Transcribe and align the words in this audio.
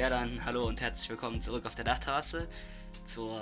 Ja, 0.00 0.08
dann 0.08 0.44
hallo 0.46 0.66
und 0.66 0.80
herzlich 0.80 1.10
willkommen 1.10 1.42
zurück 1.42 1.66
auf 1.66 1.74
der 1.74 1.84
Dachterrasse 1.84 2.48
zur, 3.04 3.38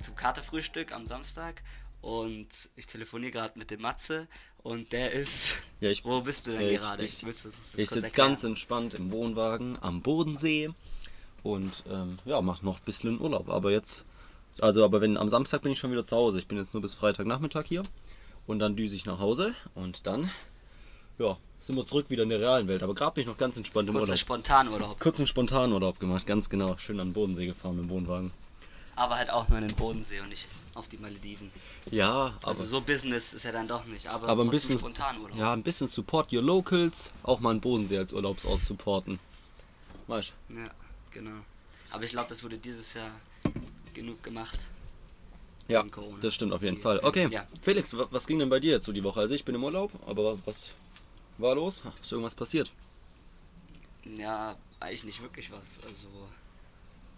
zum 0.00 0.16
Katerfrühstück 0.16 0.92
am 0.94 1.04
Samstag. 1.04 1.60
Und 2.00 2.48
ich 2.74 2.86
telefoniere 2.86 3.32
gerade 3.32 3.58
mit 3.58 3.70
dem 3.70 3.82
Matze 3.82 4.26
und 4.62 4.92
der 4.92 5.12
ist. 5.12 5.62
Ja, 5.80 5.90
ich, 5.90 6.02
Wo 6.02 6.22
bist 6.22 6.46
du 6.46 6.52
denn 6.52 6.68
ich- 6.70 6.78
gerade? 6.78 7.04
ich- 7.04 7.16
ich 7.18 7.22
kurz 7.24 7.42
sitze 7.42 8.00
ganz 8.12 8.44
entspannt 8.44 8.94
im 8.94 9.10
Wohnwagen 9.10 9.78
am 9.82 10.00
Bodensee 10.00 10.70
und 11.42 11.72
ähm, 11.90 12.18
ja, 12.24 12.40
mache 12.40 12.64
noch 12.64 12.78
ein 12.78 12.84
bisschen 12.86 13.20
Urlaub. 13.20 13.50
Aber 13.50 13.70
jetzt, 13.70 14.04
also 14.60 14.84
aber 14.86 15.02
wenn 15.02 15.18
am 15.18 15.28
Samstag 15.28 15.60
bin 15.60 15.72
ich 15.72 15.78
schon 15.78 15.92
wieder 15.92 16.06
zu 16.06 16.16
Hause. 16.16 16.38
Ich 16.38 16.48
bin 16.48 16.56
jetzt 16.56 16.72
nur 16.72 16.80
bis 16.80 16.94
Freitagnachmittag 16.94 17.66
hier 17.66 17.82
und 18.46 18.58
dann 18.58 18.74
düse 18.74 18.96
ich 18.96 19.04
nach 19.04 19.18
Hause 19.18 19.54
und 19.74 20.06
dann, 20.06 20.30
ja, 21.18 21.36
sind 21.64 21.76
wir 21.76 21.86
zurück 21.86 22.06
wieder 22.10 22.22
in 22.24 22.28
der 22.28 22.40
realen 22.40 22.68
Welt. 22.68 22.82
Aber 22.82 22.94
gerade 22.94 23.14
bin 23.14 23.22
ich 23.22 23.28
noch 23.28 23.38
ganz 23.38 23.56
entspannt 23.56 23.88
im 23.88 23.94
Kurzer 23.94 24.10
Urlaub. 24.12 24.18
Spontanurlaub. 24.18 25.00
Kurzen 25.00 25.26
Spontanurlaub 25.26 25.98
gemacht, 25.98 26.26
ganz 26.26 26.48
genau. 26.48 26.76
Schön 26.76 27.00
an 27.00 27.08
den 27.08 27.12
Bodensee 27.14 27.46
gefahren 27.46 27.76
mit 27.76 27.84
dem 27.86 27.90
Wohnwagen. 27.90 28.30
Aber 28.96 29.16
halt 29.16 29.30
auch 29.30 29.48
nur 29.48 29.58
in 29.58 29.66
den 29.68 29.76
Bodensee 29.76 30.20
und 30.20 30.28
nicht 30.28 30.48
auf 30.74 30.88
die 30.88 30.98
Malediven. 30.98 31.50
Ja, 31.90 32.34
aber, 32.40 32.48
Also 32.48 32.64
so 32.64 32.80
Business 32.80 33.32
ist 33.34 33.44
ja 33.44 33.52
dann 33.52 33.66
doch 33.66 33.84
nicht, 33.86 34.06
aber, 34.08 34.28
aber 34.28 34.42
ein 34.44 34.50
bisschen, 34.50 34.78
Spontanurlaub. 34.78 35.36
ja, 35.38 35.52
ein 35.52 35.62
bisschen 35.62 35.88
Support 35.88 36.32
your 36.32 36.42
Locals, 36.42 37.10
auch 37.22 37.40
mal 37.40 37.50
einen 37.50 37.60
Bodensee 37.60 37.98
als 37.98 38.12
Urlaubsort 38.12 38.60
supporten. 38.60 39.18
Weißt 40.06 40.32
du? 40.48 40.54
Ja, 40.58 40.64
genau. 41.10 41.30
Aber 41.90 42.04
ich 42.04 42.10
glaube, 42.10 42.28
das 42.28 42.42
wurde 42.44 42.58
dieses 42.58 42.94
Jahr 42.94 43.10
genug 43.94 44.22
gemacht. 44.22 44.70
Ja, 45.68 45.82
das 46.20 46.34
stimmt 46.34 46.52
auf 46.52 46.62
jeden 46.62 46.76
Fall. 46.80 47.00
Okay, 47.02 47.28
ja. 47.30 47.46
Felix, 47.62 47.92
wa- 47.96 48.06
was 48.10 48.26
ging 48.26 48.38
denn 48.38 48.50
bei 48.50 48.60
dir 48.60 48.72
jetzt 48.72 48.84
so 48.86 48.92
die 48.92 49.02
Woche? 49.02 49.20
Also 49.20 49.34
ich 49.34 49.44
bin 49.44 49.54
im 49.54 49.64
Urlaub, 49.64 49.90
aber 50.06 50.38
was 50.44 50.56
war 51.38 51.54
los? 51.54 51.82
Ist 52.02 52.12
irgendwas 52.12 52.34
passiert? 52.34 52.70
Ja, 54.04 54.56
eigentlich 54.80 55.04
nicht 55.04 55.22
wirklich 55.22 55.50
was. 55.50 55.82
Also 55.84 56.08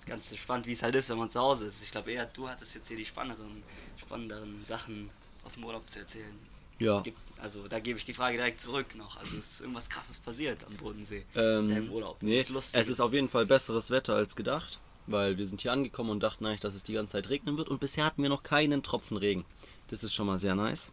ganz 0.06 0.34
spannend, 0.36 0.67
wie 0.67 0.72
es 0.72 0.83
halt 0.83 0.95
ist, 0.95 1.11
wenn 1.11 1.19
man 1.19 1.31
zu 1.31 1.41
Hause 1.41 1.67
ist. 1.67 1.83
Ich 1.83 1.91
glaube 1.91 2.12
eher, 2.12 2.27
du 2.27 2.48
hattest 2.48 2.75
jetzt 2.75 2.89
hier 2.89 2.97
die 2.97 3.05
spannenderen, 3.05 3.62
spannenderen 3.97 4.64
Sachen 4.64 5.11
aus 5.44 5.55
dem 5.55 5.64
Urlaub 5.64 5.89
zu 5.89 5.98
erzählen. 5.98 6.39
Ja, 6.78 7.03
Also 7.39 7.67
da 7.69 7.81
gebe 7.81 7.98
ich 7.98 8.05
die 8.05 8.12
Frage 8.12 8.37
direkt 8.37 8.61
zurück 8.61 8.94
noch. 8.97 9.17
Also 9.17 9.39
ist 9.39 9.62
irgendwas 9.62 9.89
krasses 9.89 10.19
passiert 10.19 10.64
am 10.67 10.77
Bodensee? 10.77 11.25
ähm, 11.34 11.69
Deinem 11.69 11.91
Urlaub? 11.91 12.19
nee, 12.22 12.39
es 12.39 12.50
ist 12.50 13.00
auf 13.00 13.12
jeden 13.14 13.28
Fall 13.31 13.47
besseres 13.47 13.91
Wetter 13.91 14.14
als 14.14 14.37
gedacht, 14.37 14.78
weil 15.06 15.39
wir 15.39 15.47
sind 15.47 15.62
hier 15.62 15.72
angekommen 15.72 16.11
und 16.11 16.20
dachten 16.20 16.44
eigentlich, 16.44 16.61
dass 16.61 16.75
es 16.75 16.83
die 16.83 16.92
ganze 16.92 17.12
Zeit 17.12 17.31
regnen 17.31 17.56
wird 17.56 17.69
und 17.69 17.81
bisher 17.81 18.05
hatten 18.05 18.22
wir 18.22 18.28
noch 18.28 18.42
keinen 18.42 18.83
Tropfen 18.83 19.17
Regen. 19.17 19.44
Das 19.89 20.05
ist 20.05 20.12
schon 20.14 20.27
mal 20.27 20.39
sehr 20.39 20.55
nice. 20.55 20.91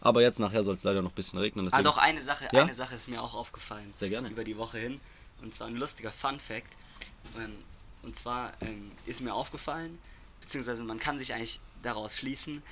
Aber 0.00 0.22
jetzt 0.22 0.38
nachher 0.38 0.64
soll 0.64 0.76
es 0.76 0.82
leider 0.82 1.02
noch 1.02 1.10
ein 1.12 1.14
bisschen 1.14 1.38
regnen. 1.38 1.64
Hm. 1.66 1.72
Ah, 1.72 1.78
Deswegen, 1.78 1.94
doch, 1.94 1.98
eine 1.98 2.22
Sache, 2.22 2.48
Ja? 2.52 2.62
eine 2.62 2.74
Sache 2.74 2.94
ist 2.94 3.08
mir 3.08 3.22
auch 3.22 3.34
aufgefallen. 3.34 3.92
Sehr 3.98 4.08
gerne. 4.08 4.28
Über 4.28 4.44
die 4.44 4.56
Woche 4.56 4.78
hin. 4.78 5.00
Und 5.42 5.54
zwar 5.54 5.66
ein 5.68 5.76
lustiger 5.76 6.10
Fun 6.12 6.38
Fact. 6.38 6.76
Ähm, 7.36 7.52
und 8.02 8.16
zwar 8.16 8.52
ähm, 8.60 8.90
ist 9.06 9.20
mir 9.20 9.34
aufgefallen, 9.34 9.98
beziehungsweise 10.40 10.84
man 10.84 10.98
kann 10.98 11.18
sich 11.18 11.34
eigentlich 11.34 11.60
daraus 11.82 12.16
schließen, 12.16 12.62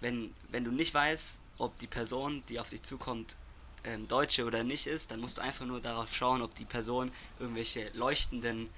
wenn, 0.00 0.34
wenn 0.50 0.64
du 0.64 0.70
nicht 0.70 0.92
weißt, 0.92 1.38
ob 1.58 1.78
die 1.78 1.86
Person, 1.86 2.42
die 2.48 2.60
auf 2.60 2.68
dich 2.68 2.82
zukommt, 2.82 3.36
ähm, 3.84 4.06
Deutsche 4.08 4.44
oder 4.44 4.64
nicht 4.64 4.86
ist, 4.86 5.10
dann 5.10 5.20
musst 5.20 5.38
du 5.38 5.42
einfach 5.42 5.64
nur 5.66 5.80
darauf 5.80 6.14
schauen, 6.14 6.42
ob 6.42 6.54
die 6.54 6.64
Person 6.64 7.10
irgendwelche 7.38 7.88
leuchtenden, 7.94 8.68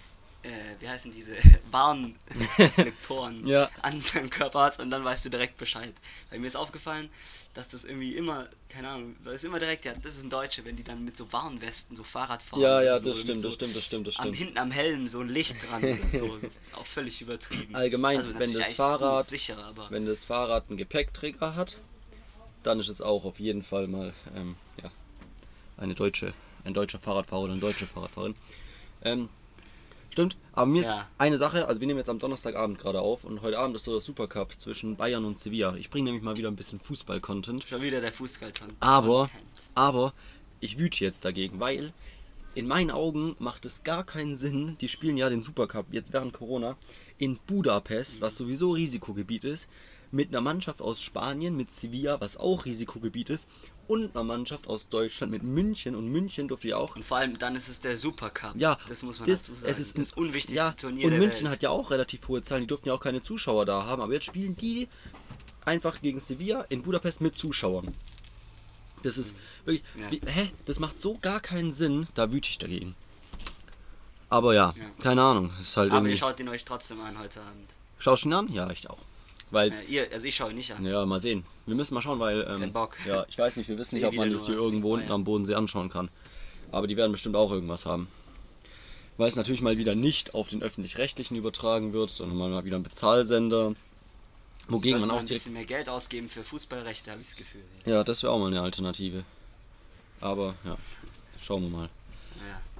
äh, 0.45 0.81
wie 0.81 0.89
heißen 0.89 1.11
diese, 1.11 1.37
Warnreflektoren 1.71 3.47
Ja. 3.47 3.71
an 3.83 4.01
seinem 4.01 4.31
Körper 4.31 4.63
hat 4.65 4.79
und 4.79 4.91
dann 4.91 5.05
weißt 5.05 5.25
du 5.25 5.31
direkt 5.31 5.57
Bescheid. 5.57 5.93
Weil 6.31 6.39
mir 6.41 6.47
ist 6.47 6.57
aufgefallen, 6.57 7.09
dass 7.55 7.69
das 7.69 7.85
irgendwie 7.85 8.15
immer, 8.15 8.49
keine 8.69 8.89
Ahnung, 8.89 9.17
da 9.25 9.33
ist 9.33 9.45
immer 9.45 9.59
direkt, 9.59 9.85
ja, 9.85 9.95
das 9.95 10.17
ist 10.17 10.25
ein 10.25 10.31
Deutsche, 10.31 10.65
wenn 10.65 10.77
die 10.77 10.83
dann 10.85 11.05
mit 11.05 11.17
so 11.17 11.33
Warnwesten 11.33 11.97
so 11.97 12.05
Fahrrad 12.05 12.43
fahren. 12.43 12.61
Ja, 12.61 12.83
ja, 12.83 12.99
so, 12.99 13.11
das 13.11 13.21
stimmt, 13.21 13.41
so 13.41 13.49
das 13.49 13.55
stimmt, 13.55 13.77
das 13.77 13.85
stimmt, 13.85 14.07
das 14.09 14.17
Am, 14.17 14.23
stimmt. 14.25 14.37
hinten 14.37 14.59
am 14.59 14.71
Helm 14.71 15.09
so 15.09 15.21
ein 15.21 15.29
Licht 15.29 15.69
dran 15.69 15.83
oder 15.85 16.09
so, 16.11 16.39
so 16.39 16.49
auch 16.77 16.87
völlig 16.87 17.21
übertrieben. 17.21 17.75
Allgemein, 17.75 18.17
also 18.19 18.39
wenn 18.39 18.53
das 18.53 18.73
Fahrrad- 18.73 19.27
sicher, 19.27 19.59
aber 19.65 19.91
Wenn 19.91 20.07
das 20.07 20.25
Fahrrad 20.25 20.69
einen 20.69 20.77
Gepäckträger 20.79 21.55
hat, 21.55 21.79
dann 22.63 22.81
ist 22.81 22.89
es 22.89 23.01
auch 23.01 23.25
auf 23.25 23.39
jeden 23.41 23.63
Fall 23.63 23.87
mal 23.89 24.15
ähm, 24.35 24.57
ja, 24.83 24.91
eine 25.77 25.95
deutsche, 25.95 26.33
ein 26.65 26.75
deutscher 26.75 26.99
Fahrradfahrer 26.99 27.43
oder 27.43 27.53
eine 27.53 27.61
deutsche 27.61 27.87
Fahrradfahrerin. 27.87 28.35
Ähm, 29.03 29.29
stimmt, 30.15 30.37
aber 30.53 30.67
mir 30.67 30.83
Ja. 30.83 31.01
ist 31.01 31.07
eine 31.19 31.39
Sache, 31.39 31.67
also 31.67 31.81
wir 31.81 31.87
nehmen 31.89 31.99
jetzt 31.99 32.09
am 32.09 32.21
Donnerstagabend 32.21 32.79
gerade 32.79 33.01
auf 33.01 33.25
und 33.25 33.43
heute 33.43 33.59
Abend 33.59 33.75
ist 33.77 33.85
so 33.85 33.95
das 33.95 34.05
Supercup 34.05 34.55
zwischen 34.59 34.97
Bayern 34.97 35.25
und 35.25 35.39
Sevilla. 35.39 35.75
Ich 35.75 35.91
bringe 35.91 36.05
nämlich 36.05 36.23
mal 36.23 36.37
wieder 36.37 36.49
ein 36.49 36.57
bisschen 36.57 36.79
Fußball-Content. 36.81 37.65
schon 37.69 37.83
wieder 37.83 38.01
der 38.01 38.13
Fußball 38.13 38.53
Aber, 38.81 39.29
aber 39.75 40.15
ich 40.61 40.79
wüte 40.79 41.05
jetzt 41.05 41.25
dagegen, 41.25 41.59
weil 41.59 41.93
in 42.55 42.69
meinen 42.69 42.93
Augen 42.93 43.35
macht 43.41 43.67
es 43.67 43.83
gar 43.83 44.05
keinen 44.05 44.37
Sinn, 44.37 44.77
die 44.81 44.89
spielen 44.89 45.17
ja 45.17 45.29
den 45.29 45.43
Supercup 45.43 45.87
jetzt 45.91 46.13
während 46.13 46.33
Corona 46.33 46.77
in 47.19 47.39
Budapest, 47.49 48.21
was 48.21 48.37
sowieso 48.37 48.71
Risikogebiet 48.71 49.43
ist, 49.43 49.69
mit 50.13 50.29
einer 50.29 50.41
Mannschaft 50.41 50.81
aus 50.81 51.03
Spanien, 51.03 51.57
mit 51.57 51.73
Sevilla, 51.73 52.21
was 52.21 52.37
auch 52.37 52.65
Risikogebiet 52.67 53.31
ist, 53.31 53.49
und 53.87 54.15
einer 54.15 54.25
Mannschaft 54.25 54.67
aus 54.67 54.89
Deutschland 54.89 55.33
mit 55.33 55.43
München 55.43 55.95
und 55.95 56.07
München 56.09 56.49
durfte 56.49 56.69
ja 56.69 56.77
auch. 56.77 56.95
Und 56.97 57.05
vor 57.05 57.19
allem 57.19 57.39
dann 57.39 57.55
ist 57.55 57.69
es 57.69 57.81
der 57.81 57.97
Supercup. 57.97 58.55
Ja, 58.57 58.79
das 58.89 59.03
muss 59.03 59.21
man 59.21 59.29
das- 59.29 59.41
dazu 59.41 59.55
sagen. 59.55 59.73
Es 59.73 59.79
ist 59.79 59.99
das 59.99 60.13
unwichtigste 60.13 60.57
ja, 60.57 60.71
Turnier 60.73 61.05
Und 61.07 61.11
der 61.13 61.21
München 61.21 61.45
Welt. 61.45 61.53
hat 61.53 61.63
ja 61.63 61.71
auch 61.71 61.91
relativ 61.91 62.27
hohe 62.29 62.43
Zahlen, 62.43 62.63
die 62.63 62.67
durften 62.69 62.89
ja 62.89 62.95
auch 62.95 63.01
keine 63.01 63.23
Zuschauer 63.23 63.67
da 63.67 63.85
haben, 63.87 64.01
aber 64.03 64.13
jetzt 64.13 64.27
spielen 64.27 64.57
die 64.57 64.89
einfach 65.65 66.01
gegen 66.01 66.21
Sevilla 66.21 66.63
in 66.69 66.83
Budapest 66.83 67.21
mit 67.21 67.37
Zuschauern. 67.37 67.95
Das 69.03 69.19
ist 69.19 69.35
wirklich. 69.65 69.85
Ja. 70.01 70.11
Wie, 70.11 70.21
hä? 70.27 70.51
Das 70.67 70.79
macht 70.79 71.01
so 71.03 71.19
gar 71.19 71.41
keinen 71.41 71.73
Sinn, 71.73 72.07
da 72.15 72.33
wüte 72.33 72.49
ich 72.49 72.59
dagegen. 72.59 72.95
Aber 74.31 74.55
ja, 74.55 74.73
Ja. 74.77 74.85
keine 75.03 75.23
Ahnung. 75.23 75.53
Ist 75.61 75.77
halt 75.77 75.91
aber 75.91 75.99
irgendwie. 75.99 76.13
ihr 76.13 76.17
schaut 76.17 76.41
ihn 76.41 76.49
euch 76.49 76.65
trotzdem 76.65 77.01
an 77.01 77.19
heute 77.19 77.41
Abend. 77.43 77.69
Schaust 77.99 78.25
du 78.25 78.29
ihn 78.29 78.33
an? 78.35 78.53
Ja, 78.53 78.71
ich 78.71 78.89
auch. 78.91 78.99
Weil, 79.55 79.73
Äh, 79.73 79.85
ihr, 79.85 80.09
also 80.13 80.27
ich 80.27 80.35
schaue 80.35 80.51
ihn 80.51 80.57
nicht 80.57 80.73
an. 80.73 80.85
ja, 80.85 81.07
mal 81.07 81.21
sehen. 81.21 81.45
Wir 81.67 81.75
müssen 81.75 81.95
mal 81.95 82.03
schauen, 82.03 82.19
weil. 82.19 82.47
Ähm, 82.51 82.61
Kein 82.61 82.73
Bock. 82.73 82.97
Ja, 83.07 83.25
ich 83.29 83.39
weiß 83.39 83.57
nicht, 83.57 83.69
wir 83.69 83.79
wissen 83.79 83.95
nicht, 83.97 84.05
ob 84.05 84.15
man 84.15 84.33
das 84.33 84.47
hier 84.47 84.57
irgendwo 84.57 84.95
unten 84.95 85.11
am 85.11 85.25
Bodensee 85.25 85.55
anschauen 85.55 85.89
kann. 85.91 86.09
Aber 86.73 86.87
die 86.87 86.97
werden 86.97 87.13
bestimmt 87.13 87.37
auch 87.37 87.51
irgendwas 87.53 87.87
haben. 87.87 88.09
Weil 89.17 89.29
es 89.29 89.37
natürlich 89.37 89.63
mal 89.63 89.79
wieder 89.79 89.95
nicht 89.95 90.35
auf 90.35 90.49
den 90.49 90.61
öffentlich-rechtlichen 90.63 91.37
übertragen 91.37 91.93
wird, 91.93 92.11
sondern 92.11 92.37
mal 92.37 92.65
wieder 92.65 92.77
ein 92.77 92.83
Bezahlsender. 92.83 93.75
Wogegen 94.69 95.01
man 95.01 95.11
auch 95.11 95.19
ein 95.19 95.27
bisschen 95.27 95.53
mehr 95.53 95.67
Geld 95.67 95.89
ausgeben 95.89 96.29
für 96.29 96.43
Fußballrechte, 96.43 97.11
habe 97.11 97.21
ich 97.21 97.29
das 97.29 97.37
Gefühl. 97.37 97.63
Ja, 97.85 98.03
das 98.03 98.23
wäre 98.23 98.33
auch 98.33 98.39
mal 98.39 98.49
eine 98.49 98.63
Alternative. 98.63 99.25
Aber 100.21 100.55
ja, 100.65 100.77
schauen 101.41 101.63
wir 101.63 101.71
mal. 101.71 101.89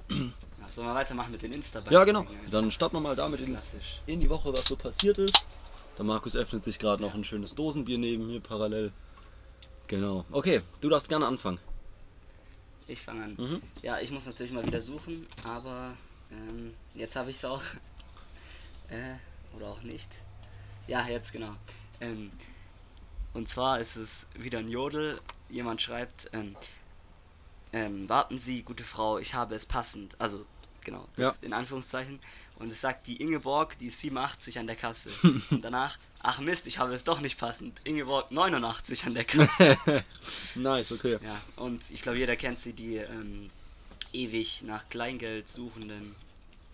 Ja. 0.09 0.15
ja. 0.15 0.71
Sollen 0.71 0.87
wir 0.87 0.95
weitermachen 0.95 1.31
mit 1.31 1.41
den 1.41 1.53
insta 1.53 1.81
Ja, 1.89 2.03
genau. 2.03 2.25
Dann 2.49 2.71
starten 2.71 2.95
wir 2.97 3.01
mal 3.01 3.15
damit 3.15 3.39
in, 3.39 3.57
in 4.07 4.19
die 4.19 4.29
Woche, 4.29 4.51
was 4.51 4.65
so 4.65 4.75
passiert 4.75 5.19
ist. 5.19 5.45
Der 5.97 6.05
Markus 6.05 6.35
öffnet 6.35 6.63
sich 6.63 6.79
gerade 6.79 7.01
noch 7.01 7.13
ein 7.13 7.23
schönes 7.23 7.55
Dosenbier 7.55 7.97
neben 7.97 8.27
mir 8.27 8.41
parallel. 8.41 8.91
Genau. 9.87 10.25
Okay, 10.31 10.61
du 10.81 10.89
darfst 10.89 11.09
gerne 11.09 11.27
anfangen. 11.27 11.59
Ich 12.87 13.01
fange 13.01 13.23
an. 13.23 13.35
Mhm. 13.37 13.61
Ja, 13.81 13.99
ich 13.99 14.11
muss 14.11 14.25
natürlich 14.25 14.51
mal 14.51 14.65
wieder 14.65 14.81
suchen, 14.81 15.25
aber 15.43 15.95
ähm, 16.31 16.73
jetzt 16.93 17.15
habe 17.15 17.29
ich 17.29 17.37
es 17.37 17.45
auch. 17.45 17.61
Äh, 18.91 19.15
oder 19.57 19.69
auch 19.69 19.81
nicht. 19.81 20.07
Ja, 20.85 21.07
jetzt 21.07 21.31
genau. 21.33 21.55
Ähm, 21.99 22.31
und 23.33 23.49
zwar 23.49 23.79
ist 23.79 23.95
es 23.95 24.27
wieder 24.35 24.59
ein 24.59 24.69
Jodel. 24.69 25.19
Jemand 25.49 25.81
schreibt, 25.81 26.29
ähm, 26.33 26.55
ähm, 27.73 28.07
warten 28.07 28.37
Sie, 28.37 28.61
gute 28.61 28.83
Frau, 28.83 29.17
ich 29.17 29.33
habe 29.33 29.55
es 29.55 29.65
passend. 29.65 30.21
Also, 30.21 30.45
genau, 30.85 31.05
das 31.17 31.37
in 31.41 31.51
Anführungszeichen. 31.51 32.19
Und 32.57 32.71
es 32.71 32.79
sagt 32.79 33.07
die 33.07 33.17
Ingeborg, 33.21 33.77
die 33.79 33.87
ist 33.87 33.99
87 33.99 34.57
an 34.59 34.67
der 34.67 34.77
Kasse. 34.77 35.09
und 35.49 35.61
danach, 35.61 35.97
ach 36.19 36.39
Mist, 36.39 36.67
ich 36.67 36.79
habe 36.79 36.93
es 36.93 37.03
doch 37.03 37.19
nicht 37.19 37.37
passend. 37.37 37.81
Ingeborg 37.83 38.31
89 38.31 39.05
an 39.07 39.13
der 39.13 39.25
Kasse. 39.25 39.77
Nice, 40.55 40.93
okay. 40.93 41.17
Ja, 41.21 41.41
und 41.57 41.83
ich 41.91 42.01
glaube, 42.01 42.17
jeder 42.17 42.37
kennt 42.37 42.61
sie, 42.61 42.71
die 42.71 42.95
ähm, 42.95 43.49
ewig 44.13 44.63
nach 44.63 44.87
Kleingeld 44.87 45.49
suchenden 45.49 46.15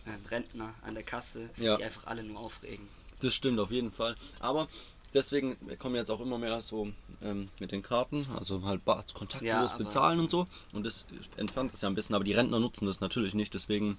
ähm, 0.06 0.26
Rentner 0.30 0.74
an 0.84 0.94
der 0.94 1.04
Kasse, 1.04 1.50
Ja. 1.58 1.78
die 1.78 1.84
einfach 1.84 2.06
alle 2.06 2.24
nur 2.24 2.40
aufregen. 2.40 2.88
Das 3.20 3.34
stimmt 3.34 3.60
auf 3.60 3.72
jeden 3.72 3.92
Fall. 3.92 4.16
Aber 4.40 4.68
deswegen 5.14 5.58
kommen 5.80 5.96
jetzt 5.96 6.10
auch 6.10 6.20
immer 6.20 6.38
mehr 6.38 6.62
so 6.62 6.90
ähm, 7.22 7.50
mit 7.60 7.72
den 7.72 7.82
Karten, 7.82 8.28
also 8.38 8.64
halt 8.64 8.82
kontaktlos 8.86 9.42
Ja, 9.44 9.78
bezahlen 9.78 10.20
und 10.20 10.30
so. 10.30 10.48
Und 10.74 10.86
das 10.86 11.06
entfernt 11.38 11.74
das 11.74 11.82
ja 11.82 11.90
ein 11.90 11.96
bisschen, 11.96 12.16
aber 12.16 12.24
die 12.24 12.34
Rentner 12.34 12.60
nutzen 12.60 12.86
das 12.86 13.02
natürlich 13.02 13.34
nicht, 13.34 13.54
deswegen 13.54 13.98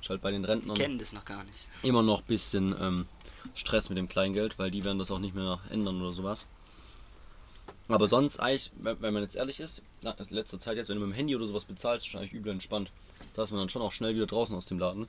ist 0.00 0.10
halt 0.10 0.20
bei 0.20 0.30
den 0.30 0.42
Die 0.42 0.48
Rentnern 0.48 0.76
kennen 0.76 0.98
das 0.98 1.12
noch 1.12 1.24
gar 1.24 1.44
nicht. 1.44 1.68
immer 1.82 2.02
noch 2.02 2.20
ein 2.20 2.26
bisschen 2.26 2.74
ähm, 2.80 3.06
Stress 3.54 3.88
mit 3.88 3.98
dem 3.98 4.08
Kleingeld, 4.08 4.58
weil 4.58 4.70
die 4.70 4.84
werden 4.84 4.98
das 4.98 5.10
auch 5.10 5.18
nicht 5.18 5.34
mehr 5.34 5.60
ändern 5.70 6.00
oder 6.00 6.12
sowas. 6.12 6.46
Aber 7.88 8.06
sonst 8.06 8.38
eigentlich, 8.38 8.70
wenn 8.76 9.14
man 9.14 9.22
jetzt 9.22 9.34
ehrlich 9.34 9.60
ist, 9.60 9.80
in 10.02 10.12
letzter 10.28 10.60
Zeit 10.60 10.76
jetzt, 10.76 10.88
wenn 10.88 10.96
du 10.96 11.06
mit 11.06 11.14
dem 11.14 11.16
Handy 11.16 11.34
oder 11.34 11.46
sowas 11.46 11.64
bezahlst, 11.64 12.06
ist 12.06 12.14
eigentlich 12.14 12.34
übel 12.34 12.52
entspannt. 12.52 12.90
Da 13.34 13.44
ist 13.44 13.50
man 13.50 13.60
dann 13.60 13.70
schon 13.70 13.80
auch 13.80 13.92
schnell 13.92 14.14
wieder 14.14 14.26
draußen 14.26 14.54
aus 14.54 14.66
dem 14.66 14.78
Laden. 14.78 15.08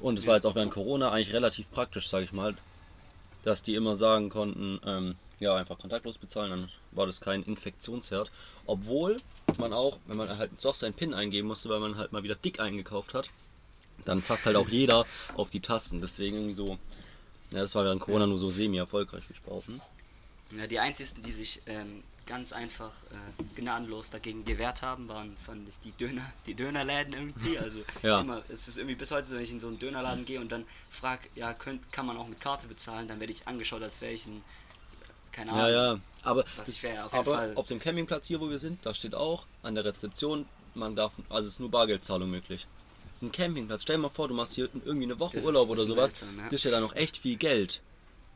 Und 0.00 0.18
es 0.18 0.26
war 0.26 0.34
jetzt 0.34 0.44
auch 0.44 0.56
während 0.56 0.72
Corona 0.72 1.10
eigentlich 1.12 1.32
relativ 1.32 1.70
praktisch, 1.70 2.08
sage 2.08 2.24
ich 2.24 2.32
mal, 2.32 2.56
dass 3.42 3.62
die 3.62 3.74
immer 3.74 3.96
sagen 3.96 4.28
konnten, 4.28 4.80
ähm, 4.84 5.16
ja, 5.40 5.56
einfach 5.56 5.78
kontaktlos 5.78 6.18
bezahlen, 6.18 6.50
dann 6.50 6.68
war 6.92 7.06
das 7.06 7.20
kein 7.20 7.42
Infektionsherd. 7.42 8.30
Obwohl 8.66 9.16
man 9.58 9.72
auch, 9.72 9.98
wenn 10.06 10.16
man 10.16 10.38
halt 10.38 10.52
doch 10.62 10.74
seinen 10.74 10.94
PIN 10.94 11.14
eingeben 11.14 11.48
musste, 11.48 11.68
weil 11.68 11.80
man 11.80 11.96
halt 11.96 12.12
mal 12.12 12.22
wieder 12.22 12.36
dick 12.36 12.60
eingekauft 12.60 13.14
hat, 13.14 13.28
dann 14.04 14.22
zapft 14.22 14.46
halt 14.46 14.56
auch 14.56 14.68
jeder 14.68 15.04
auf 15.36 15.50
die 15.50 15.60
Tasten. 15.60 16.00
Deswegen 16.00 16.36
irgendwie 16.36 16.54
so. 16.54 16.78
Ja, 17.50 17.60
das 17.60 17.74
war 17.74 17.84
während 17.84 18.00
Corona 18.00 18.26
nur 18.26 18.38
so 18.38 18.46
semi-erfolgreich, 18.46 19.24
würde 19.24 19.34
ich 19.34 19.42
behaupten. 19.42 19.80
Ja, 20.56 20.66
die 20.66 20.78
einzigen, 20.78 21.22
die 21.22 21.32
sich 21.32 21.62
ähm, 21.66 22.02
ganz 22.26 22.52
einfach 22.52 22.92
äh, 23.10 23.60
gnadenlos 23.60 24.10
dagegen 24.10 24.44
gewehrt 24.44 24.82
haben, 24.82 25.08
waren, 25.08 25.36
fand 25.36 25.68
ich, 25.68 25.80
die 25.80 25.92
Döner, 25.92 26.22
die 26.46 26.54
Dönerläden 26.54 27.12
irgendwie. 27.14 27.58
Also 27.58 27.80
Ja. 28.02 28.20
immer, 28.20 28.42
es 28.48 28.68
ist 28.68 28.78
irgendwie 28.78 28.94
bis 28.96 29.10
heute 29.10 29.28
so, 29.28 29.36
wenn 29.36 29.42
ich 29.42 29.50
in 29.50 29.60
so 29.60 29.68
einen 29.68 29.78
Dönerladen 29.78 30.24
gehe 30.24 30.40
und 30.40 30.50
dann 30.52 30.64
frage, 30.90 31.28
ja, 31.34 31.52
könnt, 31.54 31.92
kann 31.92 32.06
man 32.06 32.16
auch 32.16 32.28
mit 32.28 32.40
Karte 32.40 32.66
bezahlen, 32.66 33.08
dann 33.08 33.20
werde 33.20 33.32
ich 33.32 33.46
angeschaut, 33.48 33.82
als 33.82 34.00
wäre 34.00 34.12
ich 34.12 34.26
ein, 34.26 34.42
keine 35.32 35.52
Ahnung. 35.52 35.66
Ja, 35.66 35.92
ja. 35.94 36.00
Aber, 36.22 36.44
Was 36.56 36.68
ich 36.68 36.82
wäre 36.82 37.04
auf 37.04 37.12
jeden 37.12 37.26
aber 37.26 37.36
Fall. 37.36 37.52
auf 37.56 37.66
dem 37.66 37.80
Campingplatz 37.80 38.26
hier, 38.26 38.40
wo 38.40 38.48
wir 38.48 38.58
sind, 38.58 38.84
da 38.86 38.94
steht 38.94 39.14
auch 39.14 39.44
an 39.62 39.74
der 39.74 39.84
Rezeption, 39.84 40.46
man 40.74 40.94
darf, 40.94 41.12
also 41.28 41.48
es 41.48 41.54
ist 41.54 41.60
nur 41.60 41.70
Bargeldzahlung 41.70 42.30
möglich. 42.30 42.66
Ein 43.20 43.32
Campingplatz, 43.32 43.82
stell 43.82 43.96
dir 43.96 44.02
mal 44.02 44.08
vor, 44.10 44.28
du 44.28 44.34
machst 44.34 44.54
hier 44.54 44.68
irgendwie 44.84 45.04
eine 45.04 45.18
Woche 45.18 45.36
Das 45.36 45.44
Urlaub 45.44 45.68
oder 45.68 45.82
sowas, 45.84 46.12
das 46.44 46.52
ist 46.52 46.64
ja 46.64 46.70
dann 46.70 46.82
noch 46.82 46.94
echt 46.94 47.18
viel 47.18 47.36
Geld. 47.36 47.80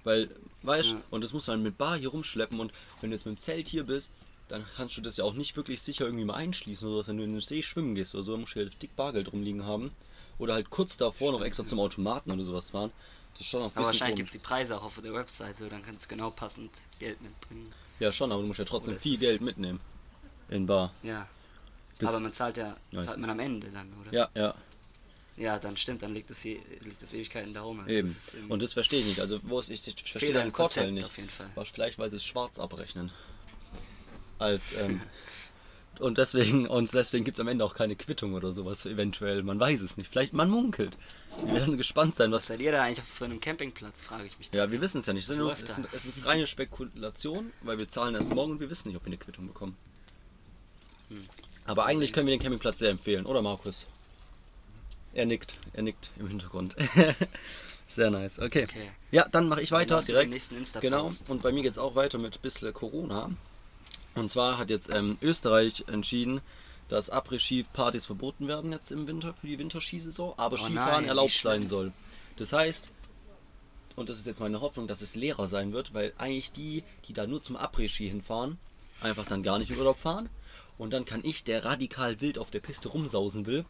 Weil, 0.06 0.30
weißt 0.62 0.90
Ja. 0.90 1.02
und 1.10 1.22
das 1.22 1.32
musst 1.32 1.48
du 1.48 1.52
dann 1.52 1.64
mit 1.64 1.76
Bar 1.78 1.98
hier 1.98 2.10
rumschleppen 2.10 2.60
und 2.60 2.72
wenn 3.00 3.10
du 3.10 3.16
jetzt 3.16 3.26
mit 3.26 3.36
dem 3.36 3.40
Zelt 3.40 3.66
hier 3.66 3.82
bist, 3.82 4.08
dann 4.48 4.64
kannst 4.76 4.96
du 4.96 5.00
das 5.00 5.16
ja 5.16 5.24
auch 5.24 5.34
nicht 5.34 5.56
wirklich 5.56 5.82
sicher 5.82 6.04
irgendwie 6.04 6.24
mal 6.24 6.34
einschließen 6.34 6.86
oder 6.86 7.02
so. 7.02 7.08
Wenn 7.08 7.16
du 7.18 7.24
in 7.24 7.32
den 7.32 7.40
See 7.40 7.60
schwimmen 7.64 7.96
gehst 7.96 8.14
oder 8.14 8.22
so, 8.22 8.30
dann 8.32 8.42
musst 8.42 8.54
du 8.54 8.60
halt 8.60 8.80
dick 8.80 8.94
Bargeld 8.94 9.32
rumliegen 9.32 9.64
haben. 9.64 9.90
Oder 10.38 10.54
halt 10.54 10.70
kurz 10.70 10.96
davor 10.96 11.32
noch 11.32 11.38
Stimmt, 11.38 11.46
extra 11.48 11.62
ja. 11.64 11.68
zum 11.70 11.80
Automaten 11.80 12.30
oder 12.30 12.44
sowas 12.44 12.70
fahren. 12.70 12.92
Das 13.32 13.40
ist 13.40 13.48
schon 13.48 13.60
noch 13.62 13.70
ein 13.72 13.76
aber 13.76 13.86
wahrscheinlich 13.86 14.16
gibt 14.16 14.28
es 14.28 14.34
die 14.34 14.38
Preise 14.38 14.76
auch 14.76 14.84
auf 14.84 15.00
der 15.02 15.12
Webseite, 15.12 15.68
dann 15.68 15.82
kannst 15.82 16.04
du 16.04 16.08
genau 16.14 16.30
passend 16.30 16.70
Geld 17.00 17.20
mitbringen. 17.20 17.72
Ja, 17.98 18.12
schon, 18.12 18.30
aber 18.30 18.42
du 18.42 18.46
musst 18.46 18.60
ja 18.60 18.64
trotzdem 18.64 18.92
Oder 18.92 19.00
viel 19.00 19.18
Geld 19.18 19.40
mitnehmen. 19.40 19.80
In 20.50 20.66
Bar. 20.66 20.92
Ja. 21.02 21.28
Das- 21.98 22.10
aber 22.10 22.20
man 22.20 22.32
zahlt 22.32 22.58
ja, 22.58 22.76
Ja, 22.92 23.02
zahlt 23.02 23.18
man 23.18 23.30
am 23.30 23.40
Ende 23.40 23.68
dann, 23.70 23.92
oder? 24.00 24.12
Ja, 24.12 24.28
ja, 24.34 24.54
Ja, 25.36 25.58
dann 25.58 25.76
stimmt, 25.76 26.02
dann 26.02 26.14
liegt 26.14 26.30
das, 26.30 26.40
hier, 26.40 26.58
liegt 26.82 27.02
das 27.02 27.12
Ewigkeiten 27.12 27.52
da 27.52 27.60
rum. 27.60 27.80
Also 27.80 27.90
eben. 27.90 28.08
das 28.08 28.34
irgendwie 28.34 28.52
Und 28.52 28.62
das 28.62 28.72
verstehe 28.72 29.00
ich 29.00 29.06
nicht. 29.06 29.20
Also, 29.20 29.38
wo 29.42 29.60
ist, 29.60 29.68
ich, 29.68 29.86
ich 29.86 30.10
verstehe 30.10 30.32
deinen 30.32 30.48
im 30.48 30.54
Vorteil 30.54 30.92
nicht. 30.92 31.04
auf 31.04 31.16
jeden 31.16 31.28
Fall. 31.28 31.50
Vielleicht, 31.72 31.98
weil 31.98 32.08
sie 32.08 32.16
es 32.16 32.24
schwarz 32.24 32.58
abrechnen. 32.58 33.12
Als, 34.38 34.80
ähm, 34.82 35.02
und 35.98 36.18
deswegen, 36.18 36.66
und 36.66 36.92
deswegen 36.92 37.24
gibt 37.24 37.38
es 37.38 37.40
am 37.40 37.48
Ende 37.48 37.64
auch 37.64 37.74
keine 37.74 37.96
Quittung 37.96 38.34
oder 38.34 38.52
sowas, 38.52 38.86
eventuell. 38.86 39.42
Man 39.42 39.60
weiß 39.60 39.80
es 39.80 39.96
nicht. 39.96 40.10
Vielleicht, 40.10 40.32
man 40.32 40.48
munkelt. 40.48 40.96
Wir 41.44 41.54
werden 41.54 41.76
gespannt 41.76 42.16
sein, 42.16 42.30
Was 42.30 42.36
was. 42.36 42.46
seid 42.46 42.60
ihr 42.62 42.72
da 42.72 42.82
eigentlich 42.82 43.04
für 43.04 43.26
einen 43.26 43.40
Campingplatz, 43.40 44.02
frage 44.02 44.24
ich 44.24 44.38
mich. 44.38 44.50
Ja, 44.54 44.66
da. 44.66 44.72
wir 44.72 44.80
wissen 44.80 45.00
es 45.00 45.06
ja 45.06 45.12
nicht. 45.12 45.28
Es 45.28 45.38
nur, 45.38 45.52
es, 45.52 45.64
es 45.94 46.04
ist 46.06 46.24
reine 46.24 46.46
Spekulation, 46.46 47.52
weil 47.60 47.78
wir 47.78 47.88
zahlen 47.90 48.14
erst 48.14 48.30
morgen 48.30 48.52
und 48.52 48.60
wir 48.60 48.70
wissen 48.70 48.88
nicht, 48.88 48.96
ob 48.96 49.04
wir 49.04 49.08
eine 49.08 49.18
Quittung 49.18 49.46
bekommen. 49.46 49.76
Hm. 51.08 51.22
Aber 51.66 51.84
eigentlich 51.84 52.12
können 52.12 52.26
wir 52.26 52.34
den 52.34 52.40
Campingplatz 52.40 52.78
sehr 52.78 52.90
empfehlen, 52.90 53.26
oder 53.26 53.42
Markus? 53.42 53.84
Er 55.16 55.24
nickt, 55.24 55.54
er 55.72 55.82
nickt 55.82 56.10
im 56.18 56.28
Hintergrund. 56.28 56.76
sehr 57.88 58.10
nice, 58.10 58.38
okay. 58.38 58.64
Okay. 58.64 58.90
Ja, 59.10 59.26
dann 59.26 59.48
mache 59.48 59.62
ich 59.62 59.72
weiter 59.72 59.98
direkt. 60.02 60.30
nächsten 60.30 60.58
Insta-Post. 60.58 60.82
Genau, 60.82 61.10
und 61.28 61.42
bei 61.42 61.52
mir 61.52 61.62
geht 61.62 61.72
es 61.72 61.78
auch 61.78 61.94
weiter 61.94 62.18
mit 62.18 62.34
ein 62.34 62.40
bisschen 62.42 62.70
Corona. 62.74 63.30
Und 64.14 64.30
zwar 64.30 64.58
hat 64.58 64.68
jetzt 64.68 64.90
ähm, 64.92 65.16
Österreich 65.22 65.84
entschieden, 65.86 66.42
dass 66.90 67.10
Après-Ski-Partys 67.10 68.04
verboten 68.04 68.46
werden 68.46 68.72
jetzt 68.72 68.92
im 68.92 69.06
Winter 69.06 69.32
für 69.32 69.46
die 69.46 69.58
Winterskisaison, 69.58 70.34
aber 70.36 70.56
Oh 70.56 70.64
Skifahren 70.66 71.00
nein, 71.00 71.08
erlaubt 71.08 71.30
sein 71.30 71.66
soll. 71.66 71.92
Das 72.36 72.52
heißt, 72.52 72.90
und 73.94 74.10
das 74.10 74.18
ist 74.18 74.26
jetzt 74.26 74.40
meine 74.40 74.60
Hoffnung, 74.60 74.86
dass 74.86 75.00
es 75.00 75.14
leerer 75.14 75.48
sein 75.48 75.72
wird, 75.72 75.94
weil 75.94 76.12
eigentlich 76.18 76.52
die, 76.52 76.84
die 77.08 77.14
da 77.14 77.26
nur 77.26 77.42
zum 77.42 77.56
Après-Ski 77.56 78.10
hinfahren, 78.10 78.58
einfach 79.00 79.24
dann 79.24 79.42
gar 79.42 79.58
nicht 79.58 79.70
in 79.70 79.78
Urlaub 79.78 79.98
fahren. 79.98 80.28
Und 80.76 80.90
dann 80.90 81.06
kann 81.06 81.24
ich, 81.24 81.42
der 81.42 81.64
radikal 81.64 82.20
wild 82.20 82.36
auf 82.36 82.50
der 82.50 82.60
Piste 82.60 82.90
rumsausen 82.90 83.46
will, 83.46 83.64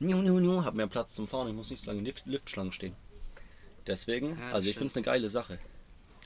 niu, 0.00 0.22
niu, 0.22 0.40
niu, 0.40 0.64
hab 0.64 0.74
mehr 0.74 0.86
Platz 0.88 1.14
zum 1.14 1.28
Fahren, 1.28 1.48
ich 1.48 1.54
muss 1.54 1.70
nicht 1.70 1.82
so 1.82 1.86
lange 1.86 2.00
in 2.00 2.04
Lift, 2.04 2.26
Liftschlangen 2.26 2.72
stehen. 2.72 2.96
Deswegen, 3.86 4.38
Ja, 4.38 4.52
also 4.52 4.68
ich 4.68 4.74
finde 4.74 4.90
es 4.90 4.96
eine 4.96 5.04
geile 5.04 5.28
Sache. 5.28 5.58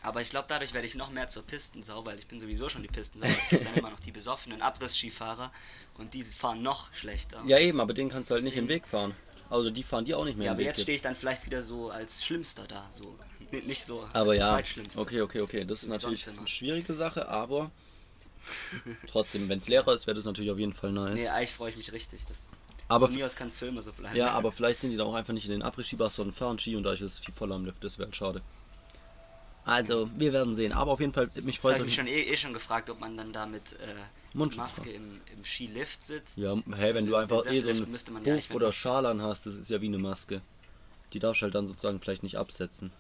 Aber 0.03 0.21
ich 0.21 0.29
glaube, 0.29 0.47
dadurch 0.49 0.75
werde 0.75 0.87
ich 0.87 0.95
noch 0.97 1.11
mehr 1.11 1.29
zur 1.29 1.45
Pistensau, 1.45 2.05
weil 2.05 2.19
ich 2.19 2.27
bin 2.27 2.39
sowieso 2.39 2.69
schon 2.69 2.83
die 2.83 2.89
Pistensau. 2.89 3.27
Es 3.27 3.49
gibt 3.49 3.65
dann 3.65 3.75
immer 3.75 3.91
noch 3.91 4.01
die 4.01 4.13
besoffenen 4.13 4.61
Abriss-Skifahrer 4.61 5.51
und 5.97 6.13
die 6.13 6.23
fahren 6.25 6.63
noch 6.63 6.93
schlechter. 6.95 7.43
Ja 7.47 7.59
eben, 7.59 7.81
aber 7.81 7.95
den 7.95 8.11
kannst 8.11 8.29
du 8.29 8.35
halt 8.35 8.45
nicht 8.45 8.57
im 8.57 8.69
Weg 8.69 8.87
fahren. 8.87 9.15
Also 9.49 9.71
die 9.71 9.83
fahren 9.83 10.05
dir 10.05 10.19
auch 10.19 10.25
nicht 10.25 10.37
mehr 10.37 10.47
Ja, 10.47 10.53
aber 10.53 10.63
jetzt 10.63 10.83
stehe 10.83 10.97
ich 10.97 11.03
dann 11.03 11.15
vielleicht 11.15 11.47
wieder 11.47 11.63
so 11.63 11.91
als 11.91 12.25
Schlimmster 12.25 12.67
da. 12.67 12.87
So. 12.93 13.19
Nicht 13.67 13.87
so 13.87 14.09
aber 14.13 14.33
als 14.33 14.41
ja, 14.41 14.47
Zweitschlimmster. 14.49 15.01
okay, 15.01 15.21
okay, 15.21 15.41
okay. 15.41 15.65
Das 15.65 15.83
ist 15.83 15.89
natürlich 15.89 16.29
eine 16.29 16.49
schwierige 16.49 16.93
Sache, 16.93 17.29
aber 17.29 17.71
trotzdem, 19.07 19.49
wenn 19.49 19.59
es 19.59 19.69
leerer 19.69 19.95
ist, 19.95 20.07
wäre 20.07 20.15
das 20.15 20.25
natürlich 20.25 20.51
auf 20.51 20.59
jeden 20.59 20.75
Fall 20.75 20.93
nice. 20.93 21.15
Nee, 21.15 21.29
eigentlich 21.29 21.53
freue 21.53 21.71
ich 21.71 21.77
mich 21.77 21.93
richtig. 21.93 22.25
Das, 22.27 22.51
Aber 22.89 23.07
von 23.07 23.15
mir 23.17 23.27
aus 23.27 23.35
kann 23.37 23.49
es 23.49 23.61
immer 23.63 23.83
so 23.83 23.93
bleiben. 23.93 24.17
Ja, 24.17 24.31
aber 24.33 24.53
vielleicht 24.53 24.81
sind 24.81 24.91
die 24.91 24.97
da 24.97 25.05
auch 25.05 25.15
einfach 25.15 25.33
nicht 25.33 25.47
in 25.47 25.53
den 25.53 25.63
Après-Ski-Bars, 25.63 26.15
sondern 26.17 26.35
fahren 26.35 26.59
Ski 26.59 26.77
und 26.77 26.83
da 26.85 26.93
ist 26.93 27.01
es 27.01 27.19
viel 27.19 27.35
voller 27.35 27.55
am 27.55 27.65
Lift. 27.65 27.83
Das 27.83 27.99
wäre 27.99 28.07
halt 28.09 28.17
schade. 28.17 28.43
Also, 29.65 30.11
wir 30.17 30.33
werden 30.35 30.55
sehen. 30.57 30.73
Aber 30.73 30.93
auf 30.93 31.01
jeden 31.01 31.15
Fall, 31.15 31.31
mich 31.43 31.59
freut 31.59 31.75
habe 31.75 31.85
ich 31.85 31.87
mich 31.87 31.95
es. 31.95 31.97
schon 31.97 32.07
eh, 32.07 32.23
eh 32.23 32.37
schon 32.37 32.53
gefragt, 32.53 32.91
ob 32.91 33.01
man 33.01 33.17
dann 33.17 33.33
da 33.33 33.47
mit 33.47 33.79
äh, 33.81 33.95
Maske 34.35 34.91
im, 34.91 35.21
im 35.35 35.43
Skilift 35.45 36.05
sitzt. 36.05 36.37
Ja, 36.39 36.55
hey, 36.73 36.89
wenn 36.95 36.97
Also 36.97 37.09
du 37.11 37.17
einfach 37.17 37.47
eh 37.47 37.53
so 37.53 37.69
einen 37.69 38.13
man 38.13 38.25
ja 38.27 38.39
oder 38.55 38.73
Schal 38.73 39.07
an 39.07 39.23
hast, 39.23 39.47
das 39.47 39.55
ist 39.55 39.71
ja 39.71 39.81
wie 39.81 39.87
eine 39.87 39.99
Maske. 39.99 40.43
Die 41.15 41.19
darfst 41.19 41.41
du 41.41 41.45
halt 41.45 41.55
dann 41.55 41.69
sozusagen 41.69 42.01
vielleicht 42.01 42.23
nicht 42.23 42.37
absetzen. 42.37 42.93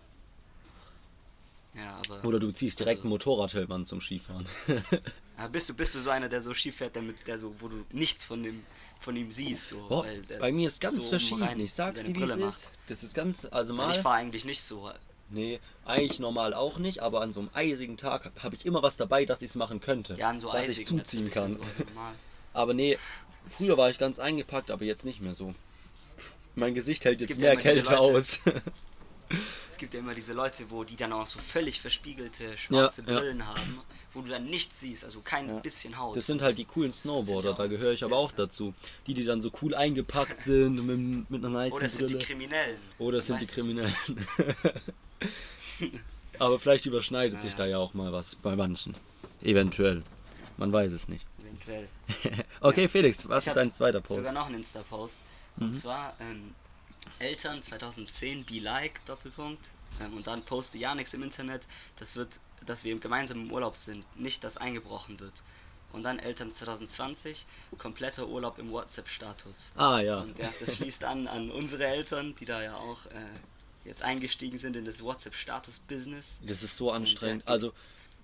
Ja, 1.74 2.00
aber 2.06 2.24
Oder 2.26 2.38
du 2.38 2.52
ziehst 2.52 2.78
direkt 2.78 2.98
Also- 2.98 3.02
einen 3.02 3.10
Motorradhelm 3.10 3.70
an 3.72 3.84
zum 3.84 4.00
Skifahren. 4.00 4.46
aber 5.36 5.48
bist 5.48 5.68
du 5.68 5.74
bist 5.74 5.94
du 5.94 5.98
so 5.98 6.10
einer, 6.10 6.28
der 6.28 6.40
so 6.40 6.54
Ski 6.54 6.72
fährt, 6.72 6.96
der, 6.96 7.02
mit, 7.02 7.26
der 7.26 7.38
so, 7.38 7.54
wo 7.60 7.68
du 7.68 7.84
nichts 7.90 8.24
von 8.24 8.42
dem 8.42 8.64
von 9.00 9.16
ihm 9.16 9.30
siehst, 9.30 9.68
so, 9.68 9.86
Boah, 9.88 10.06
bei 10.40 10.50
mir 10.50 10.68
ist 10.68 10.80
ganz 10.80 10.96
so 10.96 11.02
verschieden. 11.02 11.42
rein 11.42 11.60
Ich 11.60 11.74
sag's 11.74 12.02
dir, 12.02 12.06
wie 12.06 12.22
es 12.22 12.28
Brille 12.28 12.46
ist. 12.46 12.70
Das 12.88 13.02
ist 13.02 13.14
ganz, 13.14 13.46
also 13.50 13.76
Weil 13.76 13.86
mal. 13.86 13.92
ich 13.92 13.98
fahre 13.98 14.16
eigentlich 14.16 14.44
nicht 14.44 14.62
so. 14.62 14.90
Nee, 15.30 15.60
eigentlich 15.84 16.20
normal 16.20 16.54
auch 16.54 16.78
nicht, 16.78 17.00
aber 17.00 17.20
an 17.20 17.32
so 17.32 17.40
einem 17.40 17.50
eisigen 17.54 17.96
Tag 17.96 18.30
habe 18.42 18.54
ich 18.54 18.64
immer 18.64 18.82
was 18.82 18.96
dabei, 18.96 19.24
dass 19.24 19.42
ich 19.42 19.50
es 19.50 19.54
machen 19.56 19.80
könnte. 19.80 20.14
Ja, 20.14 20.30
an 20.30 20.38
so 20.38 20.52
dass 20.52 20.62
eisig 20.62 20.82
ich 20.82 20.86
zuziehen 20.86 21.30
kann. 21.30 21.52
So 21.52 21.58
normal. 21.58 22.14
Aber 22.52 22.72
nee, 22.72 22.98
früher 23.56 23.76
war 23.76 23.90
ich 23.90 23.98
ganz 23.98 24.18
eingepackt, 24.18 24.70
aber 24.70 24.84
jetzt 24.84 25.04
nicht 25.04 25.20
mehr 25.20 25.34
so. 25.34 25.54
Mein 26.54 26.74
Gesicht 26.74 27.04
hält 27.04 27.20
Es 27.20 27.28
jetzt 27.28 27.40
mehr 27.40 27.56
Kälte 27.56 27.98
aus. 27.98 28.38
Es 29.68 29.78
gibt 29.78 29.94
ja 29.94 30.00
immer 30.00 30.14
diese 30.14 30.32
Leute, 30.32 30.64
wo 30.70 30.84
die 30.84 30.96
dann 30.96 31.12
auch 31.12 31.26
so 31.26 31.38
völlig 31.38 31.80
verspiegelte 31.80 32.56
schwarze 32.56 33.02
Ja, 33.02 33.12
ja. 33.12 33.18
Brillen 33.18 33.46
haben, 33.46 33.80
wo 34.12 34.20
du 34.22 34.28
dann 34.30 34.44
nichts 34.46 34.80
siehst, 34.80 35.04
also 35.04 35.20
kein 35.20 35.48
Ja. 35.48 35.58
bisschen 35.58 35.98
Haut. 35.98 36.16
Das 36.16 36.26
sind 36.26 36.42
halt 36.42 36.58
die 36.58 36.64
coolen 36.64 36.92
Snowboarder, 36.92 37.54
da 37.54 37.66
gehöre 37.66 37.92
ich 37.92 38.04
aber 38.04 38.16
auch 38.16 38.32
dazu. 38.32 38.74
Die, 39.06 39.14
die 39.14 39.24
dann 39.24 39.40
so 39.42 39.50
cool 39.62 39.74
eingepackt 39.74 40.42
sind 40.42 40.78
und 40.78 40.86
mit, 40.86 41.30
mit 41.30 41.44
einer 41.44 41.52
nice 41.52 41.72
Oder 41.72 41.84
es 41.86 41.96
sind 41.96 42.10
die. 42.10 42.18
Kriminellen. 42.18 42.78
Oder 42.98 43.18
es 43.18 43.26
sind 43.26 43.40
die. 43.40 43.46
Kriminellen. 43.46 43.94
aber 46.38 46.58
vielleicht 46.58 46.86
überschneidet 46.86 47.40
sich 47.42 47.52
Ja. 47.52 47.58
da 47.58 47.66
ja 47.66 47.78
auch 47.78 47.94
mal 47.94 48.12
was 48.12 48.34
bei 48.36 48.56
manchen. 48.56 48.94
Eventuell. 49.42 50.02
Man 50.56 50.72
weiß 50.72 50.92
es 50.92 51.08
nicht. 51.08 51.24
Eventuell. 51.40 51.88
Okay, 52.60 52.82
Ja. 52.82 52.88
Felix, 52.88 53.28
was 53.28 53.44
Ich 53.44 53.48
ist 53.48 53.56
dein 53.56 53.72
zweiter 53.72 54.00
Post? 54.00 54.20
Mhm. 54.20 54.24
Sogar 54.24 54.32
noch 54.32 54.46
einen 54.46 54.56
Insta-Post. 54.56 55.20
Und 55.58 55.78
zwar 55.78 56.14
ähm, 56.20 56.54
Eltern 57.18 57.62
2010 57.62 58.44
Be 58.44 58.60
Like 58.60 59.04
Doppelpunkt. 59.06 59.64
Ähm, 60.00 60.14
und 60.14 60.26
dann 60.26 60.42
poste 60.42 60.78
ja 60.78 60.94
nichts 60.94 61.14
im 61.14 61.22
Internet. 61.22 61.66
Das 61.96 62.16
wird, 62.16 62.40
dass 62.66 62.84
wir 62.84 62.98
gemeinsam 62.98 63.42
im 63.42 63.52
Urlaub 63.52 63.76
sind, 63.76 64.04
nicht, 64.16 64.42
dass 64.44 64.56
eingebrochen 64.56 65.20
wird. 65.20 65.42
Und 65.92 66.02
dann 66.02 66.18
Eltern 66.18 66.50
2020 66.50 67.46
kompletter 67.78 68.26
Urlaub 68.26 68.58
im 68.58 68.70
WhatsApp-Status. 68.72 69.74
Ah 69.76 70.00
ja. 70.00 70.20
Und 70.20 70.38
ja, 70.40 70.52
das 70.58 70.76
schließt 70.76 71.04
an 71.04 71.28
an 71.28 71.50
unsere 71.52 71.86
Eltern, 71.86 72.34
die 72.40 72.44
da 72.44 72.60
ja 72.62 72.76
auch 72.76 73.06
äh, 73.06 73.88
jetzt 73.88 74.02
eingestiegen 74.02 74.58
sind 74.58 74.74
in 74.74 74.84
das 74.84 75.02
WhatsApp-Status-Business. 75.02 76.40
Das 76.46 76.62
ist 76.64 76.76
so 76.76 76.90
anstrengend. 76.90 77.44
ja, 77.46 77.52
Also, 77.52 77.72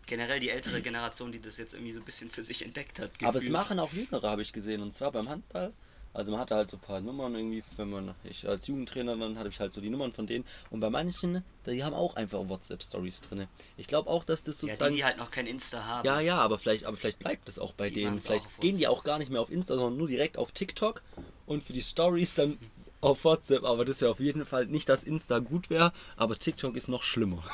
Generell 0.06 0.40
die 0.40 0.50
ältere 0.50 0.82
Generation, 0.82 1.30
die 1.30 1.40
das 1.40 1.58
jetzt 1.58 1.74
irgendwie 1.74 1.92
so 1.92 2.00
ein 2.00 2.04
bisschen 2.04 2.28
für 2.30 2.42
sich 2.42 2.64
entdeckt 2.64 2.98
hat. 2.98 3.12
aber 3.20 3.28
es 3.28 3.34
gefühlt. 3.34 3.52
machen 3.52 3.78
auch 3.78 3.92
Jüngere, 3.92 4.28
habe 4.28 4.42
ich 4.42 4.52
gesehen. 4.52 4.82
Und 4.82 4.92
zwar 4.92 5.12
beim 5.12 5.28
Handball. 5.28 5.72
Also 6.12 6.32
man 6.32 6.40
hatte 6.40 6.56
halt 6.56 6.68
so 6.68 6.76
ein 6.76 6.80
paar 6.80 7.00
Nummern 7.00 7.34
irgendwie, 7.36 7.62
wenn 7.76 7.88
man, 7.88 8.14
ich 8.24 8.48
als 8.48 8.66
Jugendtrainer, 8.66 9.16
dann 9.16 9.38
hatte 9.38 9.48
ich 9.48 9.60
halt 9.60 9.72
so 9.72 9.80
die 9.80 9.90
Nummern 9.90 10.12
von 10.12 10.26
denen. 10.26 10.44
Und 10.70 10.80
bei 10.80 10.90
manchen, 10.90 11.44
die 11.66 11.84
haben 11.84 11.94
auch 11.94 12.16
einfach 12.16 12.48
WhatsApp-Stories 12.48 13.20
drin. 13.20 13.46
Ich 13.76 13.86
glaube 13.86 14.10
auch, 14.10 14.24
dass 14.24 14.42
das 14.42 14.60
Ja, 14.60 14.66
die, 14.66 14.72
sozusagen... 14.72 14.96
die 14.96 15.04
halt 15.04 15.18
noch 15.18 15.30
kein 15.30 15.46
Insta 15.46 15.84
haben. 15.84 16.06
Ja, 16.06 16.18
ja, 16.18 16.38
aber 16.38 16.58
vielleicht, 16.58 16.84
aber 16.84 16.96
vielleicht 16.96 17.20
bleibt 17.20 17.48
es 17.48 17.60
auch 17.60 17.72
bei 17.74 17.88
Die 17.90 17.94
denen. 17.94 18.20
Vielleicht 18.20 18.60
gehen 18.60 18.76
die 18.76 18.88
auch 18.88 19.04
gar 19.04 19.18
nicht 19.18 19.30
mehr 19.30 19.40
auf 19.40 19.50
Insta, 19.50 19.76
sondern 19.76 19.98
nur 19.98 20.08
direkt 20.08 20.36
auf 20.36 20.50
TikTok 20.50 21.02
und 21.46 21.62
für 21.62 21.72
die 21.72 21.82
Stories 21.82 22.34
dann 22.34 22.58
auf 23.00 23.22
WhatsApp. 23.22 23.62
Aber 23.62 23.84
das 23.84 24.00
wäre 24.00 24.10
auf 24.10 24.20
jeden 24.20 24.44
Fall 24.44 24.66
nicht, 24.66 24.88
dass 24.88 25.04
Insta 25.04 25.38
gut 25.38 25.70
wäre, 25.70 25.92
aber 26.16 26.36
TikTok 26.36 26.74
ist 26.76 26.88
noch 26.88 27.04
schlimmer. 27.04 27.44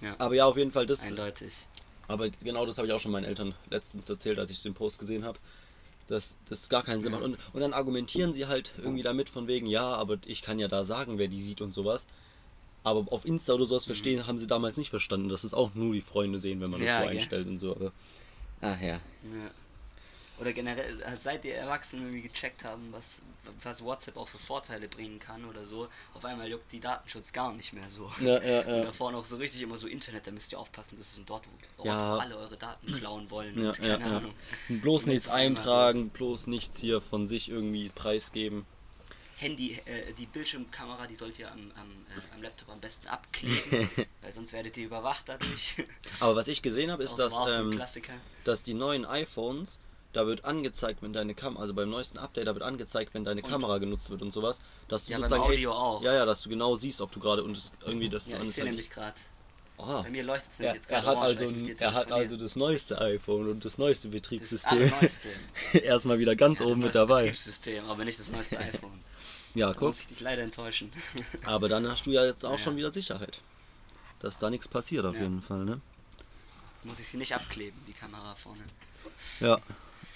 Ja. 0.00 0.14
Aber 0.18 0.34
ja, 0.34 0.46
auf 0.46 0.56
jeden 0.56 0.70
Fall 0.70 0.86
das. 0.86 1.02
Eindeutig. 1.02 1.66
Aber 2.06 2.28
genau 2.30 2.66
das 2.66 2.76
habe 2.78 2.86
ich 2.86 2.92
auch 2.92 3.00
schon 3.00 3.12
meinen 3.12 3.24
Eltern 3.24 3.54
letztens 3.70 4.08
erzählt, 4.08 4.38
als 4.38 4.50
ich 4.50 4.62
den 4.62 4.74
Post 4.74 4.98
gesehen 4.98 5.24
habe. 5.24 5.38
Dass 6.08 6.36
das 6.50 6.68
gar 6.68 6.82
keinen 6.82 7.02
Sinn 7.02 7.12
macht. 7.12 7.22
Und, 7.22 7.38
und 7.52 7.60
dann 7.60 7.72
argumentieren 7.72 8.32
sie 8.32 8.46
halt 8.46 8.72
irgendwie 8.76 9.02
damit 9.02 9.30
von 9.30 9.46
wegen, 9.46 9.66
ja, 9.66 9.94
aber 9.94 10.18
ich 10.26 10.42
kann 10.42 10.58
ja 10.58 10.68
da 10.68 10.84
sagen, 10.84 11.16
wer 11.18 11.28
die 11.28 11.40
sieht 11.42 11.60
und 11.60 11.72
sowas. 11.72 12.06
Aber 12.82 13.10
auf 13.10 13.24
Insta 13.24 13.54
oder 13.54 13.64
Mhm. 13.64 13.68
sowas 13.68 13.86
verstehen, 13.86 14.26
haben 14.26 14.38
sie 14.38 14.46
damals 14.46 14.76
nicht 14.76 14.90
verstanden, 14.90 15.30
dass 15.30 15.44
es 15.44 15.54
auch 15.54 15.74
nur 15.74 15.94
die 15.94 16.02
Freunde 16.02 16.38
sehen, 16.38 16.60
wenn 16.60 16.70
man 16.70 16.80
das 16.80 16.88
Ja, 16.88 16.98
so 17.00 17.06
gell. 17.08 17.16
einstellt 17.16 17.46
und 17.48 17.58
so. 17.58 17.74
Aber, 17.74 17.92
ach 18.60 18.80
ja. 18.80 18.88
Ja. 18.96 19.00
Oder 20.38 20.52
generell, 20.52 21.00
äh, 21.02 21.16
seit 21.20 21.44
die 21.44 21.50
Erwachsenen 21.50 22.06
irgendwie 22.06 22.28
gecheckt 22.28 22.64
haben, 22.64 22.88
was, 22.92 23.22
was 23.62 23.84
WhatsApp 23.84 24.16
auch 24.16 24.26
für 24.28 24.38
Vorteile 24.38 24.88
bringen 24.88 25.18
kann 25.20 25.44
oder 25.44 25.64
so, 25.64 25.86
auf 26.14 26.24
einmal 26.24 26.48
juckt 26.48 26.72
die 26.72 26.80
Datenschutz 26.80 27.32
gar 27.32 27.52
nicht 27.52 27.72
mehr 27.72 27.88
so. 27.88 28.10
Ja, 28.20 28.42
ja, 28.42 28.60
Und 28.66 28.68
ja. 28.74 28.84
davor 28.84 29.12
noch 29.12 29.24
so 29.24 29.36
richtig 29.36 29.62
immer 29.62 29.76
so 29.76 29.86
Internet, 29.86 30.26
da 30.26 30.30
müsst 30.32 30.50
ihr 30.52 30.58
aufpassen, 30.58 30.96
das 30.98 31.16
ist 31.18 31.28
dort, 31.28 31.46
wo, 31.76 31.82
Ort, 31.82 31.86
Ja. 31.86 32.16
wo 32.16 32.18
alle 32.20 32.36
eure 32.36 32.56
Daten 32.56 32.94
klauen 32.96 33.30
wollen 33.30 33.62
Ja, 33.62 33.68
und 33.70 33.78
ja, 33.78 33.96
keine 33.96 34.10
ja. 34.10 34.16
Ahnung. 34.18 34.34
Bloß 34.68 35.04
Und 35.04 35.08
nichts 35.10 35.28
eintragen, 35.28 36.10
bloß 36.10 36.48
nichts 36.48 36.78
hier 36.80 37.00
von 37.00 37.28
sich 37.28 37.48
irgendwie 37.48 37.88
preisgeben. 37.90 38.66
Handy, 39.36 39.80
äh, 39.84 40.12
die 40.14 40.26
Bildschirmkamera, 40.26 41.08
die 41.08 41.16
sollt 41.16 41.38
ihr 41.40 41.50
am, 41.50 41.58
am, 41.76 41.90
äh, 42.16 42.34
am 42.34 42.42
Laptop 42.42 42.68
am 42.70 42.80
besten 42.80 43.08
abkleben, 43.08 43.90
weil 44.22 44.32
sonst 44.32 44.52
werdet 44.52 44.76
ihr 44.76 44.86
überwacht 44.86 45.28
dadurch. 45.28 45.76
Aber 46.20 46.36
was 46.36 46.46
ich 46.48 46.62
gesehen 46.62 46.90
habe, 46.92 47.02
ist, 47.04 47.12
auch- 47.12 47.16
dass, 47.16 47.32
so 47.32 47.42
ein 47.44 47.72
ähm, 47.72 47.80
dass 48.44 48.62
die 48.62 48.74
neuen 48.74 49.04
iPhones, 49.04 49.78
da 50.14 50.26
wird 50.26 50.44
angezeigt, 50.44 51.02
wenn 51.02 51.12
deine 51.12 51.34
Kamera, 51.34 51.60
also 51.62 51.74
beim 51.74 51.90
neuesten 51.90 52.18
Update, 52.18 52.46
da 52.46 52.54
wird 52.54 52.64
angezeigt, 52.64 53.12
wenn 53.14 53.24
deine 53.24 53.42
Und- 53.42 53.50
Kamera 53.50 53.78
genutzt 53.78 54.08
wird 54.10 54.22
und 54.22 54.32
sowas, 54.32 54.60
dass 54.88 55.04
du 55.04 55.12
Ja, 55.12 55.18
sozusagen 55.18 55.42
Audio 55.42 55.70
echt, 55.70 55.78
auch. 55.78 56.02
Ja, 56.02 56.14
ja, 56.14 56.24
dass 56.24 56.42
du 56.42 56.48
genau 56.48 56.76
siehst, 56.76 57.00
ob 57.00 57.12
du 57.12 57.20
gerade 57.20 57.42
und 57.44 57.56
es 57.56 57.70
irgendwie 57.84 58.08
das 58.08 58.26
Ja, 58.26 58.40
ich 58.40 58.50
sehe 58.52 58.64
nämlich 58.64 58.90
gerade. 58.90 59.14
Bei 59.76 60.08
mir 60.08 60.22
leuchtet 60.22 60.50
es 60.52 60.60
er, 60.60 60.66
nämlich 60.66 60.82
jetzt 60.82 60.90
er 60.92 61.00
gerade 61.02 61.08
hat 61.08 61.16
orange, 61.16 61.40
also, 61.40 61.54
ein, 61.54 61.76
er 61.78 61.92
hat 61.94 62.12
also 62.12 62.36
das 62.36 62.54
neueste 62.54 63.00
iPhone 63.00 63.48
und 63.50 63.64
das 63.64 63.76
neueste 63.76 64.06
das 64.08 64.12
Betriebssystem. 64.12 64.70
allerneueste. 64.78 65.28
Erstmal 65.72 66.18
wieder 66.20 66.36
ganz 66.36 66.60
Ja, 66.60 66.66
das 66.66 66.72
oben 66.72 66.84
mit 66.84 66.94
neueste 66.94 66.98
dabei. 67.08 67.22
Betriebssystem, 67.22 67.90
aber 67.90 68.04
nicht 68.04 68.18
das 68.20 68.30
neueste 68.30 68.58
iPhone. 68.60 69.00
Ja, 69.56 69.66
Da 69.68 69.72
guck. 69.72 69.88
muss 69.88 70.00
ich 70.00 70.06
dich 70.08 70.20
leider 70.20 70.42
enttäuschen. 70.42 70.92
Aber 71.44 71.68
dann 71.68 71.88
hast 71.88 72.06
du 72.06 72.10
ja 72.10 72.24
jetzt 72.24 72.44
auch 72.44 72.52
Ja. 72.52 72.58
schon 72.58 72.76
wieder 72.76 72.90
Sicherheit. 72.90 73.40
Dass 74.20 74.38
da 74.38 74.48
nichts 74.50 74.66
passiert 74.68 75.04
auf 75.06 75.14
jeden 75.18 75.42
Fall, 75.42 75.64
ne? 75.64 75.80
muss 76.84 76.98
ich 77.00 77.08
sie 77.08 77.16
nicht 77.18 77.34
abkleben, 77.34 77.78
die 77.86 77.92
Kamera 77.92 78.34
vorne. 78.34 78.62
Ja. 79.40 79.58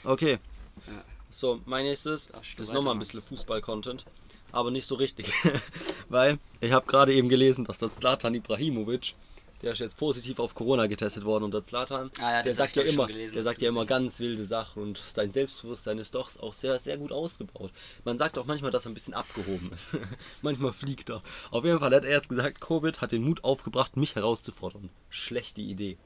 Okay. 0.09 0.39
Ja. 0.87 1.05
So, 1.31 1.61
mein 1.67 1.85
nächstes 1.85 2.33
ist 2.59 2.73
nochmal 2.73 2.95
ein 2.95 2.99
bisschen 2.99 3.21
Fußball-Content. 3.21 4.07
Aber 4.53 4.71
nicht 4.71 4.87
so 4.87 4.95
richtig. 4.95 5.31
Weil 6.09 6.39
ich 6.61 6.73
habe 6.73 6.87
gerade 6.87 7.13
eben 7.13 7.29
gelesen, 7.29 7.67
dass 7.67 7.79
der 7.79 7.91
Zlatan 7.91 8.35
Ibrahimovic, 8.35 9.15
der 9.61 9.73
ist 9.73 9.81
jetzt 9.81 9.99
positiv 9.99 10.39
auf 10.39 10.55
Corona 10.55 10.87
getestet 10.87 11.27
worden 11.27 11.45
und 11.45 11.53
der 11.53 11.63
Zlatan, 11.63 12.11
Ah 12.21 12.31
ja, 12.31 12.37
der 12.37 12.45
das 12.45 12.57
sagt 12.57 12.77
ja 12.77 12.83
immer, 12.85 13.07
gelesen, 13.07 13.35
der 13.35 13.45
sagt 13.45 13.61
ja 13.61 13.69
immer 13.69 13.85
ganz 13.85 14.19
wilde 14.19 14.47
Sachen 14.47 14.83
und 14.83 15.01
sein 15.15 15.31
Selbstbewusstsein 15.31 15.99
ist 15.99 16.15
doch 16.15 16.31
auch 16.41 16.55
sehr, 16.55 16.79
sehr 16.81 16.97
gut 16.97 17.13
ausgebaut. 17.13 17.71
Man 18.05 18.17
sagt 18.17 18.39
auch 18.39 18.47
manchmal, 18.47 18.71
dass 18.71 18.87
er 18.87 18.93
ein 18.93 18.95
bisschen 18.95 19.13
abgehoben 19.13 19.71
ist. 19.75 19.89
manchmal 20.41 20.73
fliegt 20.73 21.11
er. 21.11 21.23
Auf 21.51 21.67
jeden 21.67 21.81
Fall 21.81 21.95
hat 21.95 22.05
er 22.05 22.13
jetzt 22.13 22.31
gesagt, 22.31 22.63
Covid 22.63 23.03
hat 23.03 23.13
den 23.13 23.25
Mut 23.25 23.45
aufgebracht, 23.45 23.99
mich 23.99 24.15
herauszufordern. 24.15 24.89
Schlechte 25.11 25.61
Idee. 25.61 25.99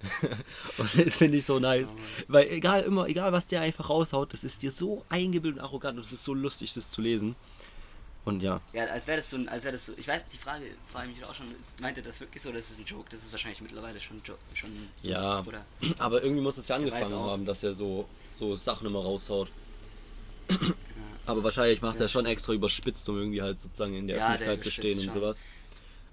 und 0.76 0.90
das 0.98 1.14
finde 1.16 1.38
ich 1.38 1.44
so 1.46 1.58
nice. 1.58 1.96
Weil 2.28 2.48
egal 2.50 2.82
immer, 2.82 3.06
egal 3.08 3.32
was 3.32 3.46
der 3.46 3.60
einfach 3.62 3.88
raushaut, 3.90 4.32
das 4.32 4.44
ist 4.44 4.62
dir 4.62 4.72
so 4.72 5.04
eingebildet 5.08 5.60
und 5.60 5.64
arrogant 5.64 5.98
und 5.98 6.04
es 6.04 6.12
ist 6.12 6.24
so 6.24 6.34
lustig, 6.34 6.72
das 6.74 6.90
zu 6.90 7.00
lesen. 7.00 7.36
Und 8.24 8.42
ja. 8.42 8.62
Ja, 8.72 8.86
als 8.86 9.06
wäre 9.06 9.18
das 9.18 9.30
so 9.30 9.36
ein, 9.36 9.48
als 9.48 9.64
wäre 9.64 9.72
das 9.72 9.86
so, 9.86 9.92
ich 9.96 10.08
weiß, 10.08 10.28
die 10.28 10.36
Frage 10.38 10.64
frage 10.84 11.10
ich 11.10 11.16
mich 11.16 11.24
auch 11.24 11.34
schon, 11.34 11.46
meint 11.80 11.96
er 11.96 12.02
das 12.02 12.20
wirklich 12.20 12.42
so, 12.42 12.50
das 12.50 12.70
ist 12.70 12.80
ein 12.80 12.84
Joke? 12.84 13.08
Das 13.08 13.20
ist 13.22 13.32
wahrscheinlich 13.32 13.60
mittlerweile 13.60 14.00
schon, 14.00 14.20
jo 14.24 14.36
schon 14.52 14.92
so, 15.00 15.10
Ja, 15.10 15.42
oder? 15.44 15.64
aber 15.98 16.22
irgendwie 16.22 16.42
muss 16.42 16.56
es 16.56 16.66
ja 16.68 16.76
angefangen 16.76 17.14
haben, 17.14 17.44
dass 17.44 17.62
er 17.62 17.74
so, 17.74 18.10
so 18.32 18.56
Sachen 18.56 18.86
immer 18.86 19.00
raushaut. 19.00 19.52
Aber 21.26 21.42
wahrscheinlich 21.42 21.80
macht 21.80 21.96
Ja, 21.96 22.02
er 22.02 22.08
schon 22.08 22.24
stimmt. 22.24 22.36
extra 22.36 22.52
überspitzt, 22.52 23.08
um 23.08 23.16
irgendwie 23.18 23.42
halt 23.42 23.58
sozusagen 23.58 23.94
in 23.94 24.06
der 24.06 24.16
Ja, 24.18 24.28
Öffentlichkeit 24.28 24.62
zu 24.62 24.70
stehen 24.70 24.98
und 24.98 25.04
schon. 25.04 25.12
sowas. 25.12 25.44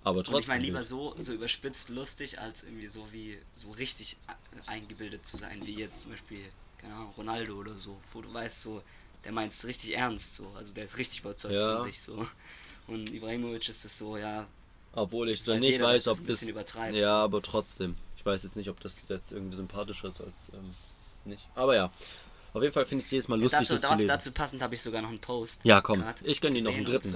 Aber 0.03 0.23
trotzdem. 0.23 0.35
Und 0.35 0.41
ich 0.41 0.47
meine 0.47 0.63
lieber 0.63 0.83
so, 0.83 1.15
so 1.17 1.33
überspitzt 1.33 1.89
lustig, 1.89 2.39
als 2.39 2.63
irgendwie 2.63 2.87
so 2.87 3.05
wie 3.11 3.37
so 3.53 3.71
richtig 3.71 4.17
eingebildet 4.65 5.25
zu 5.25 5.37
sein, 5.37 5.61
wie 5.65 5.75
jetzt 5.75 6.01
zum 6.03 6.11
Beispiel, 6.11 6.43
keine 6.79 6.95
Ahnung, 6.95 7.13
Ronaldo 7.17 7.53
oder 7.55 7.77
so, 7.77 7.97
wo 8.13 8.21
du 8.21 8.33
weißt, 8.33 8.61
so, 8.63 8.81
der 9.23 9.31
meint 9.31 9.51
es 9.51 9.65
richtig 9.65 9.95
ernst, 9.95 10.37
so, 10.37 10.51
also 10.57 10.73
der 10.73 10.85
ist 10.85 10.97
richtig 10.97 11.19
überzeugt 11.19 11.53
Ja. 11.53 11.77
von 11.77 11.85
sich, 11.85 12.01
so. 12.01 12.25
Und 12.87 13.09
Ibrahimovic 13.13 13.69
ist 13.69 13.85
es 13.85 13.97
so, 13.97 14.17
ja, 14.17 14.47
Obwohl 14.93 15.29
ich 15.29 15.43
so 15.43 15.53
weiß 15.53 15.59
nicht 15.59 15.71
jeder, 15.71 15.85
weiß, 15.85 16.03
das 16.03 16.19
ob 16.19 16.25
ein 16.25 16.27
das. 16.27 16.95
Ja, 16.95 17.07
so. 17.07 17.13
aber 17.13 17.41
trotzdem. 17.41 17.95
Ich 18.17 18.25
weiß 18.25 18.43
jetzt 18.43 18.55
nicht, 18.55 18.69
ob 18.69 18.79
das 18.81 18.95
jetzt 19.07 19.31
irgendwie 19.31 19.55
sympathischer 19.55 20.09
ist 20.09 20.19
als 20.19 20.35
ähm, 20.53 20.73
nicht. 21.25 21.43
Aber 21.55 21.75
ja. 21.75 21.91
Auf 22.53 22.61
jeden 22.61 22.73
Fall 22.73 22.85
finde 22.85 22.99
ich 22.99 23.05
es 23.05 23.11
jedes 23.11 23.27
Mal 23.29 23.39
lustig, 23.39 23.59
dazu, 23.59 23.73
das 23.73 23.81
zu 23.81 23.87
dazu, 23.87 24.05
dazu 24.05 24.31
passend 24.31 24.61
habe 24.61 24.75
ich 24.75 24.81
sogar 24.81 25.01
noch 25.01 25.09
einen 25.09 25.19
Post. 25.19 25.63
Ja, 25.63 25.81
komm, 25.81 26.03
ich 26.23 26.41
gönn 26.41 26.53
dir 26.53 26.63
noch 26.63 26.73
einen 26.73 26.85
dritten. 26.85 27.15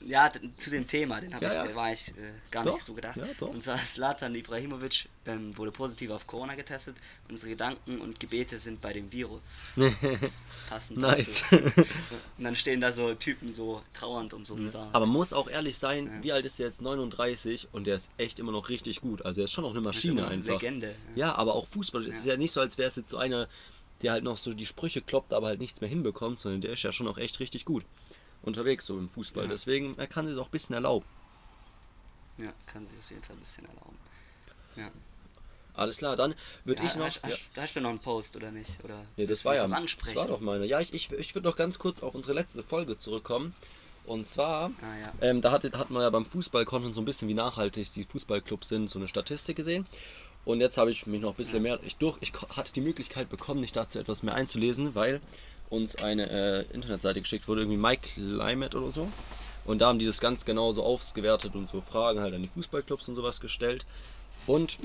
Ja, 0.00 0.30
zu 0.58 0.70
dem 0.70 0.86
Thema, 0.86 1.20
den 1.20 1.34
habe 1.34 1.44
Ja, 1.46 1.50
ich, 1.64 1.70
ja. 1.70 1.74
war 1.74 1.92
ich 1.92 2.08
äh, 2.10 2.12
gar 2.50 2.64
Doch, 2.64 2.74
nicht 2.74 2.84
so 2.84 2.94
gedacht. 2.94 3.16
ja. 3.16 3.46
Und 3.46 3.64
zwar 3.64 3.76
Slatan 3.78 4.34
Ibrahimovic 4.34 5.08
ähm, 5.24 5.56
wurde 5.56 5.72
positiv 5.72 6.10
auf 6.10 6.26
Corona 6.26 6.54
getestet. 6.54 6.96
Unsere 7.28 7.50
Gedanken 7.50 8.00
und 8.00 8.20
Gebete 8.20 8.58
sind 8.58 8.80
bei 8.80 8.92
dem 8.92 9.10
Virus. 9.10 9.72
Passend 10.68 10.98
Nice. 11.00 11.44
dazu. 11.50 11.56
Und 12.38 12.44
dann 12.44 12.54
stehen 12.54 12.80
da 12.80 12.92
so 12.92 13.14
Typen 13.14 13.52
so 13.52 13.82
trauernd 13.94 14.34
um 14.34 14.44
so 14.44 14.54
einen 14.54 14.68
Sarg. 14.70 14.88
Aber 14.92 15.06
muss 15.06 15.32
auch 15.32 15.48
ehrlich 15.48 15.78
sein, 15.78 16.06
Ja. 16.06 16.22
wie 16.22 16.32
alt 16.32 16.44
ist 16.46 16.58
der 16.58 16.66
jetzt? 16.66 16.82
39 16.82 17.68
und 17.72 17.86
der 17.86 17.96
ist 17.96 18.08
echt 18.16 18.38
immer 18.38 18.52
noch 18.52 18.68
richtig 18.68 19.00
gut. 19.00 19.22
Also 19.24 19.40
er 19.40 19.44
ist 19.46 19.52
schon 19.52 19.64
noch 19.64 19.70
eine 19.70 19.80
Maschine 19.80 20.22
eine 20.26 20.34
einfach. 20.34 20.52
Legende. 20.60 20.94
Ja, 21.14 21.34
aber 21.34 21.54
auch 21.54 21.66
Fußball. 21.68 22.06
Es 22.06 22.16
ist 22.16 22.26
ja 22.26 22.36
nicht 22.36 22.52
so, 22.52 22.60
als 22.60 22.78
wäre 22.78 22.88
es 22.90 22.96
jetzt 22.96 23.10
so 23.10 23.16
einer, 23.16 23.48
der 24.02 24.12
halt 24.12 24.24
noch 24.24 24.38
so 24.38 24.52
die 24.52 24.66
Sprüche 24.66 25.00
kloppt, 25.02 25.32
aber 25.32 25.46
halt 25.48 25.60
nichts 25.60 25.80
mehr 25.80 25.88
hinbekommt, 25.88 26.38
sondern 26.40 26.60
der 26.60 26.72
ist 26.72 26.82
ja 26.82 26.92
schon 26.92 27.08
auch 27.08 27.18
echt 27.18 27.40
richtig 27.40 27.64
gut 27.64 27.84
unterwegs 28.46 28.86
so 28.86 28.98
im 28.98 29.08
Fußball. 29.10 29.44
Ja. 29.44 29.50
Deswegen, 29.50 29.98
er 29.98 30.06
kann 30.06 30.26
sich 30.26 30.36
auch 30.38 30.46
ein 30.46 30.50
bisschen 30.50 30.74
erlauben. 30.74 31.04
Ja, 32.38 32.52
kann 32.66 32.86
sich 32.86 32.98
auf 32.98 33.10
jeden 33.10 33.22
Fall 33.22 33.36
ein 33.36 33.40
bisschen 33.40 33.64
erlauben. 33.66 33.98
Ja. 34.76 34.90
Alles 35.74 35.98
klar, 35.98 36.16
dann 36.16 36.34
würde 36.64 36.82
ja, 36.82 36.88
ich 36.88 36.94
noch. 36.96 37.04
hast, 37.04 37.16
ja. 37.22 37.28
hast, 37.30 37.50
hast 37.56 37.76
du 37.76 37.80
noch 37.80 37.90
einen 37.90 37.98
Post 37.98 38.36
oder 38.36 38.50
nicht? 38.50 38.82
Oder 38.82 39.02
Nee, 39.16 39.26
das 39.26 39.44
war 39.44 39.54
ja 39.56 39.62
das 39.62 39.72
ansprechen? 39.72 40.16
war 40.16 40.26
doch 40.26 40.40
meine. 40.40 40.64
Ja, 40.64 40.80
ich, 40.80 40.94
ich, 40.94 41.12
ich 41.12 41.34
würde 41.34 41.48
noch 41.48 41.56
ganz 41.56 41.78
kurz 41.78 42.02
auf 42.02 42.14
unsere 42.14 42.32
letzte 42.32 42.62
Folge 42.62 42.98
zurückkommen. 42.98 43.54
Und 44.06 44.26
zwar, 44.26 44.70
Ah, 44.80 44.96
ja. 45.00 45.12
ähm, 45.20 45.42
da 45.42 45.50
hat, 45.50 45.64
hat 45.64 45.90
man 45.90 46.00
ja 46.02 46.10
beim 46.10 46.24
Fußball-Content 46.24 46.94
so 46.94 47.00
ein 47.00 47.04
bisschen, 47.04 47.28
wie 47.28 47.34
nachhaltig 47.34 47.92
die 47.92 48.04
Fußballclubs 48.04 48.68
sind, 48.68 48.88
so 48.88 48.98
eine 48.98 49.08
Statistik 49.08 49.56
gesehen. 49.56 49.86
Und 50.44 50.60
jetzt 50.60 50.78
habe 50.78 50.92
ich 50.92 51.06
mich 51.06 51.20
noch 51.20 51.30
ein 51.30 51.36
bisschen 51.36 51.60
mehr, 51.62 51.80
ich 51.82 51.96
durch, 51.96 52.16
ich 52.20 52.32
hatte 52.32 52.72
die 52.72 52.80
Möglichkeit 52.80 53.28
bekommen, 53.28 53.60
mich 53.60 53.72
dazu 53.72 53.98
etwas 53.98 54.22
mehr 54.22 54.34
einzulesen, 54.34 54.94
weil 54.94 55.20
uns 55.70 55.96
eine 55.96 56.30
äh, 56.30 56.64
Internetseite 56.72 57.20
geschickt 57.20 57.48
wurde, 57.48 57.62
irgendwie 57.62 57.78
My 57.78 57.96
Climate 57.96 58.76
oder 58.76 58.92
so. 58.92 59.08
Und 59.64 59.80
da 59.80 59.88
haben 59.88 59.98
die 59.98 60.06
das 60.06 60.20
ganz 60.20 60.44
genau 60.44 60.72
so 60.72 60.84
ausgewertet 60.84 61.54
und 61.54 61.68
so 61.68 61.80
Fragen 61.80 62.20
halt 62.20 62.34
an 62.34 62.42
die 62.42 62.48
Fußballclubs 62.48 63.08
und 63.08 63.16
sowas 63.16 63.40
gestellt. 63.40 63.84
Und 64.46 64.78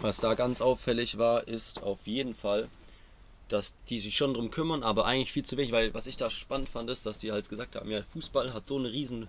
was 0.00 0.16
da 0.18 0.34
ganz 0.34 0.60
auffällig 0.60 1.18
war, 1.18 1.46
ist 1.46 1.82
auf 1.82 2.00
jeden 2.04 2.34
Fall, 2.34 2.68
dass 3.48 3.74
die 3.90 4.00
sich 4.00 4.16
schon 4.16 4.34
drum 4.34 4.50
kümmern, 4.50 4.82
aber 4.82 5.04
eigentlich 5.04 5.30
viel 5.30 5.44
zu 5.44 5.56
wenig, 5.56 5.72
weil 5.72 5.94
was 5.94 6.06
ich 6.06 6.16
da 6.16 6.30
spannend 6.30 6.68
fand, 6.68 6.90
ist, 6.90 7.06
dass 7.06 7.18
die 7.18 7.30
halt 7.30 7.48
gesagt 7.48 7.76
haben, 7.76 7.90
ja, 7.90 8.02
Fußball 8.12 8.52
hat 8.52 8.66
so 8.66 8.76
eine 8.76 8.90
riesen, 8.90 9.28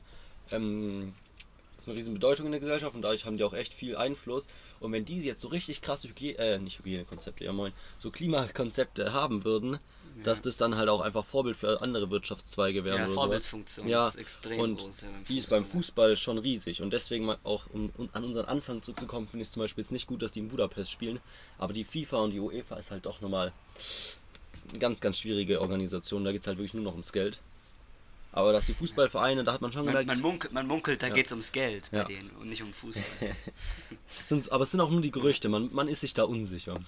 ähm, 0.50 1.13
so 1.77 1.92
eine 1.92 2.00
riesen 2.00 2.13
Bedeutung 2.13 2.48
in 2.48 2.53
der 2.53 2.62
Gesellschaft 2.62 2.96
und 2.96 3.01
dadurch 3.03 3.25
haben 3.25 3.38
die 3.38 3.44
auch 3.44 3.53
echt 3.53 3.74
viel 3.74 3.96
Einfluss. 3.96 4.48
Und 4.80 4.92
wenn 4.92 5.06
die 5.06 5.22
jetzt 5.22 5.42
so 5.42 5.50
richtig 5.50 5.82
krasse 5.82 6.08
Hygiene, 6.08 6.38
äh, 6.38 6.58
nicht 6.58 6.80
Hygienekonzepte, 6.80 7.44
ja 7.44 7.51
moin, 7.51 7.74
so 7.98 8.10
Klimakonzepte 8.10 9.13
haben 9.13 9.44
würden, 9.44 9.77
dass 10.24 10.41
das 10.41 10.58
dann 10.58 10.75
halt 10.75 10.89
auch 10.89 11.01
einfach 11.01 11.25
Vorbild 11.25 11.58
für 11.58 11.82
andere 11.82 12.10
Wirtschaftszweige 12.10 12.84
wären 12.84 13.00
Ja. 13.01 13.08
Vorbildfunktion 13.10 13.88
Ja, 13.88 14.08
ist 14.08 14.15
extrem 14.15 14.60
und 14.60 14.77
groß. 14.79 15.01
Ja, 15.01 15.10
beim 15.12 15.24
Die 15.25 15.38
ist 15.38 15.50
beim 15.50 15.65
Fußball. 15.65 16.15
Schon 16.17 16.38
riesig 16.38 16.82
und 16.82 16.91
deswegen 16.91 17.29
auch, 17.43 17.67
um, 17.72 17.91
um 17.98 18.10
an 18.13 18.24
unseren 18.24 18.46
Anfang 18.46 18.82
zurückzukommen, 18.84 19.27
finde 19.27 19.41
ich 19.43 19.48
es 19.50 19.53
zum 19.53 19.62
Beispiel 19.62 19.84
jetzt 19.84 19.91
nicht 19.91 20.08
gut, 20.08 20.22
dass 20.22 20.34
die 20.34 20.39
in 20.39 20.50
Budapest 20.50 20.91
spielen, 20.91 21.20
aber 21.58 21.74
die 21.74 21.84
FIFA 21.84 22.17
und 22.17 22.32
die 22.32 22.39
UEFA 22.39 22.75
ist 22.75 22.91
halt 22.91 23.05
doch 23.05 23.22
nochmal 23.22 23.51
eine 24.70 24.79
ganz, 24.79 25.01
ganz 25.01 25.17
schwierige 25.20 25.60
Organisation, 25.62 26.24
da 26.24 26.32
geht 26.32 26.41
es 26.41 26.48
halt 26.48 26.58
wirklich 26.58 26.74
nur 26.74 26.84
noch 26.84 26.93
ums 26.93 27.12
Geld. 27.12 27.38
Aber 28.32 28.51
dass 28.51 28.65
die 28.65 28.74
Fußballvereine, 28.74 29.43
da 29.43 29.53
hat 29.53 29.62
man 29.62 29.72
schon 29.72 29.86
Man, 29.86 30.05
man, 30.08 30.20
munkelt, 30.20 30.53
man 30.53 30.65
munkelt, 30.65 31.03
da 31.03 31.08
Ja. 31.08 31.13
geht's 31.13 31.32
ums 31.32 31.51
Geld 31.51 31.91
bei 31.91 32.00
Ja. 32.00 32.03
denen 32.05 32.32
und 32.39 32.50
nicht 32.50 32.63
um 32.63 32.74
Fußball. 32.74 33.05
es 34.12 34.27
sind, 34.27 34.51
aber 34.51 34.63
es 34.63 34.72
sind 34.72 34.79
auch 34.82 34.89
nur 34.89 35.01
die 35.01 35.12
Gerüchte, 35.12 35.50
man, 35.50 35.70
man 35.72 35.88
ist 35.88 36.00
sich 36.01 36.13
da 36.15 36.24
unsicher. 36.24 36.79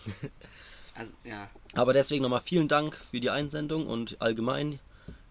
Also, 0.96 1.14
ja. 1.24 1.50
Aber 1.74 1.94
deswegen 1.94 2.24
nochmal 2.24 2.42
vielen 2.42 2.68
Dank 2.68 2.98
für 3.12 3.20
die 3.20 3.30
Einsendung 3.30 3.86
und 3.88 4.20
allgemein, 4.22 4.80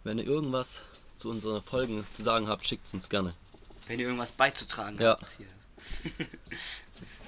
wenn 0.04 0.18
ihr 0.18 0.26
irgendwas 0.26 0.80
zu 1.16 1.30
unseren 1.30 1.62
Folgen 1.62 2.06
zu 2.14 2.22
sagen 2.22 2.48
habt, 2.48 2.66
schickt 2.66 2.86
es 2.86 2.94
uns 2.94 3.08
gerne. 3.08 3.34
Wenn 3.86 3.98
ihr 3.98 4.06
irgendwas 4.06 4.32
beizutragen 4.32 4.98
Ja. 5.00 5.10
habt 5.10 5.30
hier. 5.30 5.46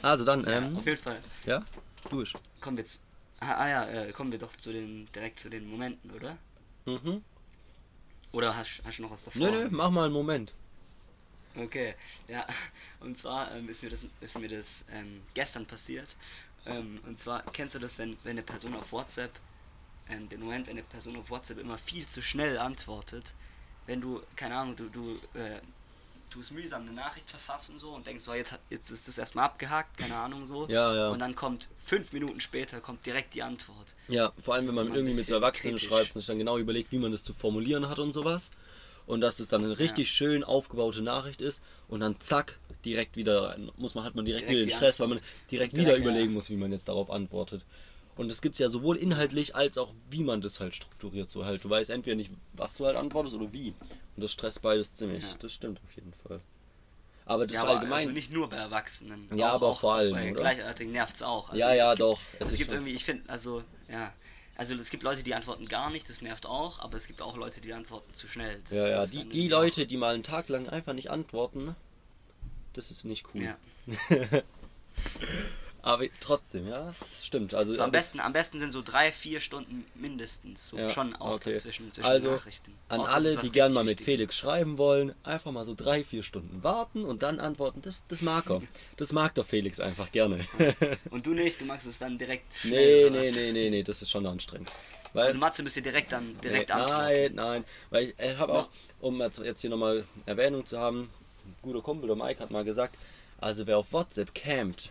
Also 0.02 0.24
dann, 0.24 0.44
Ja, 0.44 0.58
ähm, 0.58 0.76
auf 0.76 0.86
jeden 0.86 1.00
Fall. 1.02 1.20
ja, 1.46 1.64
du 2.10 2.18
bist. 2.18 2.34
Kommen 2.60 2.76
wir 2.76 2.84
jetzt. 2.84 3.02
Ah, 3.40 3.54
ah 3.54 3.68
ja, 3.68 3.84
äh, 3.88 4.12
kommen 4.12 4.30
wir 4.30 4.38
doch 4.38 4.54
zu 4.56 4.72
den, 4.72 5.06
direkt 5.14 5.38
zu 5.40 5.48
den 5.50 5.66
Momenten, 5.68 6.10
oder? 6.12 6.36
Mhm. 6.84 7.22
Oder 8.32 8.54
hast, 8.56 8.82
hast 8.84 8.98
du 8.98 9.02
noch 9.02 9.10
was 9.10 9.24
davor? 9.24 9.50
Nö, 9.50 9.64
nö, 9.64 9.68
mach 9.70 9.90
mal 9.90 10.04
einen 10.04 10.12
Moment. 10.12 10.52
Okay, 11.56 11.94
ja. 12.28 12.46
Und 13.00 13.16
zwar 13.18 13.52
ähm, 13.54 13.68
ist 13.68 13.82
mir 13.82 13.90
das, 13.90 14.04
ist 14.20 14.38
mir 14.38 14.48
das 14.48 14.84
ähm, 14.92 15.22
gestern 15.34 15.66
passiert. 15.66 16.14
Ähm, 16.66 17.00
und 17.06 17.18
zwar, 17.18 17.42
kennst 17.52 17.74
du 17.74 17.78
das, 17.78 17.98
wenn, 17.98 18.16
wenn 18.24 18.32
eine 18.32 18.42
Person 18.42 18.74
auf 18.74 18.92
WhatsApp, 18.92 19.30
ähm, 20.08 20.28
den 20.28 20.40
Moment, 20.40 20.66
wenn 20.66 20.74
eine 20.74 20.82
Person 20.82 21.16
auf 21.16 21.30
WhatsApp 21.30 21.58
immer 21.58 21.78
viel 21.78 22.06
zu 22.06 22.22
schnell 22.22 22.58
antwortet, 22.58 23.34
wenn 23.86 24.00
du, 24.00 24.20
keine 24.34 24.56
Ahnung, 24.56 24.76
du, 24.76 24.88
du 24.88 25.14
äh, 25.34 25.60
tust 26.30 26.52
mühsam 26.52 26.82
eine 26.82 26.92
Nachricht 26.92 27.30
verfassen 27.30 27.78
so 27.78 27.90
und 27.90 28.06
denkst 28.06 28.24
so, 28.24 28.34
jetzt, 28.34 28.58
jetzt 28.68 28.90
ist 28.90 29.06
das 29.08 29.18
erstmal 29.18 29.44
abgehakt, 29.44 29.96
keine 29.96 30.16
Ahnung 30.16 30.44
so. 30.44 30.66
Ja, 30.68 30.94
ja. 30.94 31.08
Und 31.10 31.20
dann 31.20 31.36
kommt 31.36 31.68
fünf 31.82 32.12
Minuten 32.12 32.40
später 32.40 32.80
kommt 32.80 33.06
direkt 33.06 33.34
die 33.34 33.42
Antwort. 33.42 33.94
Ja, 34.08 34.32
vor 34.42 34.54
allem 34.54 34.66
Das 34.66 34.76
wenn 34.76 34.86
man 34.86 34.94
irgendwie 34.94 35.14
mit 35.14 35.24
so 35.24 35.34
Erwachsenen 35.34 35.76
kritisch. 35.76 35.88
schreibt 35.88 36.14
und 36.14 36.20
sich 36.20 36.26
dann 36.26 36.38
genau 36.38 36.58
überlegt, 36.58 36.90
wie 36.92 36.98
man 36.98 37.12
das 37.12 37.22
zu 37.22 37.32
formulieren 37.32 37.88
hat 37.88 37.98
und 37.98 38.12
sowas. 38.12 38.50
Und 39.06 39.20
dass 39.20 39.36
das 39.36 39.48
dann 39.48 39.64
eine 39.64 39.78
richtig 39.78 40.10
schön 40.10 40.42
aufgebaute 40.42 41.00
Nachricht 41.00 41.40
ist 41.40 41.62
und 41.88 42.00
dann 42.00 42.20
zack, 42.20 42.58
direkt 42.84 43.16
wieder 43.16 43.50
rein. 43.50 43.70
Muss 43.76 43.94
man, 43.94 44.04
hat 44.04 44.14
man 44.16 44.24
direkt, 44.24 44.48
Direkt 44.48 44.56
wieder 44.66 44.70
den 44.72 44.76
Stress, 44.76 44.98
weil 45.00 45.08
man 45.08 45.18
direkt, 45.50 45.76
Direkt, 45.76 45.76
wieder 45.76 45.92
ja. 45.92 46.02
überlegen 46.02 46.32
muss, 46.32 46.50
wie 46.50 46.56
man 46.56 46.72
jetzt 46.72 46.88
darauf 46.88 47.10
antwortet. 47.10 47.64
Und 48.16 48.28
das 48.28 48.40
gibt 48.40 48.54
es 48.54 48.58
ja 48.58 48.70
sowohl 48.70 48.96
inhaltlich 48.96 49.54
als 49.54 49.76
auch 49.78 49.92
wie 50.10 50.22
man 50.24 50.40
das 50.40 50.58
halt 50.58 50.74
strukturiert. 50.74 51.30
So 51.30 51.44
halt, 51.44 51.62
du 51.62 51.70
weißt 51.70 51.90
entweder 51.90 52.16
nicht, 52.16 52.30
was 52.54 52.76
du 52.78 52.86
halt 52.86 52.96
antwortest 52.96 53.34
oder 53.36 53.52
wie. 53.52 53.74
Und 54.16 54.22
das 54.22 54.32
stresst 54.32 54.62
beides 54.62 54.94
ziemlich. 54.94 55.22
Ja. 55.22 55.28
Das 55.38 55.52
stimmt 55.52 55.80
auf 55.86 55.94
jeden 55.94 56.14
Fall. 56.26 56.40
Aber 57.26 57.46
das 57.46 57.54
Ja, 57.54 57.62
ist 57.62 57.68
allgemein. 57.68 57.92
also 57.92 58.10
nicht 58.10 58.32
nur 58.32 58.48
bei 58.48 58.56
Erwachsenen. 58.56 59.28
Ja, 59.36 59.50
aber 59.52 59.74
vor 59.74 59.94
allem, 59.96 60.12
Bei 60.14 60.30
oder? 60.30 60.40
Gleichaltrigen 60.40 60.92
nervt 60.92 61.16
es 61.16 61.22
auch. 61.22 61.50
Also 61.50 61.60
Ja, 61.60 61.74
ja, 61.74 61.84
es 61.84 61.90
gibt, 61.90 62.00
doch. 62.00 62.18
Es 62.38 62.50
Es, 62.52 62.56
gibt 62.56 62.72
irgendwie, 62.72 62.92
ich 62.92 63.04
finde, 63.04 63.28
also, 63.28 63.62
ja. 63.90 64.12
Also 64.56 64.74
es 64.74 64.90
gibt 64.90 65.02
Leute, 65.02 65.22
die 65.22 65.34
antworten 65.34 65.66
gar 65.66 65.90
nicht, 65.90 66.08
das 66.08 66.22
nervt 66.22 66.46
auch, 66.46 66.80
aber 66.80 66.96
es 66.96 67.06
gibt 67.06 67.20
auch 67.20 67.36
Leute, 67.36 67.60
die 67.60 67.74
antworten 67.74 68.12
zu 68.14 68.26
schnell. 68.26 68.62
Das 68.68 68.78
ja, 68.78 68.88
ja, 68.88 69.06
die, 69.06 69.28
die 69.28 69.48
Leute, 69.48 69.86
die 69.86 69.96
mal 69.96 70.14
einen 70.14 70.22
Tag 70.22 70.48
lang 70.48 70.68
einfach 70.68 70.94
nicht 70.94 71.10
antworten, 71.10 71.76
das 72.72 72.90
ist 72.90 73.04
nicht 73.04 73.26
cool. 73.34 73.42
Ja. 73.42 73.56
Aber 75.86 76.04
trotzdem, 76.18 76.66
ja, 76.66 76.92
das 76.98 77.24
stimmt. 77.24 77.54
Also, 77.54 77.72
So 77.72 77.80
am 77.82 77.84
aber- 77.90 77.92
besten, 77.98 78.18
am 78.18 78.32
besten 78.32 78.58
sind 78.58 78.72
so 78.72 78.82
drei, 78.82 79.12
vier 79.12 79.38
Stunden 79.38 79.84
mindestens. 79.94 80.66
So 80.70 80.78
Ja, 80.78 80.88
schon 80.88 81.14
auch 81.14 81.36
okay. 81.36 81.52
dazwischen, 81.52 81.92
zwischen 81.92 82.10
also, 82.10 82.32
Nachrichten. 82.32 82.74
An 82.88 83.02
Außer 83.02 83.14
alle, 83.14 83.28
ist 83.28 83.42
die 83.44 83.50
gern 83.52 83.72
mal 83.72 83.84
mit. 83.84 84.00
Felix 84.00 84.34
schreiben 84.34 84.78
wollen, 84.78 85.14
einfach 85.22 85.52
mal 85.52 85.64
so 85.64 85.76
drei, 85.76 86.02
vier 86.02 86.24
Stunden 86.24 86.64
warten 86.64 87.04
und 87.04 87.22
dann 87.22 87.38
antworten. 87.38 87.82
Das, 87.82 88.02
das 88.08 88.20
mag 88.20 88.50
er. 88.50 88.62
Das 88.96 89.12
mag 89.12 89.36
der 89.36 89.44
Felix 89.44 89.78
einfach 89.78 90.10
gerne. 90.10 90.44
Und 91.10 91.24
du 91.24 91.30
nicht, 91.34 91.60
du 91.60 91.66
magst 91.66 91.86
es 91.86 91.98
dann 91.98 92.18
direkt 92.18 92.46
nee, 92.64 92.68
schnell. 92.70 93.10
nee, 93.12 93.22
was? 93.22 93.36
nee, 93.36 93.52
nee, 93.52 93.70
nee, 93.70 93.82
das 93.84 94.02
ist 94.02 94.10
schon 94.10 94.26
anstrengend. 94.26 94.72
Weil, 95.12 95.26
Also 95.28 95.38
Matze 95.38 95.62
müsst 95.62 95.76
ihr 95.76 95.84
direkt 95.84 96.10
dann 96.10 96.36
direkt 96.40 96.70
nee, 96.70 96.74
antworten. 96.74 97.04
nein, 97.04 97.34
nein, 97.34 97.64
weil 97.90 98.08
ich 98.08 98.18
äh, 98.18 98.34
habe 98.36 98.52
auch, 98.54 98.68
um 99.00 99.20
jetzt, 99.20 99.38
jetzt 99.38 99.60
hier 99.60 99.70
nochmal 99.70 100.04
Erwähnung 100.26 100.66
zu 100.66 100.78
haben, 100.80 101.10
ein 101.44 101.54
guter 101.62 101.80
Kumpel, 101.80 102.08
der 102.08 102.16
Mike, 102.16 102.40
hat 102.40 102.50
mal 102.50 102.64
gesagt, 102.64 102.96
also 103.40 103.66
wer 103.68 103.78
auf 103.78 103.92
WhatsApp 103.92 104.34
campt, 104.34 104.90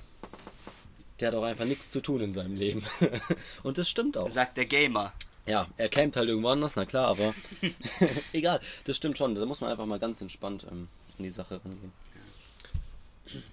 der 1.20 1.30
hat 1.30 1.36
auch 1.36 1.44
einfach 1.44 1.66
nichts 1.66 1.90
zu 1.92 2.02
tun 2.02 2.22
in 2.22 2.34
seinem 2.34 2.56
Leben. 2.56 2.84
und 3.64 3.78
das 3.78 3.90
stimmt 3.90 4.18
auch. 4.18 4.30
Sagt 4.30 4.58
der 4.58 4.66
Gamer. 4.66 5.14
Ja, 5.48 5.68
er 5.78 5.90
campt 5.90 6.16
halt 6.16 6.28
irgendwo 6.28 6.50
anders, 6.50 6.76
na 6.76 6.86
klar, 6.86 7.08
aber 7.08 7.34
egal, 8.34 8.60
das 8.86 8.98
stimmt 8.98 9.18
schon. 9.18 9.36
Da 9.36 9.46
muss 9.46 9.62
man 9.62 9.70
einfach 9.70 9.86
mal 9.86 10.00
ganz 10.00 10.20
entspannt 10.20 10.66
ähm, 10.70 10.88
an 11.18 11.24
die 11.24 11.30
Sache 11.30 11.62
rangehen. 11.64 11.94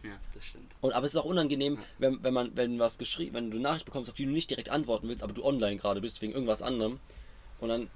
Ja, 0.02 0.12
das 0.35 0.45
stimmt. 0.45 0.71
Und, 0.81 0.92
aber 0.92 1.07
es 1.07 1.12
ist 1.12 1.19
auch 1.19 1.25
unangenehm, 1.25 1.78
wenn, 1.99 2.23
wenn 2.23 2.35
man, 2.35 2.57
wenn 2.57 2.78
was 2.78 2.99
geschrieben, 2.99 3.35
wenn 3.35 3.50
du 3.50 3.57
eine 3.57 3.62
Nachricht 3.62 3.85
bekommst, 3.85 4.11
auf 4.11 4.16
die 4.16 4.25
du 4.25 4.31
nicht 4.31 4.50
direkt 4.50 4.69
antworten 4.69 5.09
willst, 5.09 5.23
aber 5.23 5.33
du 5.33 5.45
online 5.45 5.76
gerade 5.76 6.00
bist 6.00 6.23
wegen 6.23 6.33
irgendwas 6.33 6.62
anderem. 6.62 6.99
Und 7.61 7.69
dann 7.69 7.90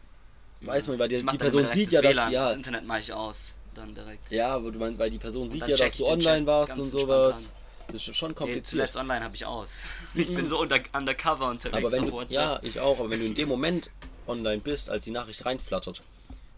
weiß 0.61 0.89
man, 0.89 0.99
weil 0.99 1.09
die, 1.09 1.17
die 1.17 1.37
Person 1.37 1.67
sieht 1.73 1.93
ja, 1.93 2.03
das 2.03 2.15
dass 2.15 2.33
ja, 2.33 2.45
das 2.45 2.57
Internet 2.57 2.87
mache 2.87 3.01
ich 3.01 3.13
aus. 3.13 3.59
Dann 3.75 3.95
direkt. 3.95 4.31
ja, 4.31 4.55
aber 4.55 4.73
du 4.73 4.79
meinst, 4.79 4.99
weil 4.99 5.11
die 5.11 5.19
Person 5.19 5.51
sieht 5.51 5.63
dann 5.63 5.71
ja, 5.71 5.77
dass 5.77 5.97
du 5.97 6.07
online 6.07 6.47
warst 6.47 6.73
und 6.73 6.83
sowas. 6.83 7.45
an. 7.45 7.51
Das 7.93 8.07
ist 8.09 8.17
schon 8.17 8.31
Nee, 8.31 8.37
kompliziert. 8.37 8.65
zuletzt 8.67 8.97
online 8.97 9.25
habe 9.25 9.35
ich 9.37 9.47
aus. 9.47 9.85
Ich 10.15 10.33
bin 10.33 10.47
so 10.47 10.59
unter, 10.61 10.81
undercover 10.93 11.49
unterwegs 11.51 11.75
aber 11.77 11.91
auf 11.91 12.11
du, 12.11 12.13
WhatsApp. 12.13 12.33
ja, 12.35 12.61
ich 12.63 12.81
auch, 12.81 12.99
aber 12.99 13.11
wenn 13.11 13.21
du 13.21 13.27
in 13.27 13.35
dem 13.35 13.49
Moment 13.49 13.91
online 14.27 14.61
bist, 14.61 14.91
als 14.91 15.05
die 15.05 15.11
Nachricht 15.13 15.45
reinflattert, 15.47 16.03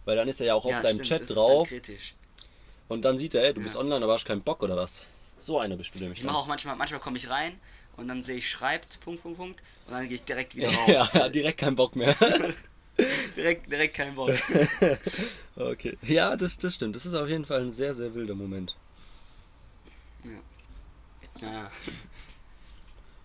weil 0.05 0.17
dann 0.17 0.29
ist 0.29 0.41
er 0.41 0.47
ja 0.47 0.55
auch 0.55 0.65
auf 0.65 0.71
Ja, 0.73 0.83
deinem 0.83 0.95
stimmt, 0.95 1.11
Chat 1.11 1.21
das 1.23 1.31
ist 1.31 1.37
drauf 1.37 1.69
dann 1.69 1.81
kritisch. 1.81 2.15
und 2.89 3.03
dann 3.03 3.19
sieht 3.19 3.35
er, 3.35 3.45
ey, 3.45 3.53
du 3.55 3.61
Ja. 3.61 3.65
bist 3.65 3.77
online, 3.77 4.03
aber 4.05 4.15
hast 4.15 4.25
keinen 4.25 4.43
Bock 4.43 4.63
oder 4.63 4.77
was. 4.77 5.03
So 5.41 5.59
einer 5.59 5.77
bist 5.77 5.95
du 5.95 5.99
nämlich. 5.99 6.19
Ich 6.19 6.25
mache 6.25 6.37
auch 6.37 6.47
manchmal, 6.47 6.77
manchmal 6.77 7.01
komme 7.01 7.17
ich 7.17 7.29
rein 7.31 7.61
und 7.97 8.09
dann 8.09 8.23
sehe 8.23 8.37
ich 8.37 8.49
schreibt, 8.51 9.01
Punkt, 9.01 9.23
Punkt, 9.23 9.39
Punkt, 9.39 9.63
und 9.87 9.93
dann 9.93 10.05
gehe 10.09 10.15
ich 10.17 10.25
direkt 10.25 10.55
wieder 10.57 10.71
raus. 10.75 11.11
ja, 11.15 11.29
direkt 11.29 11.59
keinen 11.59 11.77
Bock 11.77 11.95
mehr. 11.97 12.15
direkt, 13.37 13.71
direkt 13.71 13.95
kein 13.97 14.15
Bock. 14.15 14.33
okay. 15.57 15.97
Ja, 16.03 16.37
das, 16.37 16.59
das 16.59 16.75
stimmt. 16.75 16.97
Das 16.97 17.07
ist 17.07 17.15
auf 17.15 17.29
jeden 17.29 17.45
Fall 17.45 17.61
ein 17.63 17.71
sehr, 17.73 17.95
sehr 17.95 18.15
wilder 18.15 18.35
Moment. 18.35 18.77
Ja, 20.25 20.41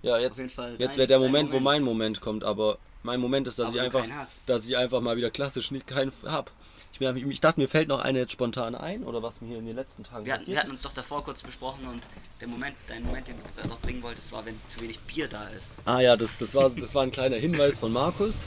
Ja, 0.01 0.17
jetzt, 0.19 0.35
Fall. 0.51 0.71
jetzt 0.71 0.79
dein- 0.79 0.97
wäre 0.97 1.07
der 1.07 1.19
dein 1.19 1.27
Moment, 1.27 1.51
wo 1.51 1.59
mein 1.59 1.81
Moment 1.83 2.19
kommt, 2.19 2.43
aber 2.43 2.77
mein 3.03 3.19
Moment 3.19 3.47
ist, 3.47 3.57
dass 3.59 3.67
Aber 3.67 3.75
ich 3.75 3.81
einfach, 3.81 4.05
dass 4.47 4.65
ich 4.65 4.75
einfach 4.77 5.01
mal 5.01 5.15
wieder 5.17 5.31
klassisch 5.31 5.71
nicht 5.71 5.87
keinen 5.87 6.11
hab. 6.23 6.51
Ich, 6.91 6.99
bin, 6.99 7.31
ich 7.31 7.41
dachte, 7.41 7.59
mir 7.59 7.67
fällt 7.67 7.87
noch 7.87 8.01
eine 8.01 8.19
jetzt 8.19 8.33
spontan 8.33 8.75
ein, 8.75 9.03
oder 9.03 9.23
was 9.23 9.41
mir 9.41 9.47
hier 9.47 9.57
in 9.57 9.65
den 9.65 9.75
letzten 9.75 10.03
Tagen 10.03 10.25
Wir 10.25 10.33
hatten, 10.33 10.45
wir 10.45 10.59
hatten 10.59 10.69
uns 10.69 10.83
doch 10.83 10.93
davor 10.93 11.23
kurz 11.23 11.41
besprochen 11.41 11.87
und 11.87 12.07
der 12.39 12.47
Moment, 12.47 12.75
dein 12.87 13.03
Moment, 13.03 13.27
den 13.27 13.35
du 13.61 13.67
noch 13.67 13.79
bringen 13.79 14.03
wolltest, 14.03 14.31
war, 14.31 14.45
wenn 14.45 14.59
zu 14.67 14.79
wenig 14.81 14.99
Bier 14.99 15.27
da 15.27 15.47
ist. 15.49 15.81
Ah 15.87 16.01
ja, 16.01 16.15
das, 16.15 16.37
das, 16.37 16.53
war, 16.53 16.69
das 16.69 16.93
war 16.93 17.03
ein 17.03 17.11
kleiner 17.11 17.37
Hinweis 17.37 17.79
von 17.79 17.91
Markus. 17.91 18.45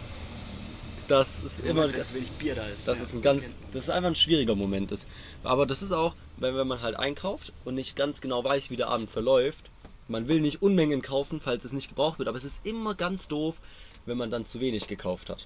Das 1.08 1.40
ist 1.44 1.60
immer, 1.60 1.86
Moment, 1.86 2.06
zu 2.06 2.14
wenig 2.14 2.32
Bier 2.32 2.54
da 2.54 2.66
ist. 2.66 2.88
Das 2.88 2.98
ja, 2.98 3.04
ist 3.04 3.12
ein 3.14 3.22
ganz, 3.22 3.50
das 3.72 3.84
ist 3.84 3.90
einfach 3.90 4.08
ein 4.08 4.16
schwieriger 4.16 4.54
Moment. 4.54 4.90
Ist. 4.92 5.06
Aber 5.44 5.66
das 5.66 5.82
ist 5.82 5.92
auch, 5.92 6.14
wenn, 6.36 6.56
wenn 6.56 6.66
man 6.66 6.82
halt 6.82 6.96
einkauft 6.96 7.52
und 7.64 7.74
nicht 7.74 7.96
ganz 7.96 8.20
genau 8.20 8.42
weiß, 8.42 8.70
wie 8.70 8.76
der 8.76 8.88
Abend 8.88 9.10
verläuft. 9.10 9.70
Man 10.08 10.28
will 10.28 10.40
nicht 10.40 10.62
Unmengen 10.62 11.02
kaufen, 11.02 11.40
falls 11.40 11.64
es 11.64 11.72
nicht 11.72 11.88
gebraucht 11.88 12.18
wird, 12.18 12.28
aber 12.28 12.38
es 12.38 12.44
ist 12.44 12.60
immer 12.64 12.94
ganz 12.94 13.26
doof, 13.26 13.56
wenn 14.04 14.16
man 14.16 14.30
dann 14.30 14.46
zu 14.46 14.60
wenig 14.60 14.86
gekauft 14.86 15.28
hat. 15.30 15.40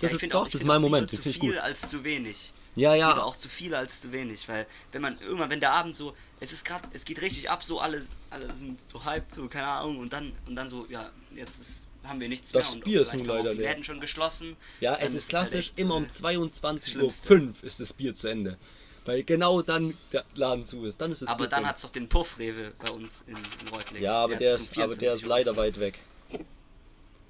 Ja, 0.00 0.08
Das 0.08 0.12
ich 0.12 0.22
ist 0.22 0.34
doch, 0.34 0.44
das 0.44 0.54
ist 0.54 0.66
mein 0.66 0.80
Moment, 0.80 1.10
Zu 1.10 1.22
das 1.22 1.32
viel 1.32 1.58
als 1.58 1.90
zu 1.90 2.04
wenig. 2.04 2.52
Ja, 2.76 2.94
ja. 2.94 3.08
Lieber 3.08 3.24
auch 3.24 3.36
zu 3.36 3.48
viel 3.48 3.74
als 3.74 4.02
zu 4.02 4.12
wenig, 4.12 4.48
weil 4.48 4.66
wenn 4.92 5.00
man 5.00 5.18
irgendwann, 5.20 5.48
wenn 5.48 5.60
der 5.60 5.72
Abend 5.72 5.96
so, 5.96 6.14
es 6.40 6.52
ist 6.52 6.64
gerade, 6.64 6.86
es 6.92 7.06
geht 7.06 7.22
richtig 7.22 7.50
ab, 7.50 7.62
so 7.62 7.80
alle, 7.80 8.00
alle 8.30 8.54
sind 8.54 8.80
so 8.80 9.02
halb, 9.04 9.24
so 9.32 9.48
keine 9.48 9.66
Ahnung 9.66 9.98
und 9.98 10.12
dann 10.12 10.32
und 10.46 10.54
dann 10.54 10.68
so, 10.68 10.86
ja, 10.90 11.10
jetzt 11.34 11.58
ist, 11.58 11.88
haben 12.04 12.20
wir 12.20 12.28
nichts 12.28 12.52
Das 12.52 12.66
mehr 12.66 12.72
und 12.74 12.84
Bier 12.84 13.00
ist 13.00 13.08
vielleicht 13.08 13.26
nun 13.26 13.36
haben 13.36 13.40
auch 13.40 13.44
leider 13.44 13.56
die. 13.56 13.62
Läden 13.62 13.82
schon 13.82 13.98
geschlossen. 13.98 14.56
Ja, 14.80 14.94
es 14.96 15.14
ist 15.14 15.32
halt 15.32 15.48
klassisch, 15.48 15.70
echt, 15.70 15.80
immer 15.80 15.94
äh, 15.94 15.98
um 15.98 16.04
22.05 16.04 16.90
Schlimmste. 16.90 17.34
Uhr 17.34 17.54
ist 17.62 17.80
das 17.80 17.92
Bier 17.94 18.14
zu 18.14 18.28
Ende. 18.28 18.58
Weil 19.06 19.22
genau 19.22 19.62
dann 19.62 19.96
der 20.12 20.24
Laden 20.34 20.66
zu 20.66 20.84
ist. 20.84 21.00
Dann 21.00 21.12
ist 21.12 21.22
es 21.22 21.28
Aber 21.28 21.44
Bier 21.44 21.48
dann 21.48 21.66
hat 21.66 21.76
es 21.76 21.82
doch 21.82 21.90
den 21.90 22.08
Puffrewe 22.08 22.72
bei 22.78 22.90
uns 22.90 23.22
in, 23.22 23.36
in 23.36 23.68
Reutlingen. 23.68 24.04
Ja, 24.04 24.24
aber 24.24 24.36
der, 24.36 24.54
um 24.58 24.64
ist, 24.64 24.78
aber 24.78 24.88
der 24.96 25.12
24 25.12 25.22
ist 25.22 25.26
leider 25.26 25.56
weit 25.56 25.80
weg. 25.80 25.98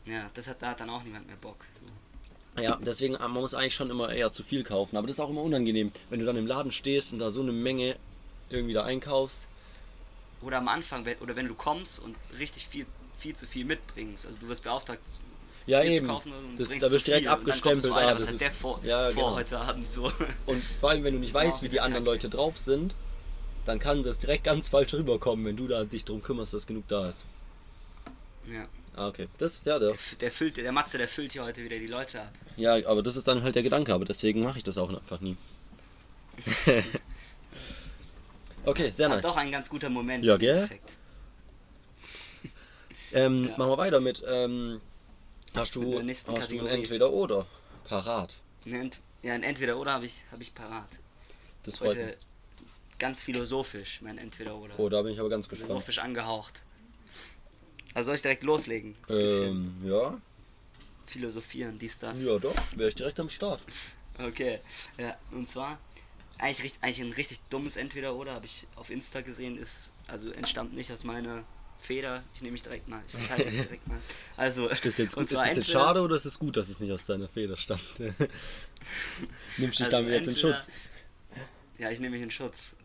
Ja, 0.06 0.28
das 0.34 0.48
hat, 0.48 0.62
da 0.62 0.70
hat 0.70 0.80
dann 0.80 0.90
auch 0.90 1.02
niemand 1.04 1.26
mehr 1.26 1.36
Bock. 1.36 1.58
So. 1.74 1.84
Ja, 2.58 2.78
deswegen, 2.84 3.14
äh, 3.14 3.18
man 3.20 3.32
muss 3.34 3.54
eigentlich 3.54 3.74
schon 3.74 3.90
immer 3.90 4.12
eher 4.12 4.32
zu 4.32 4.42
viel 4.42 4.64
kaufen. 4.64 4.96
Aber 4.96 5.06
das 5.06 5.16
ist 5.16 5.20
auch 5.20 5.30
immer 5.30 5.42
unangenehm, 5.42 5.92
wenn 6.10 6.20
du 6.20 6.26
dann 6.26 6.36
im 6.36 6.46
Laden 6.46 6.72
stehst 6.72 7.12
und 7.12 7.18
da 7.18 7.30
so 7.30 7.40
eine 7.42 7.52
Menge 7.52 7.96
irgendwie 8.50 8.74
da 8.74 8.84
einkaufst. 8.84 9.40
Oder 10.42 10.58
am 10.58 10.68
Anfang, 10.68 11.04
wenn, 11.04 11.16
oder 11.18 11.34
wenn 11.36 11.48
du 11.48 11.54
kommst 11.54 11.98
und 12.02 12.14
richtig 12.38 12.66
viel, 12.66 12.86
viel 13.18 13.34
zu 13.34 13.46
viel 13.46 13.64
mitbringst. 13.64 14.26
Also 14.26 14.38
du 14.38 14.48
wirst 14.48 14.62
beauftragt, 14.64 15.00
Ja, 15.66 15.80
Bier 15.80 15.90
eben. 15.92 16.06
zu 16.06 16.12
kaufen 16.12 16.32
und 16.32 16.60
Das, 16.60 16.68
da 16.68 16.90
wirst 16.90 17.06
du 17.06 17.10
direkt 17.10 17.26
abgestempelt. 17.28 17.82
so, 17.82 17.92
ah, 17.94 18.14
was 18.14 18.26
hat 18.26 18.32
ist- 18.34 18.40
der 18.40 18.52
vor, 18.52 18.80
ja, 18.84 19.08
vor 19.08 19.24
genau. 19.24 19.34
heute 19.36 19.58
Abend 19.58 19.88
so. 19.88 20.10
Und 20.46 20.62
vor 20.80 20.90
allem, 20.90 21.04
wenn 21.04 21.14
du 21.14 21.20
nicht 21.20 21.34
weißt, 21.34 21.62
wie 21.62 21.68
die 21.68 21.80
anderen 21.80 22.04
kacke. 22.04 22.14
Leute 22.16 22.28
drauf 22.30 22.58
sind, 22.58 22.94
dann 23.64 23.78
kann 23.80 24.02
das 24.04 24.18
direkt 24.18 24.44
ganz 24.44 24.68
falsch 24.68 24.94
rüberkommen, 24.94 25.44
wenn 25.44 25.56
du 25.56 25.66
da 25.66 25.84
dich 25.84 26.04
drum 26.04 26.22
kümmerst, 26.22 26.54
dass 26.54 26.66
genug 26.66 26.86
da 26.88 27.08
ist. 27.08 27.24
Ja. 28.46 28.66
Ah, 28.96 29.08
okay. 29.08 29.28
Das 29.38 29.62
ja 29.64 29.78
der. 29.78 29.92
Der, 30.20 30.32
füllt, 30.32 30.56
der 30.56 30.72
Matze, 30.72 30.96
der 30.98 31.06
füllt 31.06 31.32
hier 31.32 31.44
heute 31.44 31.62
wieder 31.62 31.78
die 31.78 31.86
Leute 31.86 32.22
ab. 32.22 32.32
Ja, 32.56 32.74
aber 32.86 33.02
das 33.02 33.16
ist 33.16 33.28
dann 33.28 33.42
halt 33.42 33.54
der 33.54 33.62
Gedanke, 33.62 33.92
aber 33.92 34.06
deswegen 34.06 34.42
mache 34.42 34.58
ich 34.58 34.64
das 34.64 34.78
auch 34.78 34.88
einfach 34.88 35.20
nie. 35.20 35.36
okay, 38.64 38.90
sehr 38.90 39.08
War 39.08 39.16
nice. 39.16 39.24
doch 39.24 39.36
ein 39.36 39.50
ganz 39.50 39.68
guter 39.68 39.88
Moment. 39.90 40.24
Ja, 40.24 40.36
gell? 40.36 40.56
Endeffekt. 40.56 40.94
Ähm, 43.12 43.44
Ja. 43.44 43.56
Machen 43.56 43.70
wir 43.70 43.78
weiter 43.78 44.00
mit. 44.00 44.22
Ähm, 44.26 44.80
hast 45.54 45.76
du, 45.76 45.80
Mit 46.02 46.08
hast 46.08 46.50
du 46.50 46.58
ein 46.60 46.66
entweder 46.66 47.12
oder 47.12 47.46
parat? 47.84 48.34
Ent, 48.64 49.00
ja, 49.22 49.32
ein 49.34 49.44
Entweder 49.44 49.78
oder 49.78 49.92
habe 49.92 50.06
ich, 50.06 50.24
hab 50.32 50.40
ich 50.40 50.52
parat. 50.52 50.88
Das 51.64 51.78
freut. 51.78 51.90
Heute 51.90 52.16
ganz 52.98 53.22
philosophisch, 53.22 54.00
mein 54.02 54.18
Entweder 54.18 54.56
oder. 54.56 54.78
Oh, 54.78 54.88
da 54.88 55.02
bin 55.02 55.12
ich 55.12 55.20
aber 55.20 55.28
ganz 55.28 55.48
gespannt. 55.48 55.68
philosophisch 55.70 55.98
angehaucht. 56.00 56.64
Also 57.96 58.08
soll 58.08 58.16
ich 58.16 58.22
direkt 58.22 58.42
loslegen? 58.42 58.94
Ähm, 59.08 59.72
ja. 59.82 60.20
philosophieren, 61.06 61.78
dies, 61.78 61.98
das. 61.98 62.26
Ja, 62.26 62.38
doch. 62.38 62.54
Wäre 62.76 62.90
ich 62.90 62.94
direkt 62.94 63.18
am 63.18 63.30
Start. 63.30 63.62
Okay, 64.18 64.60
ja, 64.98 65.16
und 65.30 65.48
zwar 65.48 65.78
eigentlich, 66.36 66.74
eigentlich 66.82 67.00
ein 67.00 67.12
richtig 67.14 67.40
dummes 67.48 67.78
Entweder-Oder, 67.78 68.34
habe 68.34 68.44
ich 68.44 68.66
auf 68.76 68.90
Insta 68.90 69.22
gesehen, 69.22 69.56
ist, 69.56 69.94
also 70.08 70.30
entstammt 70.30 70.74
nicht 70.74 70.92
aus 70.92 71.04
meiner 71.04 71.44
Feder. 71.80 72.22
Ich 72.34 72.42
nehme 72.42 72.52
mich 72.52 72.62
direkt 72.64 72.86
mal, 72.86 73.00
ich 73.06 73.14
verteile 73.14 73.50
mich 73.50 73.62
direkt 73.62 73.88
mal. 73.88 73.98
Also, 74.36 74.68
Ist 74.68 74.84
das 74.84 74.98
jetzt, 74.98 75.12
gut, 75.14 75.20
und 75.20 75.24
ist 75.24 75.32
das 75.32 75.46
jetzt 75.46 75.56
entweder- 75.56 75.78
schade 75.80 76.02
oder 76.02 76.16
ist 76.16 76.26
es 76.26 76.38
gut, 76.38 76.58
dass 76.58 76.68
es 76.68 76.78
nicht 76.78 76.92
aus 76.92 77.06
deiner 77.06 77.28
Feder 77.28 77.56
stammt? 77.56 77.82
Nimmst 77.98 78.20
du 79.58 79.66
dich 79.68 79.80
also 79.80 79.90
damit 79.90 80.12
jetzt 80.12 80.34
in 80.34 80.38
Schutz? 80.38 80.68
Ja, 81.78 81.90
ich 81.90 81.98
nehme 81.98 82.16
mich 82.16 82.24
in 82.24 82.30
Schutz 82.30 82.76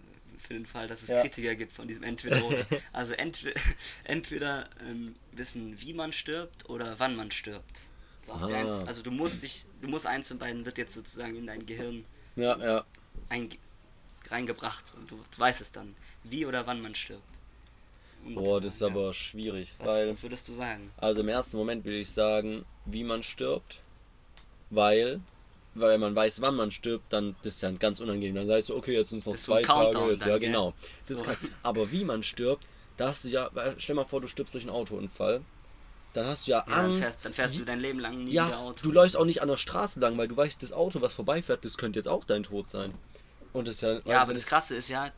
für 0.51 0.57
den 0.57 0.65
Fall, 0.65 0.87
dass 0.87 1.01
es 1.01 1.09
Ja. 1.09 1.21
Kritiker 1.21 1.55
gibt 1.55 1.71
von 1.71 1.87
diesem 1.87 2.03
Entweder-Oder. 2.03 2.65
Also 2.93 3.13
entweder, 3.13 3.59
entweder 4.03 4.69
ähm, 4.81 5.15
wissen, 5.31 5.79
wie 5.79 5.93
man 5.93 6.11
stirbt 6.11 6.69
oder 6.69 6.99
wann 6.99 7.15
man 7.15 7.31
stirbt. 7.31 7.83
Der 8.27 8.35
Ah. 8.35 8.47
eins, 8.59 8.85
also 8.85 9.01
du 9.01 9.11
musst 9.11 9.43
dich, 9.43 9.65
du 9.81 9.87
musst 9.87 10.05
eins 10.05 10.27
von 10.27 10.37
beiden 10.37 10.65
wird 10.65 10.77
jetzt 10.77 10.93
sozusagen 10.93 11.35
in 11.35 11.47
dein 11.47 11.65
Gehirn 11.65 12.05
Ja, 12.35 12.57
ja. 12.57 12.85
einge 13.29 13.57
reingebracht 14.29 14.93
und 14.97 15.09
du, 15.09 15.15
du 15.15 15.39
weißt 15.39 15.61
es 15.61 15.71
dann, 15.71 15.95
wie 16.23 16.45
oder 16.45 16.67
wann 16.67 16.81
man 16.81 16.93
stirbt. 16.95 17.23
Und, 18.25 18.35
Boah, 18.35 18.61
das 18.61 18.75
ist 18.75 18.81
äh, 18.81 18.85
aber 18.85 19.13
schwierig. 19.13 19.73
Was, 19.79 19.87
weil, 19.87 20.09
was 20.11 20.21
würdest 20.23 20.47
du 20.49 20.53
sagen? 20.53 20.91
also 20.97 21.21
im 21.21 21.29
ersten 21.29 21.57
Moment 21.57 21.83
würde 21.85 21.97
ich 21.99 22.11
sagen, 22.11 22.65
wie 22.85 23.03
man 23.03 23.23
stirbt. 23.23 23.79
Weil, 24.69 25.21
weil 25.73 25.97
man 25.97 26.15
weiß, 26.15 26.41
wann 26.41 26.55
man 26.55 26.71
stirbt, 26.71 27.11
dann 27.13 27.35
das 27.43 27.55
ist 27.55 27.61
ja 27.61 27.71
ganz 27.71 27.99
unangenehm. 27.99 28.35
Dann 28.35 28.47
sagst 28.47 28.69
du, 28.69 28.75
okay, 28.75 28.93
jetzt 28.93 29.09
sind 29.09 29.19
es 29.19 29.25
noch 29.25 29.33
Das 29.33 29.39
ist 29.41 29.45
so 29.45 29.51
zwei 29.53 29.59
ein 29.59 29.63
Tage. 29.91 30.11
Jetzt, 30.11 30.21
dann, 30.21 30.29
ja, 30.29 30.37
genau. 30.37 30.73
So. 31.03 31.21
kann, 31.21 31.35
aber 31.63 31.91
wie 31.91 32.03
man 32.03 32.23
stirbt, 32.23 32.65
da 32.97 33.07
hast 33.09 33.23
du 33.23 33.29
ja, 33.29 33.49
stell 33.77 33.95
mal 33.95 34.05
vor, 34.05 34.21
du 34.21 34.27
stirbst 34.27 34.53
durch 34.53 34.63
einen 34.65 34.71
Autounfall. 34.75 35.41
Dann 36.13 36.27
hast 36.27 36.45
du 36.45 36.51
ja, 36.51 36.57
Ja, 36.59 36.75
dann 36.75 36.85
Angst. 36.87 36.99
fährst, 36.99 37.25
dann 37.25 37.33
fährst 37.33 37.57
du 37.57 37.63
dein 37.63 37.79
Leben 37.79 37.99
lang 37.99 38.25
nie 38.25 38.33
ja, 38.33 38.47
wieder 38.47 38.59
Auto. 38.59 38.83
du 38.83 38.91
läufst 38.91 39.15
auch 39.15 39.23
nicht 39.23 39.41
an 39.41 39.47
der 39.47 39.55
Straße 39.57 39.99
lang, 40.01 40.17
weil 40.17 40.27
du 40.27 40.35
weißt, 40.35 40.61
das 40.61 40.73
Auto, 40.73 40.99
was 41.01 41.13
vorbeifährt, 41.13 41.63
das 41.63 41.77
könnte 41.77 41.99
jetzt 41.99 42.07
auch 42.09 42.25
dein 42.25 42.43
Tod 42.43 42.67
sein. 42.69 42.93
Und 43.53 43.67
das 43.67 43.75
ist 43.75 43.81
ja, 43.81 43.99
Ja, 44.05 44.21
aber 44.21 44.33
das 44.33 44.45
Krasse 44.45 44.75
ist 44.75 44.89
ja, 44.89 45.09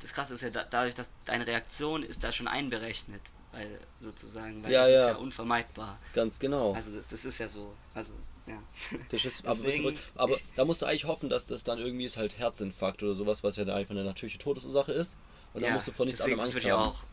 das 0.00 0.14
Krasse 0.14 0.34
ist 0.34 0.42
ja 0.42 0.50
da, 0.50 0.64
dadurch, 0.70 0.94
dass 0.94 1.10
deine 1.24 1.46
Reaktion 1.48 2.04
ist 2.04 2.22
da 2.22 2.30
schon 2.30 2.46
einberechnet, 2.46 3.20
weil 3.52 3.80
sozusagen, 3.98 4.62
weil 4.62 4.70
Ja, 4.70 4.82
das 4.82 4.90
ja. 4.90 4.96
ist 5.00 5.06
ja 5.08 5.14
unvermeidbar. 5.16 5.98
ganz 6.14 6.38
genau. 6.38 6.74
Also 6.74 7.00
das 7.10 7.24
ist 7.24 7.38
ja 7.38 7.48
so, 7.48 7.74
also 7.92 8.12
ja. 8.50 8.62
Das 9.10 9.24
ist, 9.24 9.44
aber, 9.46 9.56
Deswegen, 9.56 9.98
aber 10.14 10.36
da 10.56 10.64
musst 10.64 10.82
du 10.82 10.86
eigentlich 10.86 11.04
hoffen, 11.04 11.28
dass 11.28 11.46
das 11.46 11.64
dann 11.64 11.78
irgendwie 11.78 12.04
ist 12.04 12.16
halt 12.16 12.38
Herzinfarkt 12.38 13.02
oder 13.02 13.14
sowas, 13.14 13.42
was 13.42 13.56
ja 13.56 13.64
da 13.64 13.74
einfach 13.74 13.90
eine 13.92 14.04
natürliche 14.04 14.38
Todesursache 14.38 14.92
ist. 14.92 15.16
Und 15.52 15.62
dann 15.62 15.70
ja, 15.70 15.74
musst 15.76 15.88
du 15.88 15.92
vor 15.92 16.06
nichts 16.06 16.20
anderem 16.20 16.38
das 16.38 16.54
Angst 16.54 16.64
ich 16.64 16.70
haben. 16.70 16.82
auch 16.82 17.04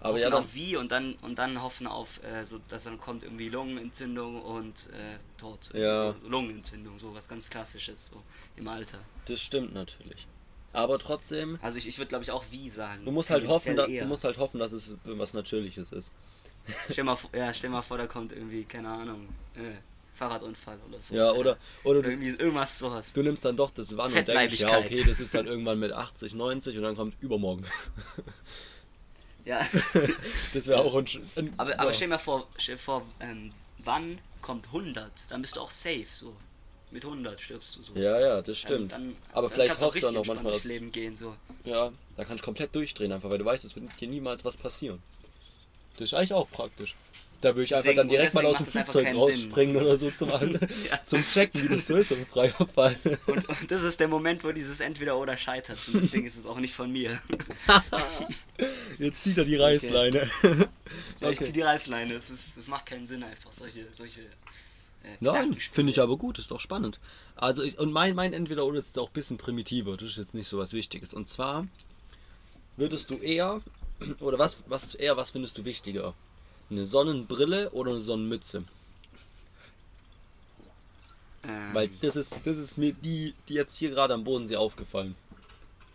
Aber 0.00 0.12
hoffen 0.12 0.20
ja, 0.22 0.30
dann, 0.30 0.40
auf 0.40 0.54
wie 0.54 0.76
und 0.76 0.92
dann 0.92 1.14
und 1.22 1.38
dann 1.38 1.62
hoffen 1.62 1.86
auf 1.86 2.22
äh, 2.22 2.44
so, 2.44 2.58
dass 2.68 2.84
dann 2.84 3.00
kommt 3.00 3.24
irgendwie 3.24 3.48
Lungenentzündung 3.48 4.42
und 4.42 4.90
äh, 4.90 5.18
Tod. 5.38 5.70
Ja. 5.74 5.94
So, 5.94 6.28
Lungenentzündung, 6.28 6.98
so 6.98 7.14
was 7.14 7.26
ganz 7.28 7.48
klassisches 7.48 8.08
so 8.08 8.22
im 8.56 8.68
Alter. 8.68 8.98
das 9.26 9.40
stimmt 9.40 9.72
natürlich. 9.74 10.26
Aber 10.72 10.98
trotzdem, 10.98 11.58
Also 11.62 11.78
ich, 11.78 11.88
ich 11.88 11.96
würde 11.98 12.08
glaube 12.10 12.24
ich 12.24 12.30
auch 12.30 12.44
wie 12.50 12.68
sagen. 12.68 13.04
du 13.06 13.10
musst 13.10 13.30
halt 13.30 13.46
hoffen, 13.48 13.76
dass, 13.76 13.86
du 13.86 14.04
musst 14.04 14.24
halt 14.24 14.36
hoffen, 14.36 14.58
dass 14.60 14.72
es 14.72 14.92
was 15.04 15.32
Natürliches 15.32 15.90
ist. 15.90 16.10
Stell 16.90 17.04
mal, 17.04 17.16
vor- 17.16 17.30
ja, 17.34 17.52
stell 17.52 17.70
mal 17.70 17.82
vor, 17.82 17.96
da 17.96 18.06
kommt 18.06 18.32
irgendwie, 18.32 18.64
keine 18.64 18.88
Ahnung, 18.88 19.28
äh, 19.54 19.72
Fahrradunfall 20.16 20.78
oder 20.88 21.00
so. 21.00 21.14
Ja, 21.14 21.30
oder, 21.32 21.56
oder 21.84 22.02
du, 22.02 22.10
irgendwie 22.10 22.28
irgendwas 22.30 22.78
sowas. 22.78 23.12
du 23.12 23.22
nimmst 23.22 23.44
dann 23.44 23.56
doch 23.56 23.70
das 23.70 23.96
Wann 23.96 24.12
und 24.12 24.28
denkst, 24.28 24.60
ja, 24.60 24.78
okay, 24.78 25.04
das 25.06 25.20
ist 25.20 25.34
dann 25.34 25.46
irgendwann 25.52 25.78
mit 25.78 25.92
80, 25.92 26.34
90 26.34 26.76
und 26.76 26.82
dann 26.82 26.96
kommt 26.96 27.14
übermorgen. 27.22 27.64
Ja. 29.44 29.60
Das 30.54 30.66
wäre 30.66 30.80
auch 30.80 30.94
ein, 30.94 31.06
ein 31.36 31.52
aber, 31.56 31.70
ja. 31.70 31.78
aber 31.78 31.92
stell 31.92 32.08
mal 32.08 32.18
vor, 32.18 32.48
stell 32.56 32.74
dir 32.76 32.80
vor, 32.80 33.06
ähm, 33.20 33.52
wann 33.78 34.18
kommt 34.42 34.66
100? 34.66 35.30
Dann 35.30 35.42
bist 35.42 35.56
du 35.56 35.60
auch 35.60 35.70
safe 35.70 36.06
so. 36.10 36.34
Mit 36.90 37.04
100 37.04 37.40
stirbst 37.40 37.76
du 37.76 37.82
so. 37.82 37.94
Ja, 37.94 38.18
ja, 38.18 38.36
das 38.42 38.46
Dann- 38.46 38.54
stimmt. 38.54 38.92
Dann, 38.92 39.16
aber 39.32 39.48
dann 39.48 39.54
vielleicht 39.54 39.68
kannst 39.68 39.82
du 39.82 39.86
auch 39.86 39.94
dann 39.94 40.02
auch 40.02 40.16
entspannt 40.16 40.26
manchmal, 40.28 40.50
durchs 40.50 40.64
Leben 40.64 40.92
gehen 40.92 41.16
so. 41.16 41.36
ja, 41.64 41.92
da 42.16 42.24
kannst 42.24 42.40
du 42.42 42.44
komplett 42.44 42.74
durchdrehen 42.74 43.12
einfach, 43.12 43.28
weil 43.28 43.38
du 43.38 43.44
weißt, 43.44 43.64
es 43.64 43.74
wird 43.76 44.00
dir 44.00 44.08
niemals 44.08 44.44
was 44.44 44.56
passieren. 44.56 45.02
Das 45.98 46.12
ist 46.12 46.14
eigentlich 46.14 46.32
auch 46.32 46.50
praktisch. 46.50 46.94
Da 47.42 47.48
würde 47.54 47.64
ich 47.64 47.74
einfach 47.74 47.84
Deswegen- 47.84 47.96
dann 47.98 48.08
direkt 48.08 48.34
mal 48.34 48.46
aus 48.46 48.56
dem 48.56 48.66
einfach 48.66 48.92
Flugzeug 48.92 49.14
rausspringen 49.14 49.76
oder 49.76 49.96
so 49.98 50.10
zum, 50.10 50.28
Ja. 50.30 51.04
zum 51.04 51.22
Checken, 51.22 51.62
wie 51.64 51.74
das 51.76 51.86
so 51.86 51.96
ist 51.96 52.10
im 52.12 52.24
Freier 52.26 52.54
Und, 53.26 53.48
und 53.48 53.70
das 53.70 53.82
ist 53.82 54.00
der 54.00 54.08
Moment, 54.08 54.42
wo 54.42 54.52
dieses 54.52 54.80
Entweder 54.80 55.18
oder 55.18 55.36
scheitert. 55.36 55.86
Und 55.88 56.02
deswegen 56.02 56.26
ist 56.26 56.36
es 56.36 56.46
auch 56.46 56.58
nicht 56.58 56.74
von 56.74 56.90
mir. 56.90 57.18
Jetzt 58.98 59.22
zieht 59.24 59.36
er 59.38 59.44
die 59.44 59.56
Reißleine. 59.56 60.30
Ja, 61.20 61.30
Ich 61.30 61.36
Okay. 61.38 61.44
zieh 61.46 61.52
die 61.52 61.60
Reißleine. 61.62 62.14
Es, 62.14 62.30
ist, 62.30 62.56
es 62.56 62.68
macht 62.68 62.86
keinen 62.86 63.06
Sinn 63.06 63.22
einfach, 63.22 63.52
solche, 63.52 63.86
solche 63.94 64.20
äh, 64.20 65.16
Nein, 65.20 65.54
finde 65.54 65.92
ich 65.92 66.00
aber 66.00 66.16
gut, 66.16 66.38
ist 66.38 66.50
doch 66.50 66.60
spannend. 66.60 66.98
Also, 67.34 67.62
ich, 67.62 67.78
und 67.78 67.92
mein, 67.92 68.14
mein 68.14 68.32
Entweder-Oder 68.32 68.78
ist 68.78 68.98
auch 68.98 69.08
ein 69.08 69.12
bisschen 69.12 69.36
primitiver, 69.36 69.96
das 69.96 70.10
ist 70.10 70.16
jetzt 70.16 70.34
nicht 70.34 70.48
so 70.48 70.58
was 70.58 70.72
Wichtiges. 70.72 71.12
Und 71.12 71.28
zwar, 71.28 71.66
würdest 72.76 73.10
du 73.10 73.16
eher, 73.18 73.60
oder 74.20 74.38
was, 74.38 74.56
was 74.68 74.84
ist 74.84 74.94
eher, 74.94 75.16
was 75.16 75.30
findest 75.30 75.58
du 75.58 75.64
wichtiger? 75.64 76.14
Eine 76.70 76.84
Sonnenbrille 76.84 77.70
oder 77.72 77.90
eine 77.90 78.00
Sonnenmütze? 78.00 78.64
Ähm, 81.44 81.74
Weil 81.74 81.88
das 82.00 82.16
ist, 82.16 82.46
das 82.46 82.56
ist 82.56 82.76
mir 82.78 82.92
die, 82.92 83.34
die 83.48 83.54
jetzt 83.54 83.76
hier 83.76 83.90
gerade 83.90 84.14
am 84.14 84.24
Bodensee 84.24 84.56
aufgefallen. 84.56 85.16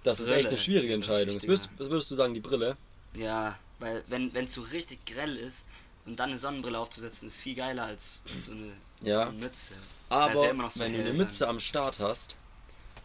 Das 0.03 0.19
ist 0.19 0.27
Brille 0.27 0.37
echt 0.37 0.47
eine 0.49 0.55
ist 0.55 0.63
schwierige 0.63 0.93
Entscheidung. 0.93 1.35
Würdest, 1.47 1.69
was 1.77 1.89
würdest 1.89 2.11
du 2.11 2.15
sagen, 2.15 2.33
die 2.33 2.41
Brille? 2.41 2.77
Ja, 3.13 3.57
weil 3.79 4.03
wenn 4.07 4.35
es 4.35 4.53
so 4.53 4.61
richtig 4.61 5.05
grell 5.05 5.35
ist 5.35 5.65
und 6.05 6.19
dann 6.19 6.29
eine 6.29 6.39
Sonnenbrille 6.39 6.79
aufzusetzen, 6.79 7.27
ist 7.27 7.41
viel 7.41 7.55
geiler 7.55 7.83
als, 7.85 8.25
als 8.31 8.45
so, 8.45 8.53
eine, 8.53 8.73
so 9.01 9.09
Ja. 9.09 9.21
eine 9.21 9.31
Mütze. 9.31 9.73
Ist 9.73 9.79
Aber 10.09 10.33
ja 10.43 10.53
so 10.69 10.79
wenn 10.79 10.93
du 10.93 10.99
eine. 10.99 11.13
Mütze 11.13 11.47
am 11.47 11.59
Start 11.59 11.99
hast, 11.99 12.35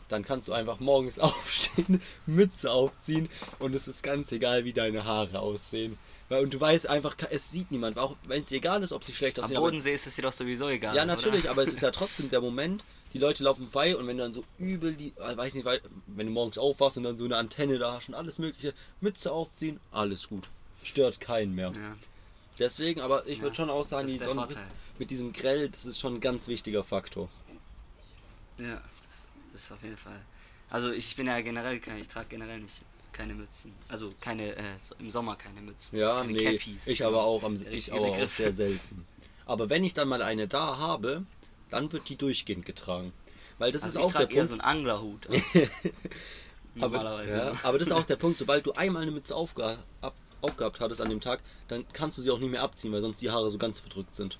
dann 0.08 0.24
kannst 0.24 0.48
du 0.48 0.52
einfach 0.52 0.80
morgens 0.80 1.18
aufstehen, 1.20 2.02
Mütze 2.26 2.70
aufziehen 2.72 3.30
und 3.58 3.74
es 3.74 3.88
ist 3.88 4.02
ganz 4.02 4.32
egal, 4.32 4.64
wie 4.64 4.72
deine 4.72 5.04
Haare 5.04 5.40
aussehen. 5.40 5.98
Weil, 6.28 6.42
und 6.42 6.52
du 6.52 6.60
weißt 6.60 6.88
einfach, 6.88 7.16
es 7.30 7.50
sieht 7.50 7.70
niemand. 7.70 7.98
Auch 7.98 8.16
wenn 8.24 8.42
es 8.42 8.48
dir 8.48 8.56
egal 8.56 8.82
ist, 8.82 8.92
ob 8.92 9.04
sie 9.04 9.12
schlecht 9.14 9.38
Am 9.38 9.44
aussehen. 9.44 9.56
aber- 9.58 9.66
Bodensee 9.66 9.92
ist 9.94 10.06
es 10.06 10.16
dir 10.16 10.22
doch 10.22 10.32
sowieso 10.32 10.68
egal. 10.68 10.94
Ja, 10.96 11.04
natürlich, 11.04 11.42
oder? 11.42 11.50
aber 11.52 11.62
es 11.62 11.72
ist 11.72 11.82
ja 11.82 11.90
trotzdem 11.92 12.30
der 12.30 12.40
Moment, 12.40 12.84
die 13.12 13.18
Leute 13.18 13.44
laufen 13.44 13.64
vorbei 13.66 13.96
und 13.96 14.06
wenn 14.08 14.16
du 14.16 14.24
dann 14.24 14.32
so 14.32 14.42
übel 14.58 14.94
die, 14.94 15.12
äh, 15.18 15.36
weiß 15.36 15.54
nicht, 15.54 15.64
weil, 15.64 15.80
wenn 16.08 16.26
du 16.26 16.32
morgens 16.32 16.58
aufwachst 16.58 16.96
und 16.96 17.04
dann 17.04 17.16
so 17.16 17.24
eine 17.24 17.36
Antenne 17.36 17.78
da 17.78 17.92
hast 17.94 18.08
und 18.08 18.14
alles 18.14 18.38
mögliche, 18.38 18.74
Mütze 19.00 19.30
aufziehen, 19.30 19.78
alles 19.92 20.28
gut. 20.28 20.48
Stört 20.82 21.20
keinen 21.20 21.54
mehr. 21.54 21.70
Ja, 21.72 21.96
Deswegen, 22.58 23.00
aber 23.02 23.26
ich 23.26 23.38
würde 23.40 23.50
Ja, 23.50 23.54
schon 23.54 23.70
auch 23.70 23.86
sagen, 23.86 24.06
die 24.08 24.16
Sonne 24.18 24.32
Vorteil. 24.34 24.66
mit 24.98 25.10
diesem 25.10 25.32
Grell, 25.32 25.68
das 25.68 25.84
ist 25.84 26.00
schon 26.00 26.14
ein 26.14 26.20
ganz 26.20 26.48
wichtiger 26.48 26.82
Faktor. 26.84 27.28
ja 28.58 28.74
das, 29.06 29.28
das 29.52 29.62
ist 29.64 29.72
auf 29.72 29.82
jeden 29.82 29.96
Fall. 29.96 30.20
Also 30.70 30.90
ich 30.90 31.14
bin 31.16 31.26
ja 31.28 31.40
generell, 31.42 31.78
kein- 31.78 31.98
ich 31.98 32.08
trage 32.08 32.26
generell 32.30 32.60
nicht 32.60 32.82
keine 33.16 33.34
Mützen. 33.34 33.72
Also 33.88 34.12
keine, 34.20 34.54
äh, 34.56 34.62
im 34.98 35.10
Sommer 35.10 35.36
keine 35.36 35.60
Mützen. 35.62 35.98
Ja, 35.98 36.18
keine 36.20 36.32
nee, 36.32 36.44
Cappies. 36.44 36.86
ich 36.86 36.98
genau. 36.98 37.10
aber 37.10 37.24
auch 37.24 37.42
am 37.42 37.58
Der 37.58 37.72
ich 37.72 37.92
aber 37.92 38.08
auch 38.08 38.28
sehr 38.28 38.52
selten. 38.52 39.06
Aber 39.46 39.70
wenn 39.70 39.84
ich 39.84 39.94
dann 39.94 40.08
mal 40.08 40.22
eine 40.22 40.48
da 40.48 40.76
habe, 40.78 41.24
dann 41.70 41.90
wird 41.92 42.08
die 42.08 42.16
durchgehend 42.16 42.66
getragen. 42.66 43.12
Weil 43.58 43.72
das 43.72 43.82
Also 43.82 43.98
ist 43.98 44.04
ich 44.04 44.08
auch 44.08 44.12
der 44.12 44.20
trage 44.28 44.34
eher 44.34 44.46
Punkt. 44.46 44.48
so 44.48 44.54
einen 44.54 44.60
Anglerhut. 44.78 45.26
aber, 46.80 46.98
Normalerweise. 46.98 47.36
ja, 47.38 47.52
aber 47.62 47.78
das 47.78 47.88
ist 47.88 47.92
auch 47.94 48.04
der 48.04 48.16
Punkt, 48.16 48.38
sobald 48.38 48.66
du 48.66 48.72
einmal 48.72 49.02
eine 49.02 49.10
Mütze 49.12 49.34
aufge 49.34 49.78
ab, 50.02 50.14
aufgehabt 50.42 50.80
hattest 50.80 51.00
an 51.00 51.08
dem 51.08 51.20
Tag, 51.22 51.40
dann 51.68 51.86
kannst 51.94 52.18
du 52.18 52.22
sie 52.22 52.30
auch 52.30 52.38
nicht 52.38 52.50
mehr 52.50 52.62
abziehen, 52.62 52.92
weil 52.92 53.00
sonst 53.00 53.22
die 53.22 53.30
Haare 53.30 53.50
so 53.50 53.56
ganz 53.58 53.80
verdrückt 53.80 54.14
sind. 54.16 54.38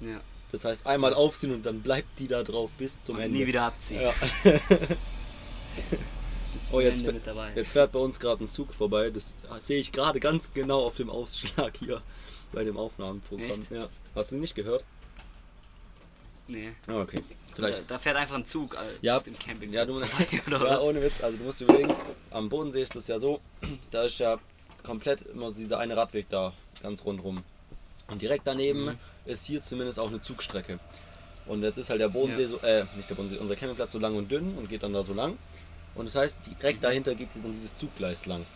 ja. 0.00 0.20
Das 0.52 0.64
heißt, 0.64 0.86
einmal 0.86 1.14
aufziehen 1.14 1.52
und 1.52 1.64
dann 1.66 1.82
bleibt 1.82 2.16
die 2.20 2.28
da 2.28 2.44
drauf 2.44 2.70
bis 2.78 3.02
zum 3.02 3.16
Und 3.16 3.22
Ende. 3.22 3.38
nie 3.38 3.46
wieder 3.48 3.64
abziehen. 3.64 4.02
Ja. 4.02 4.12
Bis 6.54 6.72
Oh, 6.72 6.80
jetzt, 6.80 6.92
Ende 6.94 7.04
fährt- 7.04 7.14
mit 7.14 7.26
dabei. 7.26 7.52
jetzt 7.54 7.72
fährt 7.72 7.92
bei 7.92 7.98
uns 7.98 8.18
gerade 8.18 8.44
ein 8.44 8.48
Zug 8.48 8.72
vorbei. 8.74 9.10
Das 9.10 9.34
sehe 9.66 9.78
ich 9.80 9.92
gerade 9.92 10.20
ganz 10.20 10.52
genau 10.54 10.84
auf 10.84 10.94
dem 10.96 11.10
Ausschlag 11.10 11.76
hier 11.78 12.00
bei 12.52 12.64
dem 12.64 12.76
Aufnahmeprogramm. 12.76 13.50
Echt? 13.50 13.70
Ja. 13.70 13.88
Hast 14.14 14.32
du 14.32 14.36
nicht 14.36 14.54
gehört? 14.54 14.84
Nee. 16.46 16.72
Ah, 16.86 17.00
okay. 17.00 17.22
Da, 17.50 17.54
Vielleicht. 17.56 17.90
da 17.90 17.98
fährt 17.98 18.16
einfach 18.16 18.36
ein 18.36 18.44
Zug 18.44 18.76
Ja, 19.00 19.16
auf 19.16 19.22
dem 19.22 19.38
Campingplatz 19.38 19.94
Ja, 19.94 20.00
du, 20.00 20.06
vorbei, 20.06 20.40
oder 20.46 20.58
ja, 20.58 20.76
was? 20.76 20.82
ohne 20.82 21.02
Witz. 21.02 21.22
Also 21.22 21.38
du 21.38 21.44
musst 21.44 21.60
überlegen, 21.60 21.94
am 22.30 22.48
Bodensee 22.48 22.82
ist 22.82 22.94
das 22.94 23.06
ja 23.08 23.18
so, 23.18 23.40
da 23.90 24.02
ist 24.02 24.18
ja 24.18 24.38
komplett 24.82 25.22
immer 25.22 25.50
dieser 25.52 25.78
eine 25.78 25.96
Radweg 25.96 26.26
da, 26.28 26.52
ganz 26.82 27.04
rundrum. 27.04 27.42
Und 28.08 28.20
direkt 28.20 28.46
daneben 28.46 28.84
Mhm. 28.86 28.98
ist 29.24 29.46
hier 29.46 29.62
zumindest 29.62 29.98
auch 29.98 30.08
eine 30.08 30.20
Zugstrecke. 30.20 30.78
Und 31.46 31.62
jetzt 31.62 31.78
ist 31.78 31.88
halt 31.90 32.00
der 32.00 32.08
Bodensee 32.08 32.42
Ja. 32.42 32.48
so, 32.48 32.58
äh, 32.58 32.84
nicht 32.96 33.08
der 33.08 33.14
Bodensee, 33.14 33.38
unser 33.38 33.56
Campingplatz 33.56 33.92
so 33.92 33.98
lang 33.98 34.14
und 34.16 34.30
dünn 34.30 34.56
und 34.58 34.68
geht 34.68 34.82
dann 34.82 34.92
da 34.92 35.02
so 35.02 35.14
lang. 35.14 35.38
Und 35.94 36.06
das 36.06 36.14
heißt, 36.14 36.36
direkt 36.60 36.82
dahinter 36.82 37.14
geht 37.14 37.28
dann 37.34 37.52
dieses 37.52 37.76
Zuggleis 37.76 38.26
lang. 38.26 38.46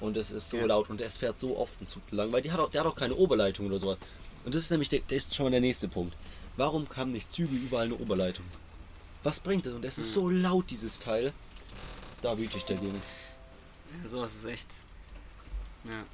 Und 0.00 0.16
es 0.16 0.30
ist 0.30 0.48
so 0.48 0.56
Ja. 0.56 0.66
laut 0.66 0.88
und 0.88 1.00
es 1.00 1.18
fährt 1.18 1.38
so 1.38 1.58
oft 1.58 1.78
ein 1.80 1.86
Zug 1.86 2.02
lang, 2.10 2.32
weil 2.32 2.40
die 2.40 2.50
hat 2.50 2.58
auch, 2.60 2.70
der 2.70 2.80
hat 2.82 2.86
auch 2.88 2.96
keine 2.96 3.14
Oberleitung 3.14 3.66
oder 3.66 3.78
sowas. 3.78 3.98
Und 4.44 4.54
das 4.54 4.62
ist 4.62 4.70
nämlich 4.70 4.88
der, 4.88 5.00
der 5.00 5.18
ist 5.18 5.34
schon 5.34 5.44
mal 5.44 5.50
der 5.50 5.60
nächste 5.60 5.88
Punkt. 5.88 6.16
Warum 6.56 6.86
haben 6.96 7.12
nicht 7.12 7.30
Züge 7.30 7.54
überall 7.54 7.84
eine 7.84 7.96
Oberleitung? 7.96 8.46
Was 9.22 9.38
bringt 9.40 9.66
es? 9.66 9.74
Und 9.74 9.84
es 9.84 9.98
ist 9.98 10.06
Hm. 10.08 10.14
so 10.14 10.28
laut, 10.30 10.70
dieses 10.70 10.98
Teil. 10.98 11.34
Da 12.22 12.38
wüte 12.38 12.56
ich 12.56 12.64
dagegen. 12.64 13.00
Ja, 14.02 14.08
sowas 14.08 14.34
ist 14.34 14.44
echt. 14.46 14.68
Ja. 15.84 16.04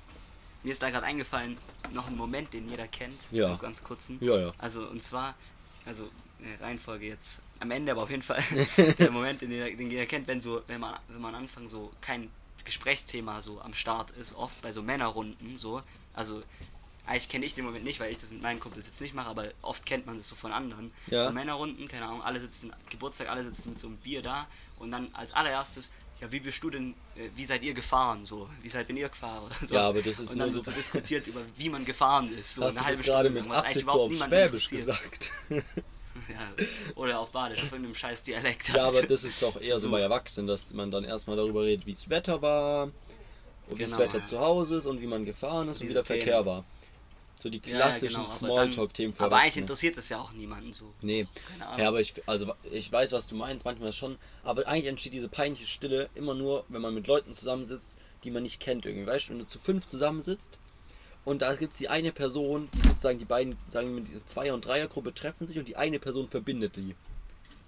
Mir 0.65 0.73
ist 0.73 0.83
da 0.83 0.91
gerade 0.91 1.07
eingefallen, 1.07 1.57
noch 1.93 2.09
ein 2.09 2.17
Moment, 2.17 2.53
den 2.53 2.69
jeder 2.69 2.89
kennt. 2.89 3.29
Ja. 3.31 3.51
Noch 3.51 3.61
Ganz 3.61 3.85
kurzen. 3.85 4.19
Ja, 4.21 4.37
ja. 4.37 4.53
Also, 4.59 4.85
und 4.89 5.03
zwar, 5.05 5.35
also, 5.85 6.09
Reihenfolge 6.61 7.07
jetzt 7.07 7.43
am 7.61 7.71
Ende, 7.71 7.93
aber 7.93 8.03
auf 8.03 8.11
jeden 8.11 8.23
Fall 8.23 8.43
der 8.99 9.11
Moment, 9.11 9.41
den 9.43 9.51
jeder, 9.51 9.71
den 9.71 9.91
jeder 9.91 10.07
kennt, 10.07 10.27
wenn 10.29 10.41
so, 10.41 10.63
wenn 10.67 10.81
man, 10.81 10.99
wenn 11.09 11.21
man 11.21 11.35
am 11.35 11.43
Anfang 11.43 11.69
so 11.69 11.93
kein 12.01 12.31
Gesprächsthema 12.65 13.41
so 13.43 13.61
am 13.61 13.75
Start 13.75 14.11
ist, 14.13 14.35
oft 14.35 14.61
bei 14.63 14.73
so 14.73 14.83
Männerrunden 14.83 15.57
so. 15.57 15.83
Also, 16.15 16.43
eigentlich 17.07 17.29
kenne 17.29 17.47
ich 17.47 17.55
den 17.55 17.65
Moment 17.65 17.85
nicht, 17.85 18.01
weil 18.01 18.11
ich 18.11 18.19
das 18.19 18.33
mit 18.33 18.43
meinen 18.43 18.59
Kumpels 18.59 18.87
jetzt 18.87 19.01
nicht 19.01 19.15
mache, 19.15 19.29
aber 19.29 19.49
oft 19.63 19.87
kennt 19.87 20.07
man 20.07 20.17
das 20.17 20.29
so 20.29 20.35
von 20.35 20.51
anderen. 20.53 20.93
Ja. 21.07 21.21
So 21.21 21.31
Männerrunden, 21.31 21.87
keine 21.87 22.07
Ahnung, 22.07 22.23
alle 22.23 22.41
sitzen, 22.41 22.73
Geburtstag, 22.91 23.29
alle 23.29 23.45
sitzen 23.45 23.71
mit 23.71 23.79
so 23.79 23.87
einem 23.87 23.97
Bier 23.99 24.23
da 24.23 24.49
und 24.81 24.91
dann 24.91 25.09
als 25.15 25.33
allererstes, 25.33 25.93
ja, 26.21 26.33
wie 26.33 26.41
bist 26.41 26.61
du 26.65 26.71
denn, 26.71 26.95
äh, 27.15 27.29
wie 27.37 27.45
seid 27.45 27.63
ihr 27.63 27.75
gefahren, 27.75 28.25
so, 28.25 28.49
wie 28.63 28.69
seid 28.69 28.89
denn 28.89 28.97
ihr 28.97 29.09
gefahren? 29.09 29.49
So. 29.65 29.75
Ja, 29.77 29.83
aber 29.89 30.03
das 30.03 30.19
ist 30.19 30.31
Und 30.31 30.39
dann 30.39 30.53
wird 30.53 30.65
so- 30.65 30.73
diskutiert 30.73 31.29
über, 31.29 31.43
wie 31.57 31.69
man 31.69 31.85
gefahren 31.85 32.37
ist, 32.37 32.55
so 32.57 32.65
Hast 32.65 32.77
eine 32.77 32.85
halbe 32.85 33.05
Stunde 33.05 33.31
mit 33.31 33.43
lang, 33.45 33.51
was 33.51 33.65
eigentlich 33.65 33.83
überhaupt 33.85 34.11
niemand 34.13 34.33
interessiert. 34.33 34.87
gesagt? 34.87 35.31
Ja, 36.29 36.65
oder 36.95 37.19
auf 37.21 37.31
Badisch, 37.31 37.59
auf 37.63 37.73
irgendeinem 37.73 37.95
scheiß 37.95 38.23
Dialekt. 38.23 38.69
Ja, 38.69 38.85
halt. 38.85 38.97
aber 38.97 39.07
das 39.07 39.25
ist 39.25 39.43
doch 39.43 39.61
eher 39.61 39.79
so 39.79 39.91
bei. 39.91 40.01
Erwachsenen, 40.01 40.47
dass 40.47 40.71
man 40.73 40.91
dann 40.91 41.05
erstmal 41.05 41.37
darüber 41.37 41.63
redet, 41.65 41.87
wie 41.87 41.95
das 41.95 42.09
Wetter 42.09 42.41
war, 42.43 42.85
und 43.69 43.79
wie 43.79 43.83
das 43.83 43.93
Genau, 43.93 43.99
Wetter 44.03 44.19
ja. 44.19 44.27
zu 44.27 44.39
Hause 44.39 44.77
ist 44.77 44.87
und 44.87 45.01
wie 45.01 45.07
man 45.07 45.25
gefahren 45.25 45.69
ist 45.69 45.77
und 45.77 45.81
wie 45.81 45.85
Diese 45.85 45.95
der 45.95 46.05
Verkehr 46.05 46.35
Themen. 46.39 46.47
war. 46.47 46.65
So 47.43 47.51
die 47.51 47.61
Ja, 47.65 47.71
ja, 47.71 47.77
klassischen 47.77 48.23
genau, 48.23 48.37
Smalltalk-Themen 48.37 49.15
für 49.15 49.25
Aber 49.25 49.37
eigentlich 49.37 49.59
interessiert 49.59 49.97
es 49.97 50.09
ja 50.09 50.19
auch 50.19 50.33
niemanden 50.33 50.73
so. 50.73 50.93
Nee. 51.03 51.27
Keine 51.51 51.67
Ahnung. 51.67 51.81
Ja, 51.81 51.89
aber 51.89 52.01
ich, 52.01 52.15
also 52.27 52.53
ich 52.71 52.91
weiß, 52.91 53.13
was 53.13 53.27
du 53.27 53.35
meinst, 53.35 53.65
manchmal 53.65 53.93
schon. 53.93 54.17
Aber 54.43 54.67
eigentlich 54.67 54.87
entsteht 54.87 55.13
diese 55.13 55.29
peinliche 55.29 55.67
Stille 55.67 56.09
immer 56.15 56.35
nur, 56.35 56.65
wenn 56.69 56.81
man 56.81 56.95
mit 56.95 57.07
Leuten 57.07 57.35
zusammensitzt, 57.35 57.91
die 58.25 58.31
man 58.31 58.43
nicht 58.43 58.59
kennt 58.59 58.87
irgendwie. 58.87 59.07
Weißt 59.07 59.27
du, 59.27 59.31
wenn 59.33 59.39
du 59.41 59.47
zu 59.47 59.59
fünf 59.59 59.87
zusammensitzt 59.87 60.49
und 61.27 61.43
da 61.43 61.55
gibt 61.55 61.73
es 61.73 61.79
die 61.79 61.91
eine 61.91 62.13
Person, 62.13 62.69
die 62.73 62.81
sozusagen 62.81 63.19
die 63.19 63.25
beiden, 63.27 63.57
sagen 63.71 63.95
wir, 63.97 64.03
die 64.05 64.25
Zweier- 64.27 64.55
und 64.55 64.65
Dreiergruppe 64.65 65.13
treffen 65.13 65.47
sich 65.47 65.59
und 65.59 65.69
die 65.69 65.77
eine 65.77 65.99
Person 65.99 66.29
verbindet 66.29 66.77
die. 66.77 66.95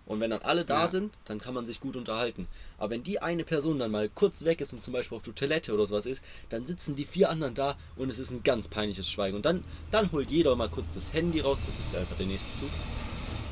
Und 0.06 0.20
wenn 0.20 0.30
dann 0.30 0.40
alle 0.40 0.64
da 0.64 0.84
Ja. 0.84 0.88
sind, 0.88 1.12
dann 1.26 1.38
kann 1.38 1.52
man 1.52 1.66
sich 1.66 1.80
gut 1.80 1.94
unterhalten. 1.94 2.46
Aber 2.78 2.90
wenn 2.90 3.02
die 3.02 3.20
eine 3.20 3.44
Person 3.44 3.78
dann 3.78 3.90
mal 3.90 4.08
kurz 4.08 4.42
weg 4.44 4.62
ist 4.62 4.72
und 4.72 4.82
zum 4.82 4.94
Beispiel 4.94 5.16
auf 5.18 5.24
der 5.24 5.34
Toilette 5.34 5.74
oder 5.74 5.86
sowas 5.86 6.06
ist, 6.06 6.22
dann 6.48 6.64
sitzen 6.64 6.96
die 6.96 7.04
vier 7.04 7.28
anderen 7.28 7.54
da 7.54 7.76
und 7.96 8.08
es 8.08 8.18
ist 8.18 8.30
ein 8.30 8.42
ganz 8.42 8.68
peinliches 8.68 9.10
Schweigen. 9.10 9.36
Und 9.36 9.44
dann, 9.44 9.62
dann 9.90 10.10
holt 10.12 10.30
jeder 10.30 10.56
mal 10.56 10.70
kurz 10.70 10.86
das 10.94 11.12
Handy 11.12 11.40
raus, 11.40 11.58
das 11.66 11.74
ist 11.86 12.00
einfach 12.00 12.16
der 12.16 12.26
nächste 12.26 12.48
Zug. 12.58 12.70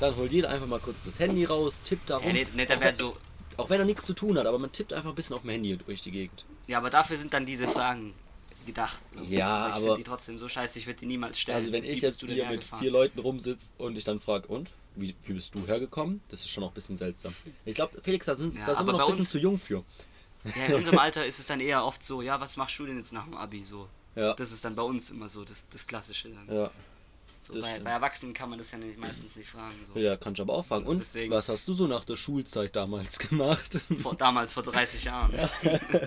Dann 0.01 0.17
holt 0.17 0.33
jeder 0.33 0.49
einfach 0.49 0.67
mal 0.69 0.81
kurz 0.81 0.97
das 1.05 1.19
Handy 1.19 1.45
raus, 1.45 1.79
tippt 1.85 2.09
da 2.09 2.17
rum. 2.19 2.27
Ja, 2.29 2.33
nicht, 2.33 2.55
nicht, 2.55 2.73
auch, 2.73 2.81
wenn, 2.81 2.97
so. 2.97 3.17
auch 3.59 3.69
wenn 3.69 3.81
er 3.81 3.87
nichts 3.87 4.07
zu 4.07 4.15
tun 4.15 4.39
hat, 4.39 4.47
aber 4.47 4.59
man 4.59 4.73
tippt 4.73 4.93
einfach 4.95 5.11
ein 5.11 5.15
bisschen 5.17 5.35
auf 5.37 5.43
dem 5.43 5.51
Handy 5.51 5.77
durch 5.77 6.01
die 6.01 6.11
Gegend. 6.13 6.45
Ja, 6.69 6.79
aber 6.79 6.91
dafür 6.91 7.17
sind 7.17 7.35
dann 7.35 7.45
diese 7.45 7.69
Fragen 7.69 8.15
gedacht. 8.67 9.03
ich. 9.23 9.31
Ja, 9.31 9.69
ich 9.69 9.75
aber- 9.75 9.85
finde 9.85 9.97
die 9.97 10.05
trotzdem 10.05 10.39
so 10.39 10.49
scheiße, 10.49 10.79
ich 10.79 10.87
würde 10.87 10.99
die 11.01 11.07
niemals 11.07 11.39
stellen. 11.41 11.59
Also 11.59 11.73
wenn 11.73 11.83
Wie 11.85 11.89
ich 11.89 12.01
jetzt 12.03 12.21
du 12.23 12.27
hier 12.27 12.37
mit 12.45 12.47
hergefahren? 12.47 12.83
vier 12.83 12.91
Leuten 12.91 13.19
rumsitze 13.21 13.69
und 13.79 13.97
ich 13.97 14.05
dann 14.05 14.21
frage, 14.21 14.49
und? 14.49 14.71
Wie, 14.97 15.15
wie 15.25 15.33
bist 15.35 15.55
du 15.55 15.67
hergekommen? 15.67 16.21
Das 16.29 16.41
ist 16.41 16.49
schon 16.51 16.65
auch 16.65 16.69
ein 16.69 16.75
bisschen 16.75 16.97
seltsam. 16.97 17.35
Ich 17.65 17.75
glaube, 17.75 18.01
Felix, 18.03 18.27
da 18.27 18.37
sind, 18.37 18.55
Ja, 18.55 18.61
da 18.61 18.67
sind 18.69 18.77
aber 18.79 18.89
wir 18.89 18.93
noch 18.93 18.99
bei 18.99 19.05
ein 19.05 19.07
bisschen 19.09 19.21
uns- 19.21 19.31
zu 19.31 19.39
jung 19.39 19.59
für. 19.59 19.85
Ja, 20.45 20.67
in 20.67 20.75
unserem 20.75 20.99
Alter 20.99 21.25
ist 21.27 21.39
es 21.39 21.47
dann 21.47 21.61
eher 21.61 21.85
oft 21.85 22.05
so, 22.05 22.23
ja, 22.23 22.41
was 22.41 22.57
machst 22.57 22.79
du 22.79 22.87
denn 22.87 22.97
jetzt 22.99 23.13
nach 23.13 23.25
dem 23.25 23.35
Abi 23.35 23.63
so? 23.63 23.89
Ja. 24.15 24.33
Das 24.35 24.51
ist 24.53 24.65
dann 24.65 24.75
bei 24.75 24.83
uns 24.83 25.11
immer 25.11 25.29
so, 25.29 25.45
das, 25.45 25.69
das 25.69 25.87
Klassische 25.87 26.31
dann. 26.31 26.55
Ja. 26.57 26.71
so, 27.43 27.61
bei, 27.61 27.79
bei 27.81 27.91
Erwachsenen 27.91 28.33
kann 28.33 28.49
man 28.49 28.59
das 28.59 28.73
ja 28.73 28.79
nicht, 28.79 28.97
meistens 28.99 29.37
nicht 29.37 29.51
fragen. 29.51 29.75
So. 29.83 29.99
Ja, 29.99 30.17
kann 30.17 30.33
ich 30.33 30.41
aber 30.41 30.55
auch 30.55 30.65
fragen. 30.65 30.87
Und 30.87 30.99
Deswegen- 30.99 31.31
was 31.31 31.49
hast 31.51 31.69
du 31.69 31.75
so 31.75 31.87
nach 31.87 32.05
der 32.07 32.17
Schulzeit 32.17 32.75
damals 32.75 33.19
gemacht? 33.29 33.79
Vor, 34.01 34.15
damals, 34.15 34.55
vor 34.55 34.63
30 34.63 35.05
Jahren. 35.05 35.35
Ja, 35.35 35.51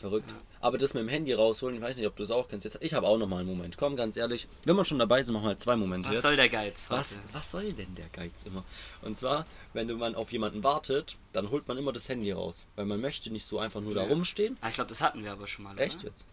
verrückt. 0.00 0.32
Aber 0.60 0.78
das 0.78 0.94
mit 0.94 1.02
dem 1.02 1.08
Handy 1.08 1.32
rausholen, 1.34 1.76
ich 1.76 1.82
weiß 1.82 1.96
nicht, 1.96 2.06
ob 2.06 2.16
du 2.16 2.22
es 2.22 2.30
auch 2.30 2.48
kennst. 2.48 2.64
Jetzt, 2.64 2.78
ich 2.80 2.94
habe 2.94 3.06
auch 3.06 3.18
noch 3.18 3.28
mal 3.28 3.40
einen 3.40 3.48
Moment. 3.48 3.76
Komm, 3.76 3.96
ganz 3.96 4.16
ehrlich, 4.16 4.48
wenn 4.64 4.76
wir 4.76 4.84
schon 4.84 4.98
dabei 4.98 5.22
sind, 5.22 5.34
machen 5.34 5.44
wir 5.44 5.48
halt 5.48 5.60
zwei 5.60 5.76
Momente. 5.76 6.08
Was 6.08 6.14
jetzt. 6.14 6.22
soll 6.22 6.36
der 6.36 6.48
Geiz? 6.48 6.88
was, 6.90 7.18
was 7.32 7.50
soll 7.50 7.72
denn 7.74 7.94
der 7.94 8.08
Geiz 8.08 8.32
immer? 8.46 8.64
Und 9.02 9.18
zwar, 9.18 9.46
wenn 9.74 9.88
du 9.88 9.96
man 9.96 10.14
auf 10.14 10.32
jemanden 10.32 10.62
wartet, 10.62 11.16
dann 11.32 11.50
holt 11.50 11.68
man 11.68 11.76
immer 11.76 11.92
das 11.92 12.08
Handy 12.08 12.32
raus. 12.32 12.64
Weil 12.76 12.86
man 12.86 13.00
möchte 13.00 13.30
nicht 13.30 13.44
so 13.46 13.58
einfach 13.58 13.80
nur 13.82 13.94
da 13.94 14.02
Ja. 14.02 14.08
rumstehen. 14.08 14.56
Ah, 14.62 14.68
ich 14.70 14.76
glaube, 14.76 14.88
das 14.88 15.02
hatten 15.02 15.22
wir 15.22 15.32
aber 15.32 15.46
schon 15.46 15.64
mal. 15.64 15.78
Echt 15.78 15.96
oder? 15.96 16.04
jetzt? 16.04 16.24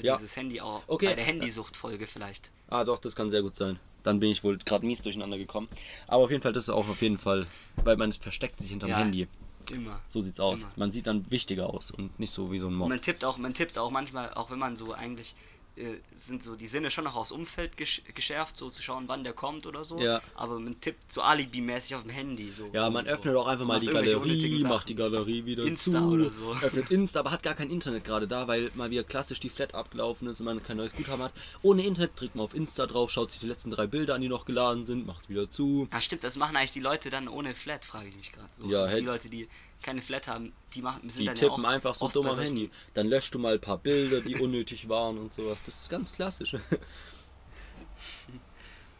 Ja. 0.00 0.14
Dieses 0.16 0.36
Handy 0.36 0.60
auch. 0.60 0.82
Okay. 0.86 1.06
Bei 1.06 1.14
der 1.14 1.24
Handysucht-Folge 1.24 2.06
vielleicht. 2.06 2.50
Ah, 2.68 2.84
doch, 2.84 2.98
das 2.98 3.14
kann 3.16 3.30
sehr 3.30 3.42
gut 3.42 3.54
sein. 3.56 3.78
Dann 4.02 4.20
bin 4.20 4.30
ich 4.30 4.44
wohl 4.44 4.58
gerade 4.58 4.86
mies 4.86 5.02
durcheinander 5.02 5.36
gekommen. 5.38 5.68
Aber 6.06 6.24
auf 6.24 6.30
jeden 6.30 6.42
Fall, 6.42 6.52
das 6.52 6.64
ist 6.64 6.68
auch 6.70 6.88
auf 6.88 7.02
jeden 7.02 7.18
Fall, 7.18 7.46
weil 7.82 7.96
man 7.96 8.12
versteckt 8.12 8.60
sich 8.60 8.70
hinterm 8.70 8.90
Ja. 8.90 8.98
Handy. 8.98 9.26
Immer. 9.70 10.00
So 10.08 10.20
sieht's 10.20 10.40
aus. 10.40 10.60
Immer. 10.60 10.70
Man 10.76 10.92
sieht 10.92 11.06
dann 11.06 11.30
wichtiger 11.30 11.68
aus 11.68 11.90
und 11.90 12.18
nicht 12.18 12.32
so 12.32 12.50
wie 12.52 12.58
so 12.58 12.66
ein 12.66 12.72
Und 12.72 12.78
Mob. 12.78 12.88
man 12.88 13.00
tippt 13.00 13.24
auch, 13.24 13.38
man 13.38 13.54
tippt 13.54 13.78
auch 13.78 13.90
manchmal, 13.90 14.32
auch 14.34 14.50
wenn 14.50 14.58
man 14.58 14.76
so 14.76 14.92
eigentlich 14.92 15.34
äh, 15.76 15.98
sind 16.14 16.42
so 16.42 16.56
die 16.56 16.66
Sinne 16.66 16.90
schon 16.90 17.04
noch 17.04 17.16
aufs 17.16 17.32
Umfeld 17.32 17.76
gesch 17.76 18.02
geschärft, 18.14 18.56
so 18.56 18.70
zu 18.70 18.82
schauen, 18.82 19.04
wann 19.08 19.24
der 19.24 19.32
kommt 19.34 19.66
oder 19.66 19.84
so. 19.84 20.00
Ja. 20.00 20.22
Aber 20.34 20.58
man 20.58 20.80
tippt 20.80 21.12
so 21.12 21.20
alibimäßig 21.20 21.96
auf 21.96 22.02
dem 22.02 22.12
Handy. 22.12 22.52
So 22.52 22.70
Ja, 22.72 22.88
man 22.88 23.06
so. 23.06 23.12
öffnet 23.12 23.36
auch 23.36 23.46
einfach 23.46 23.66
mal 23.66 23.78
die 23.80 23.86
Galerie, 23.86 24.62
macht 24.64 24.88
die 24.88 24.94
Galerie 24.94 25.44
wieder 25.44 25.64
Insta 25.64 25.98
zu, 25.98 26.08
oder 26.08 26.30
so. 26.30 26.52
öffnet 26.52 26.90
Insta, 26.90 27.20
aber 27.20 27.30
hat 27.30 27.42
gar 27.42 27.54
kein 27.54 27.70
Internet 27.70 28.04
gerade 28.04 28.26
da, 28.26 28.48
weil 28.48 28.70
mal 28.74 28.90
wieder 28.90 29.04
klassisch 29.04 29.40
die 29.40 29.50
Flat 29.50 29.74
abgelaufen 29.74 30.28
ist 30.28 30.40
und 30.40 30.46
man 30.46 30.62
kein 30.62 30.78
neues 30.78 30.94
Guthaben 30.94 31.22
hat. 31.22 31.32
Ohne 31.62 31.84
Internet 31.84 32.12
drückt 32.18 32.34
man 32.36 32.44
auf 32.44 32.54
Insta 32.54 32.86
drauf, 32.86 33.10
schaut 33.10 33.30
sich 33.30 33.40
die 33.40 33.46
letzten 33.46 33.70
drei 33.70 33.86
Bilder 33.86 34.14
an, 34.14 34.22
die 34.22 34.28
noch 34.28 34.46
geladen 34.46 34.86
sind, 34.86 35.06
macht 35.06 35.28
wieder 35.28 35.50
zu. 35.50 35.88
Ja, 35.92 36.00
stimmt, 36.00 36.24
das 36.24 36.36
machen 36.36 36.56
eigentlich 36.56 36.72
die 36.72 36.80
Leute 36.80 37.10
dann 37.10 37.28
ohne 37.28 37.54
Flat, 37.54 37.84
frage 37.84 38.08
ich 38.08 38.16
mich 38.16 38.32
gerade. 38.32 38.48
So. 38.58 38.66
Ja, 38.68 38.82
also 38.82 38.96
die 38.96 39.04
Leute, 39.04 39.28
die 39.30 39.48
keine 39.82 40.00
Flat 40.02 40.26
haben, 40.28 40.52
die 40.74 40.82
machen, 40.82 41.08
sind 41.08 41.20
Die 41.20 41.26
dann 41.26 41.36
tippen 41.36 41.62
ja 41.62 41.68
auch 41.68 41.72
einfach 41.72 41.94
so 41.94 42.08
dumm 42.08 42.26
am 42.26 42.38
Handy. 42.38 42.70
Dann 42.94 43.08
löscht 43.08 43.34
du 43.34 43.38
mal 43.38 43.54
ein 43.54 43.60
paar 43.60 43.78
Bilder, 43.78 44.20
die 44.20 44.36
unnötig 44.36 44.88
waren 44.88 45.18
und 45.18 45.34
sowas. 45.34 45.58
Das 45.66 45.74
ist 45.82 45.90
ganz 45.90 46.12
klassisch. 46.12 46.56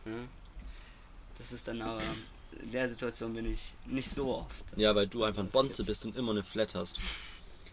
Ja. 0.04 0.12
Das 1.36 1.50
ist 1.50 1.66
dann 1.66 1.82
aber, 1.82 2.00
in 2.62 2.70
der 2.70 2.88
Situation 2.88 3.34
bin 3.34 3.52
ich 3.52 3.74
nicht 3.86 4.08
so 4.08 4.36
oft. 4.36 4.64
ja, 4.76 4.94
weil 4.94 5.08
du 5.08 5.24
einfach 5.24 5.42
ein 5.42 5.48
Bonze 5.48 5.84
bist 5.84 6.04
und 6.04 6.16
immer 6.16 6.30
eine 6.30 6.44
Flat 6.44 6.74
hast. 6.76 6.96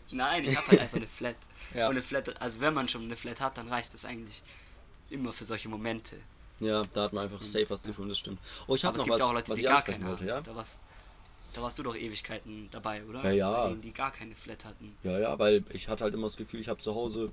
Nein, 0.09 0.43
ich 0.43 0.57
habe 0.57 0.67
halt 0.67 0.81
einfach 0.81 0.97
eine 0.97 1.07
Flat. 1.07 1.35
Ja. 1.75 1.85
Und 1.87 1.93
eine 1.93 2.01
Flat, 2.01 2.39
also 2.41 2.59
wenn 2.59 2.73
man 2.73 2.87
schon 2.89 3.03
eine 3.03 3.15
Flat 3.15 3.39
hat, 3.39 3.57
dann 3.57 3.67
reicht 3.67 3.93
das 3.93 4.03
eigentlich 4.05 4.43
immer 5.09 5.31
für 5.31 5.43
solche 5.45 5.69
Momente. 5.69 6.17
Ja, 6.59 6.83
da 6.93 7.03
hat 7.03 7.13
man 7.13 7.23
einfach 7.23 7.41
safe 7.41 7.69
was 7.69 7.81
zu 7.81 7.91
tun, 7.93 8.09
das 8.09 8.19
stimmt. 8.19 8.39
Oh, 8.67 8.75
ich 8.75 8.83
Aber 8.83 8.89
habe 8.89 8.97
es 8.97 8.99
noch 8.99 9.05
gibt 9.05 9.13
was, 9.15 9.21
auch 9.21 9.33
Leute, 9.33 9.49
was 9.49 9.57
die 9.57 9.63
gar 9.63 9.81
keine 9.81 10.05
wollte, 10.05 10.19
haben. 10.19 10.27
ja? 10.27 10.41
Da, 10.41 10.55
warst, 10.55 10.81
da 11.53 11.61
warst 11.61 11.79
du 11.79 11.83
doch 11.83 11.95
Ewigkeiten 11.95 12.67
dabei, 12.69 13.03
oder? 13.05 13.23
Ja, 13.23 13.31
ja. 13.31 13.51
Bei 13.63 13.69
denen, 13.69 13.81
die 13.81 13.93
gar 13.93 14.11
keine 14.11 14.35
Flat 14.35 14.65
hatten. 14.65 14.95
Ja, 15.03 15.17
ja, 15.19 15.39
weil 15.39 15.63
ich 15.69 15.87
hatte 15.87 16.03
halt 16.03 16.13
immer 16.13 16.27
das 16.27 16.35
Gefühl, 16.35 16.59
ich 16.59 16.67
habe 16.67 16.81
zu 16.81 16.93
Hause, 16.93 17.31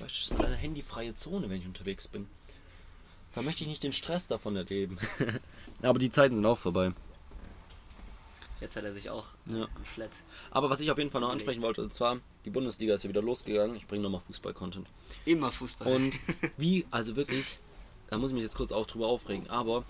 es 0.00 0.30
ist 0.30 0.32
eine 0.32 0.56
handyfreie 0.56 1.14
Zone, 1.14 1.48
wenn 1.48 1.60
ich 1.60 1.66
unterwegs 1.66 2.08
bin. 2.08 2.26
Da 3.34 3.42
möchte 3.42 3.62
ich 3.62 3.68
nicht 3.68 3.82
den 3.82 3.92
Stress 3.92 4.26
davon 4.26 4.56
erleben. 4.56 4.98
Aber 5.82 5.98
die 5.98 6.10
Zeiten 6.10 6.36
sind 6.36 6.44
auch 6.46 6.58
vorbei. 6.58 6.92
Jetzt 8.60 8.76
hat 8.76 8.84
er 8.84 8.92
sich 8.92 9.10
auch 9.10 9.26
Ja. 9.46 9.66
Flat. 9.82 10.10
Aber 10.50 10.70
was 10.70 10.80
ich 10.80 10.90
auf 10.90 10.98
jeden 10.98 11.10
Fall 11.10 11.20
noch 11.20 11.30
ansprechen 11.30 11.62
wollte, 11.62 11.82
und 11.82 11.94
zwar, 11.94 12.18
die 12.44 12.50
Bundesliga 12.50 12.94
ist 12.94 13.02
ja 13.02 13.08
wieder 13.08 13.22
losgegangen. 13.22 13.74
Ich 13.76 13.86
bringe 13.86 14.02
nochmal 14.02 14.20
Fußball-Content. 14.28 14.86
Immer 15.24 15.50
Fußball. 15.50 15.92
Und 15.92 16.12
wie, 16.56 16.86
also 16.90 17.16
wirklich, 17.16 17.58
da 18.08 18.18
muss 18.18 18.30
ich 18.30 18.34
mich 18.34 18.44
jetzt 18.44 18.56
kurz 18.56 18.70
auch 18.70 18.86
drüber 18.86 19.08
aufregen, 19.08 19.48
aber, 19.50 19.84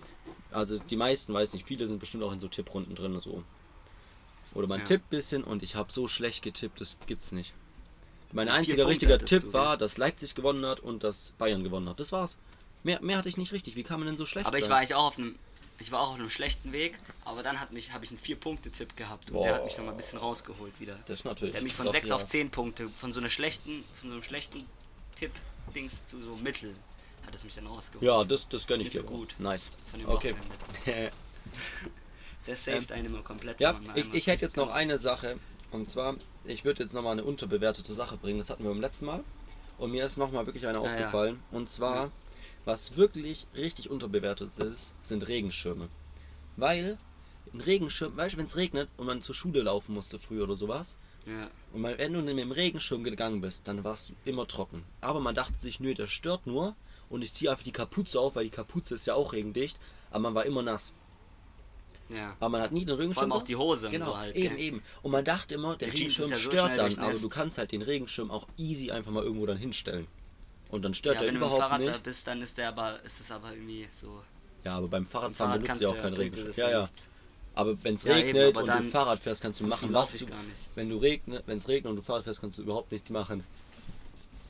also 0.51 0.79
die 0.79 0.97
meisten, 0.97 1.35
weiß 1.35 1.53
nicht, 1.53 1.67
viele 1.67 1.87
sind 1.87 1.99
bestimmt 1.99 2.23
auch 2.23 2.33
in 2.33 2.41
so 2.41 2.49
Tipprunden 2.49 2.95
drin 2.95 3.15
und 3.15 3.23
so. 3.23 3.43
Oder 4.55 4.67
man 4.69 4.81
Ja. 4.81 4.87
tippt 4.87 5.07
ein 5.07 5.11
bisschen 5.11 5.45
und 5.45 5.63
ich 5.63 5.75
habe 5.75 5.93
so 5.93 6.09
schlecht 6.09 6.43
getippt, 6.43 6.81
das 6.81 6.97
gibt's 7.07 7.33
nicht. 7.33 7.53
Mein 8.33 8.47
vier 8.47 8.55
einziger 8.55 8.85
Punkte 8.85 9.09
richtiger 9.09 9.19
Tipp 9.19 9.53
war, 9.53 9.77
dass 9.77 9.97
Leipzig 9.97 10.35
gewonnen 10.35 10.65
hat 10.67 10.81
und 10.81 11.05
dass 11.05 11.33
Bayern 11.39 11.63
gewonnen 11.63 11.89
hat. 11.89 12.01
Das 12.01 12.13
war's. 12.13 12.37
Mehr, 12.83 13.01
mehr 13.03 13.19
hatte 13.19 13.29
ich 13.29 13.37
nicht 13.37 13.53
richtig. 13.53 13.77
Wie 13.77 13.83
kann 13.83 14.01
man 14.01 14.07
denn 14.09 14.17
so 14.17 14.27
schlecht 14.27 14.47
aber 14.47 14.59
ich 14.59 14.65
sein? 14.65 14.71
war 14.71 14.79
eigentlich 14.79 14.95
auch 14.95 15.07
auf 15.07 15.19
einem. 15.19 15.37
Ich 15.79 15.91
war 15.91 16.01
auch 16.01 16.11
auf 16.11 16.15
einem 16.15 16.31
schlechten 16.31 16.71
Weg, 16.71 16.99
aber 17.25 17.43
dann 17.43 17.59
hat 17.59 17.73
mich, 17.73 17.93
habe 17.93 18.05
ich 18.05 18.11
einen 18.11 18.21
4-Punkte-Tipp 18.21 18.97
gehabt 18.97 19.33
und 19.33 19.43
der 19.43 19.55
hat 19.55 19.65
mich 19.65 19.73
Boah. 19.73 19.79
nochmal 19.81 19.95
ein 19.95 19.97
bisschen 19.97 20.19
rausgeholt 20.21 20.79
wieder. 20.79 20.97
das 21.07 21.21
ist 21.21 21.25
natürlich. 21.25 21.53
Der 21.53 21.61
hat 21.61 21.65
mich 21.65 21.75
von 21.75 21.89
6 21.89 22.09
ja. 22.09 22.15
auf 22.15 22.25
10 22.25 22.51
Punkte, 22.51 22.89
von 22.91 23.13
so 23.13 23.19
einer 23.19 23.31
schlechten, 23.31 23.83
von 23.95 24.11
so 24.11 24.15
einem 24.15 24.23
schlechten 24.23 24.65
Tipp-Dings 25.17 26.07
zu 26.07 26.23
so 26.23 26.37
Mittel 26.37 26.75
hat 27.27 27.35
es 27.35 27.45
mich 27.45 27.55
dann 27.55 27.67
rausgeholt. 27.67 28.05
Ja, 28.05 28.23
das, 28.23 28.49
das 28.49 28.67
gönne 28.67 28.83
ich 28.83 28.91
dir. 28.91 29.03
Gut. 29.03 29.35
Nice. 29.39 29.69
Von 29.91 30.01
dem 30.01 30.09
Okay. 30.09 30.35
Wochenende. 30.85 31.11
Der 32.47 32.57
saved 32.57 32.93
einen 32.93 33.07
immer 33.07 33.23
komplett. 33.23 33.61
Ja, 33.61 33.79
ich, 33.95 34.13
ich 34.13 34.27
hätte 34.27 34.45
jetzt 34.45 34.57
noch 34.57 34.71
eine 34.71 34.99
Sache. 34.99 35.39
Und 35.73 35.89
zwar, 35.89 36.17
ich 36.45 36.65
würde 36.65 36.83
jetzt 36.83 36.93
nochmal 36.93 37.13
eine 37.13 37.25
unterbewertete 37.25 37.93
Sache 37.95 38.17
bringen. 38.17 38.39
Das 38.39 38.51
hatten 38.51 38.63
wir 38.63 38.71
beim 38.71 38.81
letzten 38.81 39.07
Mal. 39.07 39.25
Und 39.79 39.91
mir 39.91 40.05
ist 40.05 40.17
nochmal 40.19 40.47
wirklich 40.47 40.67
eine 40.67 40.79
Ah, 40.79 40.85
ja. 40.85 40.91
aufgefallen. 40.93 41.41
Und 41.51 41.71
zwar, 41.71 41.97
Ja. 42.07 42.11
was 42.65 42.97
wirklich 42.97 43.47
richtig 43.55 43.91
unterbewertet 43.91 44.57
ist, 44.59 44.93
sind 45.03 45.27
Regenschirme. 45.27 45.89
Weil 46.57 46.99
ein 47.53 47.61
Regenschirm, 47.61 48.17
weißt 48.17 48.35
du, 48.35 48.39
wenn 48.39 48.47
es 48.47 48.57
regnet 48.57 48.89
und 48.97 49.07
man 49.07 49.23
zur 49.23 49.35
Schule 49.35 49.63
laufen 49.63 49.95
musste 49.95 50.19
früher 50.19 50.45
oder 50.45 50.57
sowas, 50.57 50.97
Ja, 51.27 51.49
und 51.73 51.83
wenn 51.85 52.13
du 52.13 52.21
mit 52.21 52.37
dem 52.37 52.51
Regenschirm 52.53 53.05
gegangen 53.05 53.41
bist, 53.41 53.67
dann 53.69 53.85
warst 53.85 54.09
du 54.09 54.13
immer 54.25 54.47
trocken. 54.49 54.83
Aber 55.01 55.21
man 55.21 55.35
dachte 55.37 55.57
sich, 55.59 55.79
nö, 55.81 55.95
der 55.95 56.09
stört 56.09 56.47
nur. 56.47 56.75
Und 57.09 57.23
ich 57.23 57.33
ziehe 57.33 57.51
einfach 57.51 57.63
die 57.65 57.71
Kapuze 57.73 58.19
auf, 58.19 58.35
weil 58.35 58.45
die 58.45 58.51
Kapuze 58.51 58.95
ist 58.97 59.07
ja 59.07 59.15
auch 59.15 59.33
regendicht. 59.33 59.77
Aber 60.11 60.19
man 60.21 60.35
war 60.35 60.47
immer 60.47 60.63
nass. 60.63 60.93
Ja. 62.13 62.37
Aber 62.41 62.49
man 62.51 62.63
hat 62.63 62.73
nie 62.73 62.85
den 62.85 62.95
Regenschirm. 62.97 63.15
Vor 63.15 63.23
allem 63.25 63.33
auch 63.33 63.43
die 63.43 63.57
Hose 63.57 63.87
und 63.87 63.93
Genau, 63.93 64.05
so 64.07 64.17
halt. 64.19 64.35
eben, 64.37 64.49
gell? 64.57 64.59
eben. 64.65 64.83
Und 65.03 65.11
man 65.13 65.25
dachte 65.25 65.55
immer, 65.55 65.77
der 65.77 65.91
Die 65.91 65.99
Regenschirm 65.99 66.29
ja 66.31 66.37
so 66.37 66.43
stört 66.51 66.57
dann, 66.71 66.71
aber 66.81 66.89
durchnässt. 66.89 67.25
du 67.25 67.29
kannst 67.29 67.59
halt 67.59 67.73
den 67.73 67.83
Regenschirm 67.83 68.31
auch 68.31 68.47
easy 68.57 68.91
einfach 68.91 69.11
mal 69.11 69.23
irgendwo 69.25 69.47
dann 69.47 69.57
hinstellen. 69.59 70.07
Und 70.71 70.83
dann 70.83 70.95
stört 70.95 71.17
Ja, 71.17 71.23
er 71.23 71.27
wenn 71.29 71.35
du 71.35 71.41
mit 71.41 71.43
dem 71.43 71.55
überhaupt 71.55 71.71
Fahrrad 71.71 71.87
da 71.87 71.91
nicht. 71.93 72.03
bist, 72.03 72.27
dann 72.27 72.41
ist 72.43 72.57
der 72.59 72.69
aber, 72.69 73.03
ist 73.05 73.21
es 73.21 73.31
aber 73.31 73.53
irgendwie 73.53 73.87
so. 73.91 74.23
Ja, 74.65 74.77
aber 74.79 74.89
beim 74.89 75.07
Fahrradfahren 75.07 75.35
Fahrrad 75.35 75.53
benutzt 75.55 75.67
kannst 75.69 75.83
du 75.83 75.87
ja 75.87 75.93
auch 75.93 76.03
keinen 76.03 76.17
Regenschirm. 76.17 76.53
Ja, 76.57 76.71
ja. 76.71 76.81
nichts. 76.81 77.09
Aber 77.55 77.85
wenn 77.85 77.95
es 77.97 78.03
Ja, 78.05 78.17
eben, 78.17 78.27
regnet 78.39 78.57
aber 78.57 78.73
und 78.79 78.85
du 78.87 78.91
Fahrrad 78.91 79.19
fährst, 79.19 79.43
kannst 79.43 79.61
du 79.61 79.67
machen, 79.67 79.93
was 79.93 80.13
du, 80.13 80.25
gar 80.27 80.43
nicht. 80.45 80.69
wenn 80.75 80.89
du 80.89 80.97
regnet, 80.97 81.43
wenn 81.47 81.59
es 81.59 81.69
regnet 81.69 81.91
und 81.91 81.97
du 81.97 82.03
Fahrrad 82.03 82.25
fährst, 82.25 82.41
kannst 82.41 82.57
du 82.59 82.63
überhaupt 82.63 82.91
nichts 82.93 83.11
machen. 83.11 83.45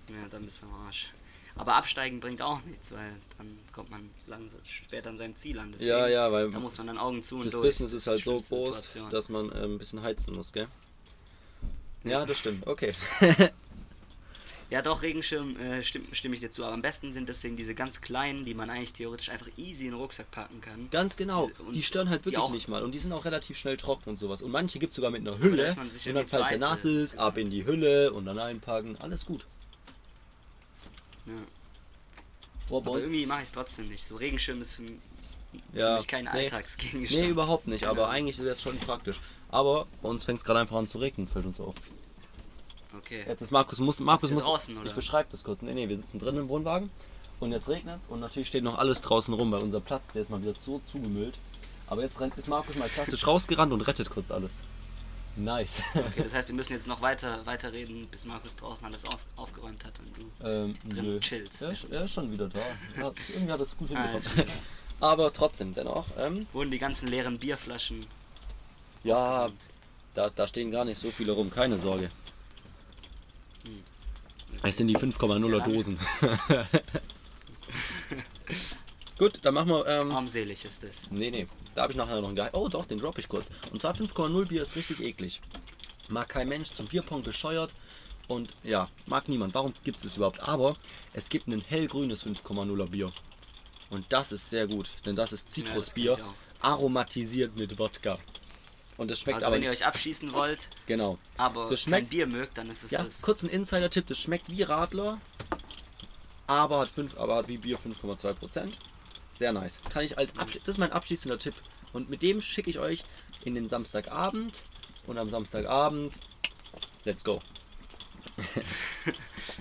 Ja, 0.09 0.29
dann 0.31 0.44
bist 0.44 0.62
du 0.62 0.66
am 0.66 0.87
Arsch. 0.87 1.11
Aber 1.55 1.75
absteigen 1.75 2.21
bringt 2.21 2.41
auch 2.43 2.62
nichts, 2.65 2.93
weil 2.93 3.12
dann 3.38 3.59
kommt 3.73 3.91
man 3.91 4.09
langsam 4.27 4.61
später 4.65 5.11
an 5.11 5.19
seinem 5.19 5.37
Ziel 5.37 5.59
an. 5.59 5.71
Deswegen, 5.73 5.91
Ja, 5.91 6.09
ja, 6.09 6.33
weil 6.33 6.51
Da 6.51 6.59
muss 6.59 6.79
man 6.79 6.87
dann 6.87 6.99
Augen 6.99 7.23
zu 7.23 7.37
und 7.38 7.45
das 7.47 7.53
durch. 7.53 7.67
Business 7.79 7.91
Das 7.93 8.01
ist 8.03 8.07
halt 8.07 8.23
so 8.25 8.33
groß, 8.33 8.45
Situation. 8.77 9.11
dass 9.11 9.29
man 9.29 9.47
ähm, 9.55 9.75
ein 9.75 9.79
bisschen 9.79 10.03
heizen 10.03 10.35
muss, 10.35 10.53
gell? 10.53 10.69
Ja, 12.05 12.25
das 12.27 12.38
stimmt. 12.38 12.67
Okay. 12.67 12.95
Ja, 14.71 14.81
doch, 14.81 15.03
Regenschirm 15.03 15.55
äh, 15.59 15.83
stimm, 15.83 16.07
stimme 16.12 16.35
ich 16.35 16.41
dir 16.41 16.51
zu. 16.51 16.65
Aber 16.65 16.73
am 16.73 16.81
besten 16.81 17.12
sind 17.12 17.29
deswegen 17.29 17.57
diese 17.57 17.75
ganz 17.75 18.01
kleinen, 18.01 18.47
die 18.47 18.55
man 18.55 18.71
eigentlich 18.71 18.95
theoretisch 18.95 19.29
einfach 19.29 19.49
easy 19.59 19.85
in 19.85 19.91
den 19.91 20.01
Rucksack 20.01 20.31
packen 20.31 20.62
kann. 20.62 20.88
Ganz 20.91 21.19
genau. 21.19 21.47
Diese- 21.47 21.62
und 21.65 21.75
die 21.75 21.83
stören 21.83 22.09
halt 22.09 22.25
wirklich 22.25 22.38
auch- 22.38 22.51
nicht 22.55 22.69
mal. 22.69 22.83
Und 22.83 22.93
die 22.93 22.99
sind 22.99 23.12
auch 23.12 23.27
relativ 23.27 23.59
schnell 23.59 23.77
trocken 23.77 24.09
und 24.09 24.19
sowas. 24.19 24.41
Und 24.41 24.51
manche 24.51 24.79
gibt 24.79 24.93
es 24.93 24.97
sogar 24.97 25.11
mit 25.11 25.21
einer 25.21 25.38
Hülle. 25.38 25.67
ist 25.67 25.77
man 25.77 25.91
sich 25.91 26.09
Und 26.09 26.15
dann, 26.15 26.23
falls 26.27 26.31
der 26.31 26.41
zweite 26.41 26.59
nass 26.59 26.85
ist, 26.87 27.19
ab 27.19 27.37
in 27.37 27.51
die 27.51 27.67
Hülle 27.67 28.15
und 28.15 28.25
dann 28.25 28.38
einpacken. 28.38 28.97
Alles 28.99 29.27
gut. 29.27 29.45
Ja. 31.27 31.33
Oh, 32.71 32.79
Aber 32.79 32.99
irgendwie 32.99 33.27
mache 33.27 33.41
ich 33.41 33.45
es 33.49 33.53
trotzdem 33.53 33.89
nicht. 33.89 34.03
So 34.05 34.17
Regenschirm 34.17 34.61
ist 34.61 34.73
für, 34.75 34.83
m- 34.83 35.01
für 35.73 35.79
Ja, 35.79 35.97
mich 35.97 36.07
kein 36.07 36.25
nee. 36.25 36.31
Alltagsgegenstand. 36.31 37.23
Nee, 37.23 37.29
überhaupt 37.31 37.67
nicht. 37.67 37.85
Aber 37.85 38.03
Genau. 38.03 38.09
eigentlich 38.09 38.39
ist 38.39 38.47
das 38.47 38.63
schon 38.63 38.79
praktisch. 38.79 39.21
Aber 39.51 39.87
bei 40.01 40.09
uns 40.09 40.25
fängt 40.25 40.39
es 40.39 40.45
gerade 40.45 40.61
einfach 40.61 40.77
an 40.77 40.89
zu 40.89 40.99
regnen, 40.99 41.29
fällt 41.29 41.45
uns 41.47 41.61
auf. 41.61 41.75
Okay. 42.97 43.25
Jetzt 43.27 43.43
ist 43.43 43.51
Markus, 43.51 43.79
muss, 43.79 43.99
Markus 44.01 44.31
muss, 44.31 44.43
draußen, 44.43 44.77
oder? 44.79 44.89
ich 44.91 44.95
beschreibe 44.95 45.29
das 45.33 45.43
kurz. 45.45 45.63
Nee, 45.63 45.75
nee, 45.75 45.89
wir 45.89 45.97
sitzen 45.97 46.19
drin 46.19 46.37
im 46.37 46.49
Wohnwagen 46.49 46.91
und 47.41 47.53
jetzt 47.53 47.69
regnet 47.69 48.01
es 48.05 48.11
und 48.11 48.21
natürlich 48.21 48.49
steht 48.49 48.65
noch 48.65 48.77
alles 48.79 49.01
draußen 49.01 49.33
rum, 49.35 49.51
weil 49.53 49.63
unser 49.63 49.81
Platz, 49.81 50.03
der 50.15 50.23
ist 50.23 50.31
mal 50.31 50.43
wieder 50.43 50.55
so 50.65 50.81
zugemüllt. 50.91 51.35
Aber 51.87 52.03
jetzt 52.03 52.19
rennt, 52.21 52.37
ist 52.39 52.49
Markus 52.49 52.77
mal 52.77 52.89
klassisch 52.89 53.27
rausgerannt 53.27 53.73
und 53.73 53.81
rettet 53.83 54.09
kurz 54.11 54.31
alles. 54.31 54.51
Nice. 55.37 55.83
Okay, 55.95 56.23
das 56.23 56.35
heißt, 56.35 56.49
wir 56.49 56.55
müssen 56.57 56.75
jetzt 56.75 56.87
noch 56.87 57.01
weiter, 57.01 57.45
weiter 57.47 57.73
reden, 57.73 58.07
bis 58.11 58.25
Markus 58.27 58.57
draußen 58.57 58.87
alles 58.87 59.05
aus, 59.07 59.27
aufgeräumt 59.37 59.85
hat 59.85 59.95
und 60.01 60.16
du. 60.16 60.47
ähm, 60.47 60.75
Drin 60.88 61.05
nö. 61.07 61.21
chillst. 61.21 61.62
Er 61.62 61.73
ist, 61.73 61.85
er 61.90 62.03
ist 62.03 62.12
schon 62.12 62.31
wieder 62.31 62.49
da. 62.49 62.61
Er 62.97 63.05
hat, 63.07 63.14
irgendwie 63.33 63.53
hat 63.53 63.61
es 63.61 63.77
gut 63.77 63.90
Ah, 63.95 64.09
hinbekommen. 64.09 64.47
Aber 65.01 65.33
trotzdem, 65.33 65.75
dennoch. 65.75 66.07
Ähm, 66.18 66.47
Wurden 66.53 66.71
die 66.71 66.79
ganzen 66.79 67.09
leeren 67.09 67.38
Bierflaschen. 67.38 68.07
ja, 69.05 69.51
da, 70.14 70.29
da 70.29 70.47
stehen 70.47 70.71
gar 70.71 70.85
nicht 70.85 70.99
so 71.01 71.11
viele 71.11 71.33
rum, 71.33 71.51
keine 71.51 71.79
Sorge. 71.79 72.11
Hm. 73.64 73.83
Es 74.62 74.77
sind 74.77 74.88
die 74.88 74.97
5,0er 74.97 75.59
Ja, 75.59 75.64
Dosen. 75.64 75.99
Gut, 79.18 79.38
dann 79.42 79.55
machen 79.55 79.68
wir. 79.71 79.87
Ähm, 79.87 80.11
Armselig 80.12 80.64
ist 80.64 80.85
es. 80.85 81.11
Nee, 81.11 81.31
nee. 81.31 81.47
Da 81.75 81.83
habe 81.83 81.93
ich 81.93 81.97
nachher 81.97 82.21
noch 82.21 82.29
einen 82.29 82.37
Geheim. 82.37 82.51
Oh, 82.55 82.69
doch, 82.69 82.87
den 82.87 82.99
droppe 82.99 83.21
ich 83.21 83.29
kurz. 83.29 83.47
Und 83.71 83.81
zwar 83.81 83.95
5,0 83.95 84.45
Bier 84.47 84.63
ist 84.63 84.77
richtig 84.77 85.01
eklig. 85.01 85.41
Mag 86.09 86.29
kein 86.29 86.49
Mensch 86.49 86.73
zum 86.73 86.87
Bierpong 86.87 87.23
bescheuert. 87.23 87.73
Und 88.29 88.55
ja, 88.63 88.89
mag 89.07 89.29
niemand. 89.29 89.55
Warum 89.55 89.73
gibt 89.85 89.97
es 89.99 90.05
das 90.05 90.17
überhaupt? 90.17 90.41
Aber 90.41 90.77
es 91.13 91.29
gibt 91.29 91.47
ein 91.49 91.61
hellgrünes 91.61 92.25
5,0er 92.25 92.87
Bier. 92.87 93.13
Und 93.91 94.07
das 94.11 94.33
ist 94.33 94.49
sehr 94.49 94.67
gut, 94.67 94.91
denn 95.05 95.17
das 95.17 95.33
ist 95.33 95.49
Ja, 95.49 95.53
Zitrusbier, 95.67 96.17
ich 96.19 96.65
aromatisiert 96.65 97.57
mit 97.57 97.79
Wodka. 97.79 98.19
Und 98.97 99.11
das 99.11 99.21
schmeckt 99.21 99.37
Also 99.37 99.47
aber 99.49 99.57
wenn 99.57 99.63
ihr 99.65 99.71
euch 99.71 99.85
abschießen 99.85 100.33
wollt, 100.33 100.71
genau. 100.87 101.19
aber 101.37 101.63
Das 101.69 101.81
kein 101.85 101.89
schmeckt- 101.91 102.11
Bier 102.11 102.27
mögt, 102.27 102.57
dann 102.57 102.71
ist 102.71 102.85
es 102.85 102.91
Ja, 102.93 103.03
das. 103.03 103.21
kurz 103.23 103.43
ein 103.43 103.49
Insider-Tipp, 103.51 104.07
das 104.07 104.19
schmeckt 104.19 104.49
wie 104.51 104.63
Radler, 104.63 105.19
aber 106.47 106.81
hat, 106.81 106.91
5, 106.91 107.17
aber 107.19 107.37
hat 107.37 107.49
wie 107.49 107.59
Bier 107.59 107.79
5,2%. 107.79 108.79
Sehr 109.35 109.53
nice. 109.53 109.81
Kann 109.90 110.05
ich 110.05 110.16
als 110.18 110.37
Absch 110.38 110.59
das 110.64 110.75
ist 110.75 110.79
mein 110.79 110.92
abschließender 110.92 111.38
Tipp. 111.38 111.55
Und 111.92 112.09
mit 112.11 112.23
dem 112.23 112.40
schicke 112.40 112.71
ich 112.71 112.79
euch 112.79 113.05
in 113.45 113.55
den 113.55 113.68
Samstagabend 113.68 114.61
und 115.07 115.18
am 115.18 115.31
Samstagabend 115.31 116.14
let's 117.05 117.25
go. 117.25 117.40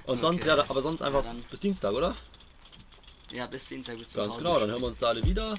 und 0.05 0.21
sonst, 0.21 0.41
Okay. 0.47 0.49
ja, 0.57 0.69
aber 0.69 0.81
sonst 0.81 1.01
einfach 1.01 1.23
dann- 1.23 1.41
bis 1.43 1.59
Dienstag, 1.59 1.93
oder? 1.93 2.15
Ja, 3.31 3.47
bis 3.47 3.65
Dienstag, 3.67 3.97
bis 3.97 4.09
zum 4.11 4.23
Ganz 4.25 4.37
genau, 4.37 4.59
dann 4.59 4.69
hören 4.69 4.81
wir 4.81 4.87
uns 4.87 4.99
da 4.99 5.07
alle 5.07 5.23
wieder. 5.23 5.55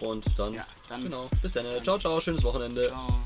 Und 0.00 0.24
dann, 0.38 0.54
Ja, 0.54 0.66
dann 0.88 1.02
genau, 1.04 1.28
bis 1.42 1.52
dann. 1.52 1.62
bis 1.62 1.72
dann. 1.72 1.84
Ciao, 1.84 1.98
ciao, 1.98 2.20
schönes 2.20 2.42
Wochenende. 2.44 2.84
Ciao. 2.84 3.20